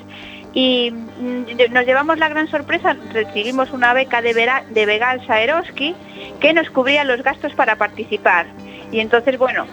Y 0.52 0.90
mm, 0.90 1.72
nos 1.72 1.86
llevamos 1.86 2.18
la 2.18 2.28
gran 2.28 2.48
sorpresa, 2.48 2.96
recibimos 3.12 3.70
una 3.72 3.92
beca 3.92 4.20
de, 4.20 4.32
vera- 4.34 4.64
de 4.70 5.00
Saeroski 5.26 5.94
que 6.40 6.52
nos 6.52 6.70
cubría 6.70 7.04
los 7.04 7.22
gastos 7.22 7.54
para 7.54 7.76
participar. 7.76 8.46
Y 8.90 8.98
entonces, 8.98 9.38
bueno, 9.38 9.66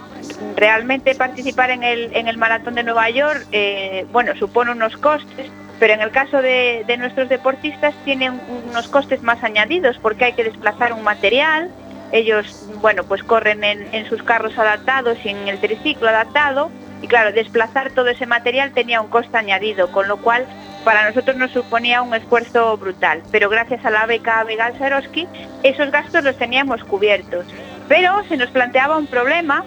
realmente 0.55 1.15
participar 1.15 1.71
en 1.71 1.83
el, 1.83 2.15
en 2.15 2.27
el 2.27 2.37
maratón 2.37 2.75
de 2.75 2.83
Nueva 2.83 3.09
York, 3.09 3.47
eh, 3.51 4.05
bueno, 4.11 4.35
supone 4.35 4.71
unos 4.71 4.95
costes, 4.97 5.49
pero 5.79 5.93
en 5.93 6.01
el 6.01 6.11
caso 6.11 6.41
de, 6.41 6.83
de 6.85 6.97
nuestros 6.97 7.27
deportistas 7.29 7.95
tienen 8.05 8.39
unos 8.69 8.87
costes 8.87 9.23
más 9.23 9.43
añadidos 9.43 9.97
porque 9.99 10.25
hay 10.25 10.33
que 10.33 10.43
desplazar 10.43 10.93
un 10.93 11.03
material, 11.03 11.71
ellos, 12.11 12.67
bueno, 12.81 13.03
pues 13.03 13.23
corren 13.23 13.63
en, 13.63 13.87
en 13.93 14.07
sus 14.07 14.21
carros 14.23 14.57
adaptados 14.57 15.17
y 15.23 15.29
en 15.29 15.47
el 15.47 15.59
triciclo 15.59 16.09
adaptado, 16.09 16.69
y 17.01 17.07
claro, 17.07 17.31
desplazar 17.31 17.91
todo 17.91 18.07
ese 18.07 18.25
material 18.25 18.71
tenía 18.71 19.01
un 19.01 19.07
coste 19.07 19.37
añadido, 19.37 19.91
con 19.91 20.07
lo 20.07 20.17
cual 20.17 20.45
para 20.87 21.05
nosotros 21.05 21.35
nos 21.35 21.51
suponía 21.51 22.01
un 22.01 22.13
esfuerzo 22.13 22.77
brutal. 22.77 23.21
Pero 23.29 23.49
gracias 23.49 23.83
a 23.83 23.89
la 23.89 24.05
beca 24.05 24.41
Vegal 24.45 24.73
Saroski, 24.79 25.27
esos 25.61 25.91
gastos 25.91 26.23
los 26.23 26.37
teníamos 26.37 26.81
cubiertos. 26.85 27.45
Pero 27.89 28.23
se 28.29 28.37
nos 28.37 28.49
planteaba 28.51 28.97
un 28.97 29.05
problema, 29.05 29.65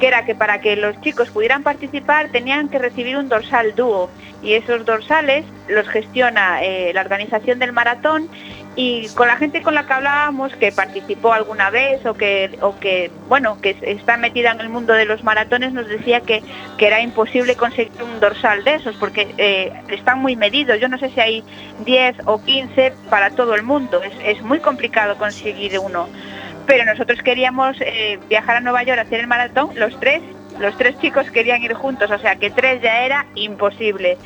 que 0.00 0.06
era 0.06 0.24
que 0.24 0.34
para 0.34 0.62
que 0.62 0.76
los 0.76 0.98
chicos 1.02 1.28
pudieran 1.28 1.62
participar 1.62 2.30
tenían 2.30 2.70
que 2.70 2.78
recibir 2.78 3.18
un 3.18 3.28
dorsal 3.28 3.74
dúo. 3.74 4.08
Y 4.42 4.54
esos 4.54 4.86
dorsales 4.86 5.44
los 5.68 5.86
gestiona 5.90 6.62
eh, 6.62 6.92
la 6.94 7.02
organización 7.02 7.58
del 7.58 7.74
maratón 7.74 8.30
y 8.74 9.08
con 9.10 9.28
la 9.28 9.36
gente 9.36 9.60
con 9.60 9.74
la 9.74 9.86
que 9.86 9.92
hablábamos 9.92 10.54
que 10.56 10.72
participó 10.72 11.32
alguna 11.32 11.70
vez 11.70 12.04
o 12.06 12.14
que 12.14 13.10
bueno 13.28 13.60
que 13.60 13.76
está 13.82 14.16
metida 14.16 14.52
en 14.52 14.60
el 14.60 14.70
mundo 14.70 14.94
de 14.94 15.04
los 15.04 15.22
maratones 15.24 15.72
nos 15.72 15.88
decía 15.88 16.20
que, 16.20 16.42
era 16.78 17.00
imposible 17.00 17.54
conseguir 17.54 17.92
un 18.02 18.18
dorsal 18.18 18.64
de 18.64 18.74
esos 18.74 18.96
porque 18.96 19.32
eh, 19.38 19.72
están 19.88 20.18
muy 20.18 20.34
medidos 20.34 20.80
yo 20.80 20.88
no 20.88 20.98
sé 20.98 21.10
si 21.10 21.20
hay 21.20 21.44
10 21.84 22.16
o 22.26 22.42
15 22.42 22.92
para 23.10 23.30
todo 23.30 23.54
el 23.54 23.62
mundo. 23.62 24.02
Es, 24.02 24.12
es 24.36 24.42
muy 24.42 24.60
complicado 24.60 25.16
conseguir 25.16 25.78
uno. 25.78 26.08
Pero 26.66 26.84
nosotros 26.84 27.20
queríamos 27.22 27.76
eh, 27.80 28.18
viajar 28.28 28.56
a 28.56 28.60
Nueva 28.60 28.82
York 28.84 28.98
a 28.98 29.02
hacer 29.02 29.20
el 29.20 29.26
maratón 29.26 29.70
los 29.76 29.98
tres 29.98 30.22
los 30.60 30.76
tres 30.76 30.98
chicos 31.00 31.30
querían 31.30 31.62
ir 31.62 31.72
juntos 31.72 32.10
o 32.10 32.18
sea 32.18 32.36
que 32.36 32.50
tres 32.50 32.82
ya 32.82 33.04
era 33.04 33.26
imposible 33.34 34.18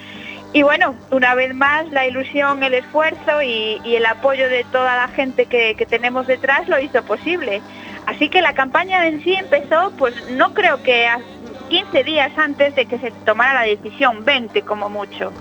y 0.52 0.62
bueno, 0.62 0.94
una 1.10 1.34
vez 1.34 1.54
más, 1.54 1.90
la 1.90 2.06
ilusión, 2.06 2.62
el 2.62 2.74
esfuerzo 2.74 3.42
y, 3.42 3.80
el 3.84 4.06
apoyo 4.06 4.48
de 4.48 4.64
toda 4.64 4.96
la 4.96 5.08
gente 5.08 5.46
que, 5.46 5.74
que, 5.76 5.86
tenemos 5.86 6.26
detrás 6.26 6.68
lo 6.68 6.78
hizo 6.78 7.02
posible. 7.02 7.60
Así 8.06 8.28
que 8.28 8.40
la 8.40 8.54
campaña 8.54 9.06
en 9.06 9.22
sí 9.22 9.34
empezó, 9.34 9.92
pues 9.98 10.14
no 10.30 10.54
creo 10.54 10.82
que 10.82 11.06
a 11.06 11.20
15 11.68 12.04
días 12.04 12.32
antes 12.38 12.74
de 12.74 12.86
que 12.86 12.98
se 12.98 13.10
tomara 13.24 13.54
la 13.54 13.62
decisión, 13.62 14.24
20 14.24 14.62
como 14.62 14.88
mucho. 14.88 15.32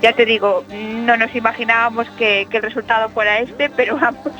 Ya 0.00 0.12
te 0.12 0.24
digo, 0.24 0.64
no 0.70 1.16
nos 1.16 1.34
imaginábamos 1.34 2.08
que 2.10 2.46
el 2.50 2.62
resultado 2.62 3.08
fuera 3.08 3.40
este, 3.40 3.68
pero 3.70 3.96
vamos, 4.00 4.32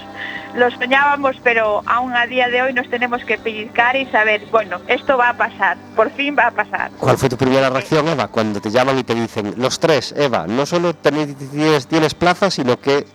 lo 0.54 0.70
soñábamos, 0.70 1.36
pero 1.42 1.82
aún 1.86 2.14
a 2.16 2.26
día 2.26 2.48
de 2.48 2.62
hoy 2.62 2.72
nos 2.72 2.88
tenemos 2.88 3.24
que 3.24 3.38
pellizcar 3.38 3.96
y 3.96 4.06
saber, 4.06 4.46
bueno, 4.50 4.80
esto 4.88 5.16
va 5.16 5.30
a 5.30 5.36
pasar, 5.36 5.76
por 5.96 6.10
fin 6.10 6.36
va 6.38 6.48
a 6.48 6.50
pasar. 6.50 6.90
¿Cuál 6.98 7.16
fue 7.16 7.28
tu 7.28 7.36
primera 7.36 7.70
reacción, 7.70 8.08
Eva, 8.08 8.28
cuando 8.28 8.60
te 8.60 8.70
llaman 8.70 8.98
y 8.98 9.04
te 9.04 9.14
dicen, 9.14 9.54
los 9.56 9.78
tres, 9.78 10.14
Eva, 10.16 10.46
no 10.46 10.66
solo 10.66 10.94
tienes, 10.94 11.86
tienes 11.86 12.14
plaza, 12.14 12.50
sino 12.50 12.78
que 12.80 13.06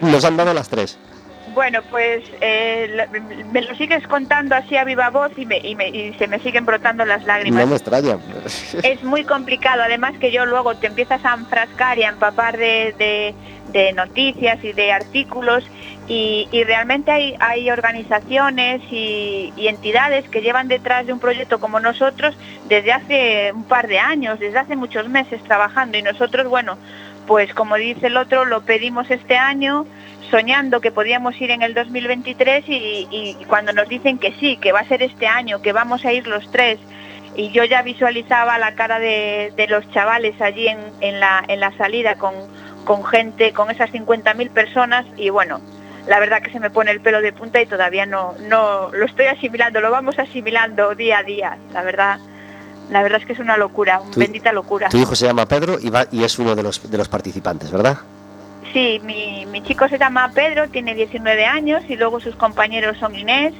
nos 0.00 0.24
han 0.24 0.36
dado 0.36 0.52
las 0.54 0.68
tres? 0.68 0.98
Bueno, 1.54 1.80
pues 1.90 2.22
eh, 2.40 3.06
me 3.52 3.62
lo 3.62 3.74
sigues 3.74 4.06
contando 4.06 4.54
así 4.54 4.76
a 4.76 4.84
viva 4.84 5.10
voz 5.10 5.32
y, 5.36 5.46
me, 5.46 5.58
y, 5.58 5.74
me, 5.74 5.88
y, 5.88 6.14
se 6.14 6.28
me 6.28 6.38
siguen 6.38 6.64
brotando 6.64 7.04
las 7.04 7.24
lágrimas. 7.24 7.60
No 7.60 7.66
me 7.66 7.76
extraña. 7.76 8.18
Es 8.84 9.02
muy 9.02 9.24
complicado, 9.24 9.82
además 9.82 10.14
que 10.20 10.30
yo 10.30 10.46
luego 10.46 10.76
te 10.76 10.86
empiezas 10.86 11.24
a 11.24 11.34
enfrascar 11.34 11.98
y 11.98 12.04
a 12.04 12.10
empapar 12.10 12.56
de, 12.56 12.94
de, 12.98 13.34
de 13.72 13.92
noticias 13.92 14.62
y 14.62 14.72
de 14.72 14.92
artículos 14.92 15.64
y, 16.12 16.64
realmente 16.64 17.12
hay, 17.38 17.70
organizaciones 17.70 18.82
y, 18.90 19.52
entidades 19.56 20.28
que 20.28 20.40
llevan 20.40 20.66
detrás 20.66 21.06
de 21.06 21.12
un 21.12 21.20
proyecto 21.20 21.60
como 21.60 21.78
nosotros 21.78 22.36
desde 22.66 22.92
hace 22.92 23.52
un 23.52 23.62
par 23.62 23.86
de 23.86 24.00
años, 24.00 24.40
desde 24.40 24.58
hace 24.58 24.74
muchos 24.74 25.08
meses 25.08 25.40
trabajando. 25.44 25.98
Y 25.98 26.02
nosotros, 26.02 26.48
bueno, 26.48 26.78
pues 27.28 27.54
como 27.54 27.76
dice 27.76 28.08
el 28.08 28.16
otro, 28.16 28.44
lo 28.44 28.62
pedimos 28.62 29.08
este 29.08 29.36
año 29.36 29.86
soñando 30.32 30.80
que 30.80 30.90
podíamos 30.90 31.40
ir 31.40 31.52
en 31.52 31.62
el 31.62 31.74
2023 31.74 32.64
y, 32.66 33.36
cuando 33.46 33.72
nos 33.72 33.88
dicen 33.88 34.18
que 34.18 34.32
sí, 34.40 34.56
que 34.56 34.72
va 34.72 34.80
a 34.80 34.88
ser 34.88 35.04
este 35.04 35.28
año, 35.28 35.62
que 35.62 35.72
vamos 35.72 36.04
a 36.04 36.12
ir 36.12 36.26
los 36.26 36.50
tres, 36.50 36.80
y 37.36 37.50
yo 37.50 37.62
ya 37.62 37.82
visualizaba 37.82 38.58
la 38.58 38.74
cara 38.74 38.98
de, 38.98 39.52
de 39.56 39.68
los 39.68 39.88
chavales 39.92 40.40
allí 40.40 40.66
en, 40.66 40.78
en, 41.00 41.20
la, 41.20 41.44
en 41.46 41.60
la 41.60 41.70
salida 41.76 42.16
con, 42.16 42.34
con 42.84 43.04
gente, 43.04 43.52
con 43.52 43.70
esas 43.70 43.90
50.000 43.92 44.50
personas, 44.50 45.06
y 45.16 45.30
bueno, 45.30 45.60
la 46.10 46.18
verdad 46.18 46.42
que 46.42 46.50
se 46.50 46.58
me 46.58 46.70
pone 46.70 46.90
el 46.90 47.00
pelo 47.00 47.22
de 47.22 47.32
punta 47.32 47.62
y 47.62 47.66
todavía 47.66 48.04
no, 48.04 48.34
no 48.48 48.90
lo 48.90 49.06
estoy 49.06 49.26
asimilando, 49.26 49.80
lo 49.80 49.92
vamos 49.92 50.18
asimilando 50.18 50.96
día 50.96 51.18
a 51.18 51.22
día, 51.22 51.56
la 51.72 51.84
verdad. 51.84 52.18
La 52.90 53.04
verdad 53.04 53.20
es 53.20 53.26
que 53.26 53.34
es 53.34 53.38
una 53.38 53.56
locura, 53.56 54.00
una 54.00 54.10
bendita 54.16 54.52
locura. 54.52 54.88
Tu 54.88 54.96
hijo 54.98 55.14
se 55.14 55.26
llama 55.26 55.46
Pedro 55.46 55.78
y, 55.80 55.88
va, 55.88 56.06
y 56.10 56.24
es 56.24 56.36
uno 56.40 56.56
de 56.56 56.64
los, 56.64 56.90
de 56.90 56.98
los 56.98 57.08
participantes, 57.08 57.70
¿verdad? 57.70 57.98
Sí, 58.72 59.00
mi, 59.04 59.46
mi, 59.46 59.62
chico 59.62 59.88
se 59.88 59.98
llama 59.98 60.32
Pedro, 60.34 60.68
tiene 60.68 60.96
19 60.96 61.46
años 61.46 61.84
y 61.88 61.94
luego 61.94 62.18
sus 62.18 62.34
compañeros 62.34 62.98
son 62.98 63.14
Inés 63.14 63.54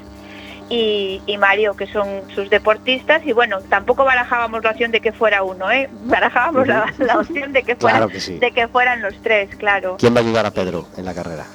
y, 0.68 1.22
y, 1.26 1.38
Mario, 1.38 1.76
que 1.76 1.86
son 1.86 2.08
sus 2.34 2.50
deportistas. 2.50 3.24
Y 3.24 3.32
bueno, 3.32 3.60
tampoco 3.68 4.04
barajábamos 4.04 4.64
la 4.64 4.70
opción 4.70 4.90
de 4.90 5.00
que 5.00 5.12
fuera 5.12 5.44
uno, 5.44 5.70
¿eh? 5.70 5.88
Barajábamos 6.06 6.66
la, 6.66 6.92
la, 6.98 7.20
opción 7.20 7.52
de 7.52 7.62
que, 7.62 7.76
fuera, 7.76 7.98
claro 7.98 8.08
que 8.10 8.20
sí. 8.20 8.40
de 8.40 8.50
que 8.50 8.66
fueran 8.66 9.02
los 9.02 9.14
tres, 9.22 9.54
claro. 9.54 9.98
¿Quién 10.00 10.16
va 10.16 10.18
a 10.18 10.22
ayudar 10.22 10.46
a 10.46 10.50
Pedro 10.50 10.88
en 10.96 11.04
la 11.04 11.14
carrera? 11.14 11.46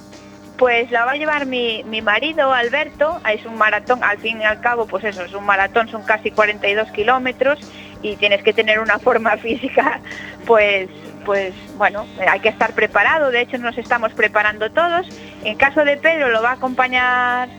Pues 0.57 0.89
la 0.91 1.05
va 1.05 1.11
a 1.11 1.15
llevar 1.15 1.45
mi, 1.45 1.83
mi 1.83 2.01
marido, 2.01 2.53
Alberto. 2.53 3.19
Es 3.29 3.45
un 3.45 3.57
maratón, 3.57 4.03
al 4.03 4.17
fin 4.19 4.39
y 4.41 4.45
al 4.45 4.61
cabo, 4.61 4.87
pues 4.87 5.03
eso, 5.03 5.23
es 5.23 5.33
un 5.33 5.45
maratón, 5.45 5.89
son 5.89 6.03
casi 6.03 6.31
42 6.31 6.91
kilómetros 6.91 7.59
y 8.01 8.15
tienes 8.15 8.43
que 8.43 8.53
tener 8.53 8.79
una 8.79 8.99
forma 8.99 9.37
física, 9.37 9.99
pues 10.45 10.89
pues 11.25 11.55
bueno, 11.75 12.05
hay 12.29 12.39
que 12.39 12.49
estar 12.49 12.73
preparado, 12.73 13.31
de 13.31 13.41
hecho 13.41 13.57
nos 13.57 13.77
estamos 13.79 14.13
preparando 14.13 14.71
todos. 14.71 15.07
En 15.43 15.57
caso 15.57 15.83
de 15.83 15.97
Pedro 15.97 16.29
lo 16.29 16.43
va 16.43 16.51
a 16.51 16.53
acompañar 16.53 17.49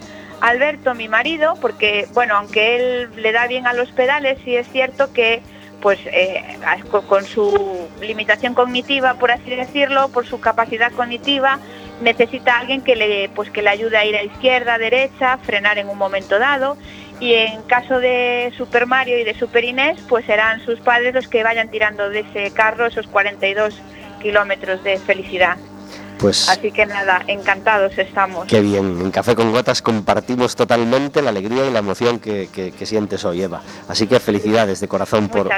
Alberto, 0.40 0.94
mi 0.94 1.08
marido, 1.08 1.54
porque 1.60 2.06
bueno, 2.14 2.36
aunque 2.36 2.76
él 2.76 3.10
le 3.16 3.32
da 3.32 3.46
bien 3.48 3.66
a 3.66 3.72
los 3.72 3.90
pedales, 3.90 4.38
sí 4.44 4.54
es 4.56 4.68
cierto 4.70 5.12
que 5.12 5.42
pues 5.80 5.98
eh, 6.06 6.42
con 7.08 7.24
su 7.24 7.88
limitación 8.00 8.54
cognitiva, 8.54 9.14
por 9.14 9.30
así 9.30 9.50
decirlo, 9.50 10.08
por 10.08 10.26
su 10.26 10.40
capacidad 10.40 10.92
cognitiva, 10.92 11.58
necesita 12.00 12.58
alguien 12.58 12.82
que 12.82 12.96
le 12.96 13.28
pues 13.34 13.50
que 13.50 13.62
le 13.62 13.70
ayude 13.70 13.96
a 13.96 14.04
ir 14.04 14.16
a 14.16 14.22
izquierda, 14.22 14.74
a 14.74 14.78
derecha, 14.78 15.38
frenar 15.38 15.78
en 15.78 15.88
un 15.88 15.98
momento 15.98 16.38
dado 16.38 16.76
y 17.20 17.34
en 17.34 17.62
caso 17.62 17.98
de 17.98 18.52
Super 18.56 18.86
Mario 18.86 19.18
y 19.18 19.24
de 19.24 19.34
Super 19.34 19.64
Inés, 19.64 19.98
pues 20.08 20.26
serán 20.26 20.60
sus 20.64 20.78
padres 20.80 21.14
los 21.14 21.28
que 21.28 21.42
vayan 21.42 21.70
tirando 21.70 22.10
de 22.10 22.20
ese 22.20 22.52
carro 22.52 22.86
esos 22.86 23.06
42 23.06 23.74
kilómetros 24.20 24.82
de 24.84 24.98
felicidad. 24.98 25.56
Pues 26.18 26.48
Así 26.48 26.72
que 26.72 26.86
nada, 26.86 27.22
encantados 27.26 27.96
estamos. 27.98 28.46
qué 28.46 28.60
bien. 28.62 29.00
En 29.02 29.10
Café 29.10 29.34
con 29.36 29.52
Gotas 29.52 29.82
compartimos 29.82 30.56
totalmente 30.56 31.20
la 31.20 31.28
alegría 31.28 31.66
y 31.66 31.70
la 31.70 31.80
emoción 31.80 32.18
que, 32.18 32.48
que- 32.50 32.72
que 32.72 32.86
sientes 32.86 33.24
hoy, 33.26 33.42
Eva. 33.42 33.60
Así 33.86 34.06
que 34.06 34.18
felicidades 34.18 34.80
de 34.80 34.88
corazón 34.88 35.28
por, 35.28 35.50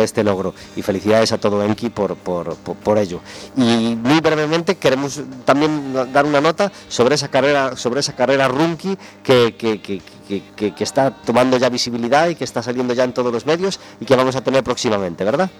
este 0.00 0.24
logro 0.24 0.54
y 0.74 0.80
felicidades 0.82 1.32
a 1.32 1.38
todo 1.38 1.62
Enki 1.62 1.90
por, 1.90 2.16
por, 2.16 2.56
por, 2.56 2.76
por 2.76 2.96
ello. 2.96 3.20
Y 3.56 3.94
muy 4.02 4.20
brevemente 4.20 4.76
queremos 4.76 5.20
también 5.44 5.92
dar 6.12 6.24
una 6.24 6.40
nota 6.40 6.72
sobre 6.88 7.14
esa 7.14 7.28
carrera, 7.28 7.76
sobre 7.76 8.00
esa 8.00 8.14
carrera 8.14 8.48
Runki 8.48 8.96
que 9.22 10.74
está 10.78 11.10
tomando 11.10 11.58
ya 11.58 11.68
visibilidad 11.68 12.28
y 12.28 12.36
que 12.36 12.44
está 12.44 12.62
saliendo 12.62 12.94
ya 12.94 13.04
en 13.04 13.12
todos 13.12 13.32
los 13.32 13.44
medios 13.44 13.78
y 14.00 14.06
que 14.06 14.16
vamos 14.16 14.34
a 14.34 14.40
tener 14.42 14.64
próximamente, 14.64 15.24
¿verdad? 15.24 15.50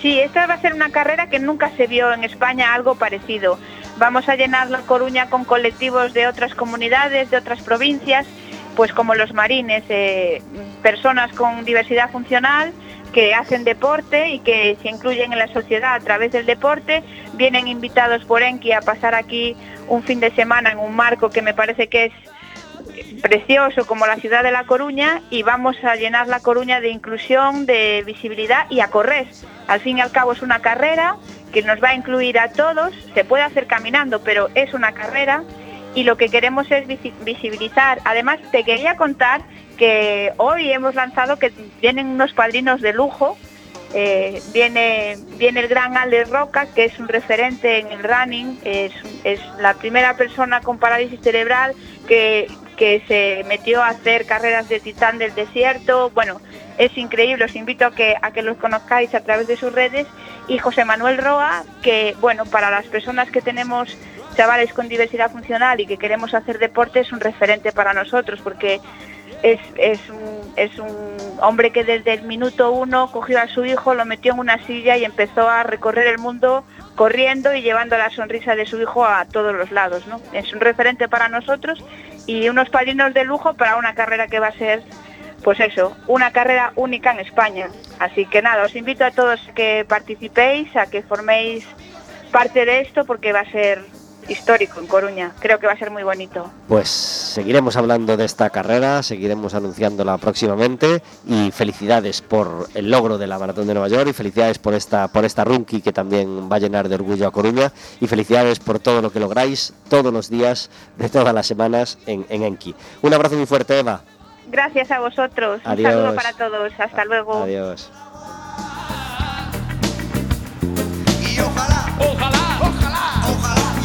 Sí, 0.00 0.20
esta 0.20 0.46
va 0.46 0.54
a 0.54 0.60
ser 0.60 0.74
una 0.74 0.90
carrera 0.90 1.28
que 1.28 1.40
nunca 1.40 1.70
se 1.76 1.86
vio 1.86 2.12
en 2.12 2.22
España 2.22 2.74
algo 2.74 2.94
parecido. 2.94 3.58
Vamos 3.96 4.28
a 4.28 4.36
llenar 4.36 4.70
La 4.70 4.80
Coruña 4.82 5.28
con 5.28 5.44
colectivos 5.44 6.14
de 6.14 6.28
otras 6.28 6.54
comunidades, 6.54 7.30
de 7.30 7.36
otras 7.36 7.60
provincias, 7.62 8.24
pues 8.76 8.92
como 8.92 9.16
los 9.16 9.34
marines, 9.34 9.82
eh, 9.88 10.40
personas 10.82 11.32
con 11.32 11.64
diversidad 11.64 12.10
funcional 12.10 12.72
que 13.12 13.34
hacen 13.34 13.64
deporte 13.64 14.28
y 14.28 14.38
que 14.40 14.76
se 14.82 14.88
incluyen 14.88 15.32
en 15.32 15.38
la 15.38 15.48
sociedad 15.48 15.94
a 15.94 16.00
través 16.00 16.30
del 16.30 16.46
deporte, 16.46 17.02
vienen 17.34 17.66
invitados 17.66 18.24
por 18.24 18.42
Enki 18.42 18.70
a 18.70 18.80
pasar 18.80 19.16
aquí 19.16 19.56
un 19.88 20.04
fin 20.04 20.20
de 20.20 20.30
semana 20.32 20.70
en 20.70 20.78
un 20.78 20.94
marco 20.94 21.30
que 21.30 21.42
me 21.42 21.54
parece 21.54 21.88
que 21.88 22.06
es 22.06 22.12
precioso 23.22 23.86
como 23.86 24.06
la 24.06 24.16
ciudad 24.16 24.42
de 24.42 24.50
La 24.50 24.64
Coruña 24.64 25.22
y 25.30 25.42
vamos 25.42 25.76
a 25.84 25.96
llenar 25.96 26.28
La 26.28 26.40
Coruña 26.40 26.80
de 26.80 26.90
inclusión, 26.90 27.66
de 27.66 28.02
visibilidad 28.06 28.66
y 28.70 28.80
a 28.80 28.88
correr. 28.88 29.26
Al 29.66 29.80
fin 29.80 29.98
y 29.98 30.00
al 30.00 30.10
cabo 30.10 30.32
es 30.32 30.42
una 30.42 30.60
carrera 30.60 31.16
que 31.52 31.62
nos 31.62 31.82
va 31.82 31.90
a 31.90 31.94
incluir 31.94 32.38
a 32.38 32.52
todos, 32.52 32.94
se 33.14 33.24
puede 33.24 33.42
hacer 33.42 33.66
caminando, 33.66 34.22
pero 34.22 34.48
es 34.54 34.74
una 34.74 34.92
carrera 34.92 35.42
y 35.94 36.04
lo 36.04 36.16
que 36.16 36.28
queremos 36.28 36.70
es 36.70 36.86
visi- 36.86 37.12
visibilizar. 37.24 38.00
Además, 38.04 38.38
te 38.52 38.64
quería 38.64 38.96
contar 38.96 39.40
que 39.76 40.32
hoy 40.36 40.70
hemos 40.70 40.94
lanzado 40.94 41.38
que 41.38 41.52
vienen 41.80 42.06
unos 42.06 42.32
padrinos 42.32 42.80
de 42.80 42.92
lujo. 42.92 43.38
Eh, 43.94 44.42
viene, 44.52 45.16
viene 45.38 45.60
el 45.60 45.68
gran 45.68 45.96
Alex 45.96 46.28
Roca, 46.28 46.66
que 46.74 46.84
es 46.84 46.98
un 46.98 47.08
referente 47.08 47.78
en 47.78 47.86
el 47.90 48.02
running, 48.04 48.60
es 48.62 48.92
la 49.58 49.72
primera 49.74 50.14
persona 50.14 50.60
con 50.60 50.78
parálisis 50.78 51.20
cerebral 51.22 51.74
que, 52.06 52.48
que 52.78 53.02
se 53.08 53.44
metió 53.48 53.82
a 53.82 53.88
hacer 53.88 54.24
carreras 54.24 54.68
de 54.68 54.80
titán 54.80 55.18
del 55.18 55.34
desierto. 55.34 56.10
Bueno, 56.14 56.40
es 56.78 56.96
increíble, 56.96 57.44
os 57.44 57.56
invito 57.56 57.84
a 57.84 57.94
que, 57.94 58.14
a 58.22 58.30
que 58.30 58.40
los 58.40 58.56
conozcáis 58.56 59.14
a 59.14 59.20
través 59.20 59.48
de 59.48 59.56
sus 59.56 59.72
redes. 59.72 60.06
Y 60.46 60.58
José 60.58 60.84
Manuel 60.84 61.18
Roa, 61.18 61.64
que 61.82 62.16
bueno, 62.20 62.46
para 62.46 62.70
las 62.70 62.86
personas 62.86 63.30
que 63.30 63.42
tenemos 63.42 63.98
chavales 64.36 64.72
con 64.72 64.88
diversidad 64.88 65.30
funcional 65.32 65.80
y 65.80 65.86
que 65.86 65.98
queremos 65.98 66.32
hacer 66.32 66.58
deporte, 66.58 67.00
es 67.00 67.12
un 67.12 67.20
referente 67.20 67.72
para 67.72 67.92
nosotros, 67.92 68.40
porque 68.42 68.80
es, 69.42 69.60
es, 69.76 70.00
un, 70.08 70.52
es 70.56 70.78
un 70.78 71.16
hombre 71.40 71.70
que 71.70 71.84
desde 71.84 72.14
el 72.14 72.22
minuto 72.22 72.72
uno 72.72 73.10
cogió 73.12 73.40
a 73.40 73.48
su 73.48 73.64
hijo, 73.64 73.94
lo 73.94 74.04
metió 74.04 74.32
en 74.32 74.40
una 74.40 74.64
silla 74.66 74.96
y 74.96 75.04
empezó 75.04 75.48
a 75.48 75.62
recorrer 75.62 76.06
el 76.06 76.18
mundo 76.18 76.64
corriendo 76.94 77.54
y 77.54 77.62
llevando 77.62 77.96
la 77.96 78.10
sonrisa 78.10 78.56
de 78.56 78.66
su 78.66 78.80
hijo 78.80 79.04
a 79.04 79.24
todos 79.26 79.54
los 79.54 79.70
lados. 79.70 80.06
¿no? 80.06 80.20
Es 80.32 80.52
un 80.52 80.60
referente 80.60 81.08
para 81.08 81.28
nosotros 81.28 81.82
y 82.26 82.48
unos 82.48 82.68
padrinos 82.70 83.14
de 83.14 83.24
lujo 83.24 83.54
para 83.54 83.76
una 83.76 83.94
carrera 83.94 84.26
que 84.26 84.40
va 84.40 84.48
a 84.48 84.52
ser, 84.52 84.82
pues 85.44 85.60
eso, 85.60 85.96
una 86.08 86.32
carrera 86.32 86.72
única 86.74 87.12
en 87.12 87.20
España. 87.20 87.68
Así 88.00 88.26
que 88.26 88.42
nada, 88.42 88.64
os 88.64 88.74
invito 88.74 89.04
a 89.04 89.12
todos 89.12 89.40
que 89.54 89.84
participéis, 89.88 90.74
a 90.76 90.86
que 90.86 91.02
forméis 91.02 91.64
parte 92.32 92.64
de 92.64 92.80
esto 92.80 93.04
porque 93.04 93.32
va 93.32 93.40
a 93.40 93.50
ser 93.50 93.82
histórico 94.28 94.80
en 94.80 94.86
Coruña. 94.86 95.32
Creo 95.40 95.58
que 95.58 95.66
va 95.66 95.72
a 95.72 95.78
ser 95.78 95.90
muy 95.90 96.02
bonito. 96.02 96.50
Pues 96.68 96.88
seguiremos 96.88 97.76
hablando 97.76 98.16
de 98.16 98.24
esta 98.24 98.50
carrera, 98.50 99.02
seguiremos 99.02 99.54
anunciándola 99.54 100.18
próximamente 100.18 101.02
y 101.26 101.50
felicidades 101.50 102.22
por 102.22 102.68
el 102.74 102.90
logro 102.90 103.18
de 103.18 103.26
la 103.26 103.38
Maratón 103.38 103.66
de 103.66 103.74
Nueva 103.74 103.88
York 103.88 104.08
y 104.08 104.12
felicidades 104.12 104.58
por 104.58 104.74
esta 104.74 105.08
por 105.08 105.24
esta 105.24 105.44
Runki 105.44 105.80
que 105.80 105.92
también 105.92 106.50
va 106.50 106.56
a 106.56 106.60
llenar 106.60 106.88
de 106.88 106.94
orgullo 106.94 107.26
a 107.26 107.32
Coruña 107.32 107.72
y 108.00 108.06
felicidades 108.06 108.58
por 108.58 108.78
todo 108.78 109.02
lo 109.02 109.12
que 109.12 109.20
lográis 109.20 109.72
todos 109.88 110.12
los 110.12 110.28
días 110.28 110.70
de 110.96 111.08
todas 111.08 111.34
las 111.34 111.46
semanas 111.46 111.98
en, 112.06 112.26
en 112.28 112.42
Enki. 112.42 112.74
Un 113.02 113.14
abrazo 113.14 113.36
muy 113.36 113.46
fuerte, 113.46 113.78
Eva. 113.78 114.02
Gracias 114.50 114.90
a 114.90 115.00
vosotros. 115.00 115.60
Adiós. 115.64 115.94
Un 115.94 116.00
saludo 116.00 116.14
para 116.14 116.32
todos. 116.32 116.72
Hasta 116.78 117.04
luego. 117.04 117.42
Adiós. 117.42 117.90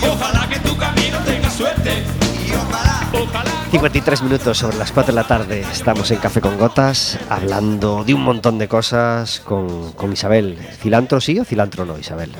Ojalá, 0.10 0.48
que 0.50 0.60
tu 0.60 0.76
camino 0.78 1.18
tenga 1.26 1.50
suerte. 1.50 2.04
Y 2.48 2.52
ojalá, 2.52 3.10
ojalá. 3.14 3.52
53 3.72 4.22
minutos 4.24 4.58
sobre 4.58 4.78
las 4.78 4.92
4 4.92 5.14
de 5.14 5.16
la 5.22 5.28
tarde. 5.28 5.62
Estamos 5.62 6.12
en 6.12 6.18
Café 6.20 6.42
con 6.42 6.58
Gotas 6.58 7.18
hablando 7.30 8.04
de 8.04 8.14
un 8.14 8.24
montón 8.24 8.60
de 8.60 8.68
cosas 8.68 9.40
con, 9.40 9.94
con 9.94 10.14
Isabel. 10.14 10.58
¿Cilantro 10.80 11.20
sí 11.20 11.40
o 11.40 11.46
cilantro 11.46 11.86
no, 11.86 11.98
Isabel? 11.98 12.32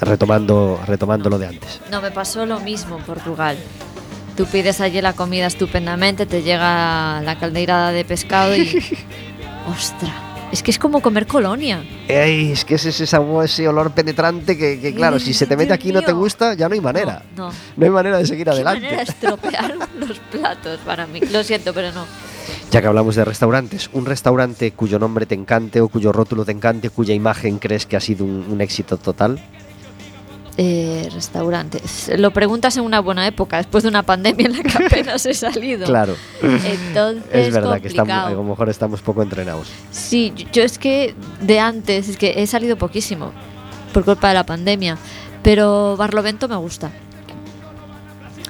Retomando, 0.00 0.78
retomando 0.86 1.30
lo 1.30 1.38
de 1.38 1.46
antes. 1.46 1.80
No, 1.90 2.02
me 2.02 2.10
pasó 2.10 2.44
lo 2.44 2.60
mismo 2.60 2.98
en 2.98 3.04
Portugal. 3.04 3.56
Tú 4.36 4.44
pides 4.44 4.82
allí 4.82 5.00
la 5.00 5.14
comida 5.14 5.46
estupendamente, 5.46 6.26
te 6.26 6.42
llega 6.42 7.22
la 7.22 7.38
caldeirada 7.38 7.92
de 7.92 8.04
pescado 8.04 8.54
y... 8.54 8.82
¡Ostras! 9.66 10.25
Es 10.52 10.62
que 10.62 10.70
es 10.70 10.78
como 10.78 11.00
comer 11.02 11.26
colonia. 11.26 11.84
Ey, 12.08 12.52
es 12.52 12.64
que 12.64 12.76
ese, 12.76 12.90
ese 12.90 13.06
sabor, 13.06 13.44
ese 13.44 13.68
olor 13.68 13.90
penetrante 13.90 14.56
que, 14.56 14.80
que, 14.80 14.94
claro, 14.94 15.18
si 15.18 15.34
se 15.34 15.46
te 15.46 15.56
mete 15.56 15.72
aquí 15.72 15.90
y 15.90 15.92
no 15.92 16.02
te 16.02 16.12
gusta, 16.12 16.54
ya 16.54 16.68
no 16.68 16.74
hay 16.74 16.80
manera. 16.80 17.22
No, 17.36 17.48
no. 17.48 17.54
No 17.76 17.84
hay 17.84 17.90
manera 17.90 18.18
de 18.18 18.26
seguir 18.26 18.44
Qué 18.44 18.50
adelante. 18.50 18.80
manera 18.82 19.04
de 19.04 19.10
estropear 19.10 19.74
los 19.98 20.18
platos 20.30 20.78
para 20.86 21.06
mí. 21.06 21.20
Lo 21.20 21.42
siento, 21.42 21.74
pero 21.74 21.92
no. 21.92 22.06
Ya 22.70 22.80
que 22.80 22.86
hablamos 22.86 23.16
de 23.16 23.24
restaurantes, 23.24 23.90
un 23.92 24.06
restaurante 24.06 24.70
cuyo 24.70 24.98
nombre 24.98 25.26
te 25.26 25.34
encante 25.34 25.80
o 25.80 25.88
cuyo 25.88 26.12
rótulo 26.12 26.44
te 26.44 26.52
encante, 26.52 26.90
cuya 26.90 27.12
imagen 27.12 27.58
crees 27.58 27.84
que 27.86 27.96
ha 27.96 28.00
sido 28.00 28.24
un, 28.24 28.46
un 28.48 28.60
éxito 28.60 28.96
total. 28.98 29.40
Eh, 30.58 31.08
restaurante. 31.12 31.82
Lo 32.16 32.30
preguntas 32.30 32.74
en 32.78 32.84
una 32.84 33.00
buena 33.00 33.26
época, 33.26 33.58
después 33.58 33.82
de 33.82 33.90
una 33.90 34.02
pandemia 34.04 34.46
en 34.46 34.56
la 34.56 34.62
que 34.62 34.84
apenas 34.86 35.26
he 35.26 35.34
salido. 35.34 35.84
Claro, 35.86 36.14
Entonces 36.42 37.24
es 37.30 37.52
verdad 37.52 37.78
que 37.80 37.88
estamos, 37.88 38.10
a 38.10 38.16
complicado. 38.22 38.42
lo 38.42 38.48
mejor 38.48 38.68
estamos 38.70 39.02
poco 39.02 39.22
entrenados. 39.22 39.68
Sí, 39.90 40.32
yo- 40.54 40.62
es 40.62 40.78
que 40.78 41.14
de 41.42 41.60
antes, 41.60 42.08
es 42.08 42.16
que 42.16 42.34
he 42.42 42.46
salido 42.46 42.76
poquísimo 42.76 43.32
por 43.92 44.04
culpa 44.06 44.28
de 44.28 44.34
la 44.34 44.46
pandemia, 44.46 44.96
pero 45.42 45.94
Barlovento 45.98 46.48
me 46.48 46.56
gusta. 46.56 46.90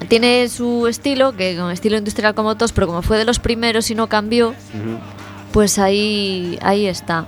Tiene 0.09 0.49
su 0.49 0.87
estilo, 0.87 1.33
que 1.35 1.57
con 1.57 1.71
estilo 1.73 1.97
industrial 1.97 2.35
como 2.35 2.57
todos, 2.57 2.73
pero 2.73 2.87
como 2.87 3.03
fue 3.03 3.19
de 3.19 3.25
los 3.25 3.39
primeros 3.41 3.91
y 3.91 3.95
no 3.97 4.09
cambió, 4.09 4.55
pues 5.53 5.79
ahí, 5.81 6.59
ahí 6.63 6.87
está, 6.87 7.27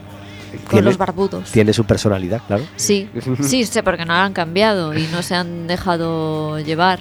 con 0.51 0.68
Tiene- 0.70 0.84
los 0.86 0.99
barbudos. 0.99 1.51
Tiene 1.51 1.72
su 1.72 1.84
personalidad, 1.84 2.42
claro. 2.46 2.64
Sí, 2.76 3.09
sí, 3.42 3.64
sé 3.66 3.82
porque 3.82 4.05
no 4.05 4.12
la 4.14 4.24
han 4.24 4.32
cambiado 4.32 4.96
y 4.96 5.07
no 5.09 5.22
se 5.22 5.34
han 5.34 5.66
dejado 5.66 6.59
llevar. 6.61 7.01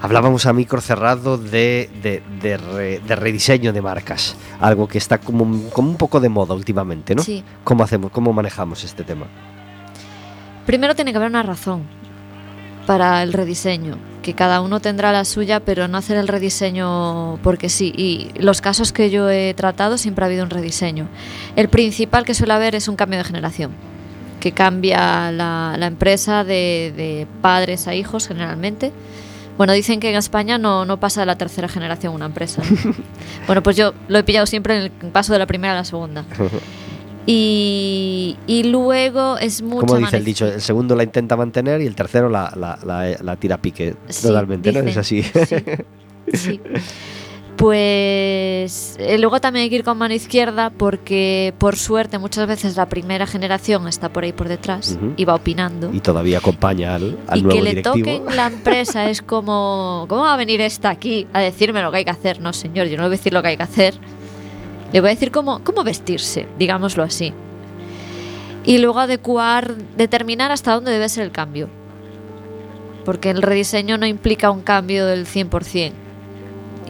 Hablábamos 0.00 0.46
a 0.46 0.52
micro 0.52 0.80
cerrado 0.80 1.38
de, 1.38 1.88
de, 2.02 2.22
de 2.40 2.56
re- 2.56 3.00
de 3.06 3.14
rediseño 3.16 3.72
de 3.72 3.80
marcas, 3.82 4.34
algo 4.60 4.88
que 4.88 4.98
está 4.98 5.18
como, 5.18 5.70
como 5.70 5.90
un 5.90 5.96
poco 5.96 6.18
de 6.18 6.28
moda 6.28 6.54
últimamente, 6.54 7.14
¿no? 7.14 7.22
Sí. 7.22 7.44
¿Cómo 7.62 7.84
hacemos, 7.84 8.10
cómo 8.10 8.32
manejamos 8.32 8.82
este 8.82 9.04
tema? 9.04 9.26
Primero 10.66 10.94
tiene 10.94 11.12
que 11.12 11.18
haber 11.18 11.28
una 11.30 11.42
razón 11.42 11.82
para 12.86 13.22
el 13.22 13.32
rediseño, 13.32 13.98
que 14.22 14.34
cada 14.34 14.60
uno 14.60 14.80
tendrá 14.80 15.12
la 15.12 15.24
suya, 15.24 15.60
pero 15.60 15.88
no 15.88 15.98
hacer 15.98 16.16
el 16.16 16.28
rediseño 16.28 17.38
porque 17.42 17.68
sí. 17.68 17.92
Y 17.96 18.30
los 18.38 18.60
casos 18.60 18.92
que 18.92 19.10
yo 19.10 19.30
he 19.30 19.54
tratado 19.54 19.98
siempre 19.98 20.24
ha 20.24 20.26
habido 20.26 20.44
un 20.44 20.50
rediseño. 20.50 21.08
El 21.56 21.68
principal 21.68 22.24
que 22.24 22.34
suele 22.34 22.52
haber 22.52 22.74
es 22.74 22.88
un 22.88 22.96
cambio 22.96 23.18
de 23.18 23.24
generación, 23.24 23.72
que 24.40 24.52
cambia 24.52 25.30
la, 25.30 25.76
la 25.78 25.86
empresa 25.86 26.44
de, 26.44 26.92
de 26.96 27.26
padres 27.40 27.86
a 27.86 27.94
hijos 27.94 28.28
generalmente. 28.28 28.92
Bueno, 29.58 29.74
dicen 29.74 30.00
que 30.00 30.10
en 30.10 30.16
España 30.16 30.58
no, 30.58 30.84
no 30.84 30.98
pasa 30.98 31.20
de 31.20 31.26
la 31.26 31.36
tercera 31.36 31.68
generación 31.68 32.14
una 32.14 32.26
empresa. 32.26 32.62
¿no? 32.62 32.94
bueno, 33.46 33.62
pues 33.62 33.76
yo 33.76 33.92
lo 34.08 34.18
he 34.18 34.24
pillado 34.24 34.46
siempre 34.46 34.76
en 34.76 34.82
el 34.82 34.90
paso 34.90 35.32
de 35.32 35.38
la 35.38 35.46
primera 35.46 35.74
a 35.74 35.76
la 35.76 35.84
segunda. 35.84 36.24
Y, 37.26 38.36
y 38.48 38.64
luego 38.64 39.38
es 39.38 39.62
mucho 39.62 39.86
Como 39.86 39.98
dice 39.98 40.16
el 40.16 40.24
dicho, 40.24 40.46
el 40.46 40.60
segundo 40.60 40.96
la 40.96 41.04
intenta 41.04 41.36
mantener 41.36 41.80
y 41.80 41.86
el 41.86 41.94
tercero 41.94 42.28
la, 42.28 42.52
la, 42.56 42.78
la- 42.84 43.16
la 43.22 43.36
tira 43.36 43.54
a 43.56 43.62
pique 43.62 43.94
Sí, 44.08 44.26
totalmente, 44.26 44.72
¿no? 44.72 44.80
Es 44.80 44.96
así. 44.96 45.22
Sí, 45.22 45.56
sí. 46.34 46.60
Pues 47.56 48.96
eh, 48.98 49.18
luego 49.18 49.40
también 49.40 49.64
hay 49.64 49.70
que 49.70 49.76
ir 49.76 49.84
con 49.84 49.96
mano 49.96 50.14
izquierda 50.14 50.70
porque 50.70 51.54
por 51.58 51.76
suerte 51.76 52.18
muchas 52.18 52.48
veces 52.48 52.76
la 52.76 52.88
primera 52.88 53.26
generación 53.26 53.86
está 53.86 54.08
por 54.12 54.24
ahí 54.24 54.32
por 54.32 54.48
detrás 54.48 54.98
y 55.16 55.24
va 55.24 55.34
opinando. 55.36 55.90
y 55.92 56.00
todavía 56.00 56.38
acompaña 56.38 56.96
al, 56.96 57.18
al 57.28 57.38
y 57.38 57.42
nuevo 57.42 57.56
que 57.58 57.62
le 57.62 57.70
directivo. 57.70 58.18
toquen 58.18 58.36
la 58.36 58.46
empresa 58.48 59.08
es 59.10 59.22
como, 59.22 60.06
¿cómo 60.08 60.22
va 60.22 60.34
a 60.34 60.36
venir 60.36 60.60
esta 60.60 60.90
aquí 60.90 61.26
a 61.32 61.40
decirme 61.40 61.82
lo 61.82 61.90
que 61.92 61.98
hay 61.98 62.04
que 62.04 62.10
hacer? 62.10 62.40
No, 62.40 62.52
señor, 62.52 62.88
yo 62.88 62.96
no 62.96 63.04
voy 63.04 63.08
a 63.08 63.16
decir 63.16 63.32
lo 63.32 63.42
que 63.42 63.48
hay 63.48 63.56
que 63.56 63.62
hacer. 63.62 63.94
Le 64.92 65.00
voy 65.00 65.08
a 65.08 65.14
decir 65.14 65.30
cómo, 65.30 65.62
cómo 65.64 65.84
vestirse, 65.84 66.46
digámoslo 66.58 67.02
así. 67.02 67.32
Y 68.64 68.78
luego 68.78 69.00
adecuar, 69.00 69.74
determinar 69.96 70.52
hasta 70.52 70.74
dónde 70.74 70.92
debe 70.92 71.08
ser 71.08 71.24
el 71.24 71.32
cambio. 71.32 71.68
Porque 73.04 73.30
el 73.30 73.42
rediseño 73.42 73.98
no 73.98 74.06
implica 74.06 74.50
un 74.50 74.60
cambio 74.60 75.06
del 75.06 75.26
100%. 75.26 75.92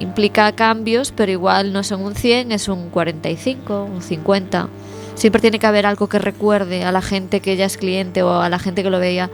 Implica 0.01 0.53
cambios, 0.53 1.13
pero 1.13 1.31
igual 1.31 1.73
no 1.73 1.85
son 1.85 2.03
un 2.03 2.15
100, 2.15 2.53
es 2.53 2.69
un 2.69 2.91
45, 2.91 3.85
un 3.85 4.03
50. 4.03 4.69
Siempre 5.15 5.41
tiene 5.41 5.59
que 5.59 5.67
haber 5.67 5.87
algo 5.87 6.09
que 6.09 6.19
recuerde 6.19 6.85
a 6.85 6.93
la 6.93 7.03
gente 7.03 7.41
que 7.41 7.57
ya 7.57 7.67
es 7.67 7.77
cliente 7.77 8.23
o 8.23 8.41
a 8.41 8.49
la 8.49 8.59
gente 8.59 8.83
que 8.83 8.91
lo 8.91 8.99
veía 8.99 9.31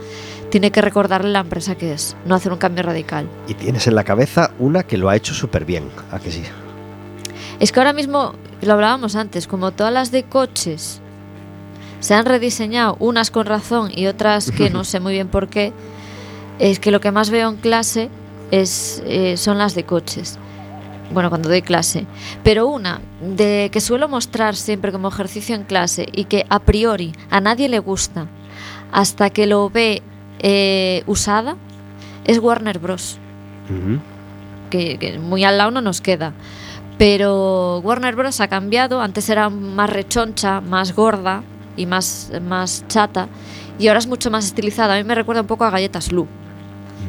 tiene 0.49 0.71
que 0.71 0.81
recordarle 0.81 1.31
la 1.31 1.39
empresa 1.39 1.75
que 1.75 1.93
es, 1.93 2.15
no 2.25 2.35
hacer 2.35 2.51
un 2.51 2.57
cambio 2.57 2.83
radical. 2.83 3.29
Y 3.47 3.53
tienes 3.53 3.87
en 3.87 3.95
la 3.95 4.03
cabeza 4.03 4.51
una 4.59 4.83
que 4.83 4.97
lo 4.97 5.09
ha 5.09 5.15
hecho 5.15 5.33
súper 5.33 5.65
bien, 5.65 5.89
¿a 6.11 6.19
que 6.19 6.31
sí? 6.31 6.43
Es 7.59 7.71
que 7.71 7.79
ahora 7.79 7.93
mismo, 7.93 8.33
lo 8.61 8.73
hablábamos 8.73 9.15
antes, 9.15 9.47
como 9.47 9.71
todas 9.71 9.93
las 9.93 10.11
de 10.11 10.23
coches 10.23 11.01
se 11.99 12.13
han 12.13 12.25
rediseñado, 12.25 12.95
unas 12.99 13.31
con 13.31 13.45
razón 13.45 13.91
y 13.93 14.07
otras 14.07 14.51
que 14.51 14.69
no 14.69 14.83
sé 14.85 14.99
muy 14.99 15.13
bien 15.13 15.27
por 15.27 15.49
qué, 15.49 15.73
es 16.59 16.79
que 16.79 16.91
lo 16.91 17.01
que 17.01 17.11
más 17.11 17.29
veo 17.29 17.49
en 17.49 17.57
clase 17.57 18.09
es, 18.51 19.03
eh, 19.05 19.37
son 19.37 19.57
las 19.57 19.75
de 19.75 19.83
coches. 19.83 20.37
Bueno, 21.11 21.29
cuando 21.29 21.49
doy 21.49 21.63
clase. 21.63 22.05
Pero 22.43 22.67
una 22.67 23.01
de 23.21 23.69
que 23.71 23.81
suelo 23.81 24.07
mostrar 24.07 24.55
siempre 24.55 24.91
como 24.91 25.07
ejercicio 25.07 25.55
en 25.55 25.63
clase 25.63 26.07
y 26.11 26.25
que 26.25 26.45
a 26.49 26.59
priori 26.59 27.13
a 27.31 27.41
nadie 27.41 27.67
le 27.67 27.79
gusta 27.79 28.27
hasta 28.91 29.29
que 29.31 29.47
lo 29.47 29.69
ve 29.69 30.03
eh, 30.39 31.03
usada 31.07 31.55
es 32.25 32.37
Warner 32.37 32.77
Bros 32.79 33.17
que, 34.69 34.97
que 34.97 35.19
muy 35.19 35.43
al 35.43 35.57
lado 35.57 35.71
no 35.71 35.81
nos 35.81 36.01
queda. 36.01 36.33
Pero 36.99 37.79
Warner 37.79 38.13
Bros. 38.17 38.41
ha 38.41 38.49
cambiado, 38.49 38.99
antes 38.99 39.29
era 39.29 39.49
más 39.49 39.89
rechoncha, 39.89 40.59
más 40.59 40.93
gorda 40.93 41.43
y 41.77 41.85
más, 41.85 42.29
más 42.41 42.83
chata, 42.89 43.29
y 43.79 43.87
ahora 43.87 43.99
es 43.99 44.07
mucho 44.07 44.29
más 44.29 44.43
estilizada. 44.43 44.95
A 44.95 44.97
mí 44.97 45.05
me 45.05 45.15
recuerda 45.15 45.39
un 45.39 45.47
poco 45.47 45.63
a 45.63 45.69
Galletas 45.69 46.11
Lu, 46.11 46.27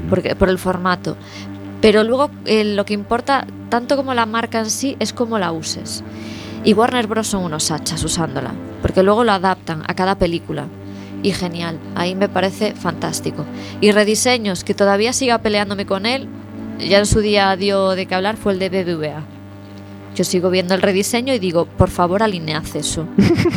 porque, 0.08 0.36
por 0.36 0.48
el 0.48 0.60
formato. 0.60 1.16
Pero 1.80 2.04
luego 2.04 2.30
eh, 2.44 2.62
lo 2.62 2.84
que 2.84 2.94
importa, 2.94 3.48
tanto 3.68 3.96
como 3.96 4.14
la 4.14 4.26
marca 4.26 4.60
en 4.60 4.70
sí, 4.70 4.96
es 5.00 5.12
cómo 5.12 5.40
la 5.40 5.50
uses. 5.50 6.04
Y 6.62 6.72
Warner 6.72 7.08
Bros. 7.08 7.26
son 7.26 7.42
unos 7.42 7.72
hachas 7.72 8.04
usándola, 8.04 8.52
porque 8.82 9.02
luego 9.02 9.24
lo 9.24 9.32
adaptan 9.32 9.82
a 9.88 9.94
cada 9.94 10.14
película. 10.14 10.66
Y 11.24 11.32
genial, 11.32 11.80
ahí 11.96 12.14
me 12.14 12.28
parece 12.28 12.76
fantástico. 12.76 13.44
Y 13.80 13.90
rediseños, 13.90 14.62
que 14.62 14.72
todavía 14.72 15.12
siga 15.12 15.38
peleándome 15.38 15.84
con 15.84 16.06
él, 16.06 16.28
ya 16.78 17.00
en 17.00 17.06
su 17.06 17.18
día 17.18 17.56
dio 17.56 17.90
de 17.96 18.06
qué 18.06 18.14
hablar, 18.14 18.36
fue 18.36 18.52
el 18.52 18.60
de 18.60 18.68
BBVA. 18.68 19.39
Yo 20.14 20.24
sigo 20.24 20.50
viendo 20.50 20.74
el 20.74 20.82
rediseño 20.82 21.32
y 21.34 21.38
digo, 21.38 21.66
por 21.66 21.90
favor, 21.90 22.22
alinead 22.22 22.64
eso. 22.74 23.06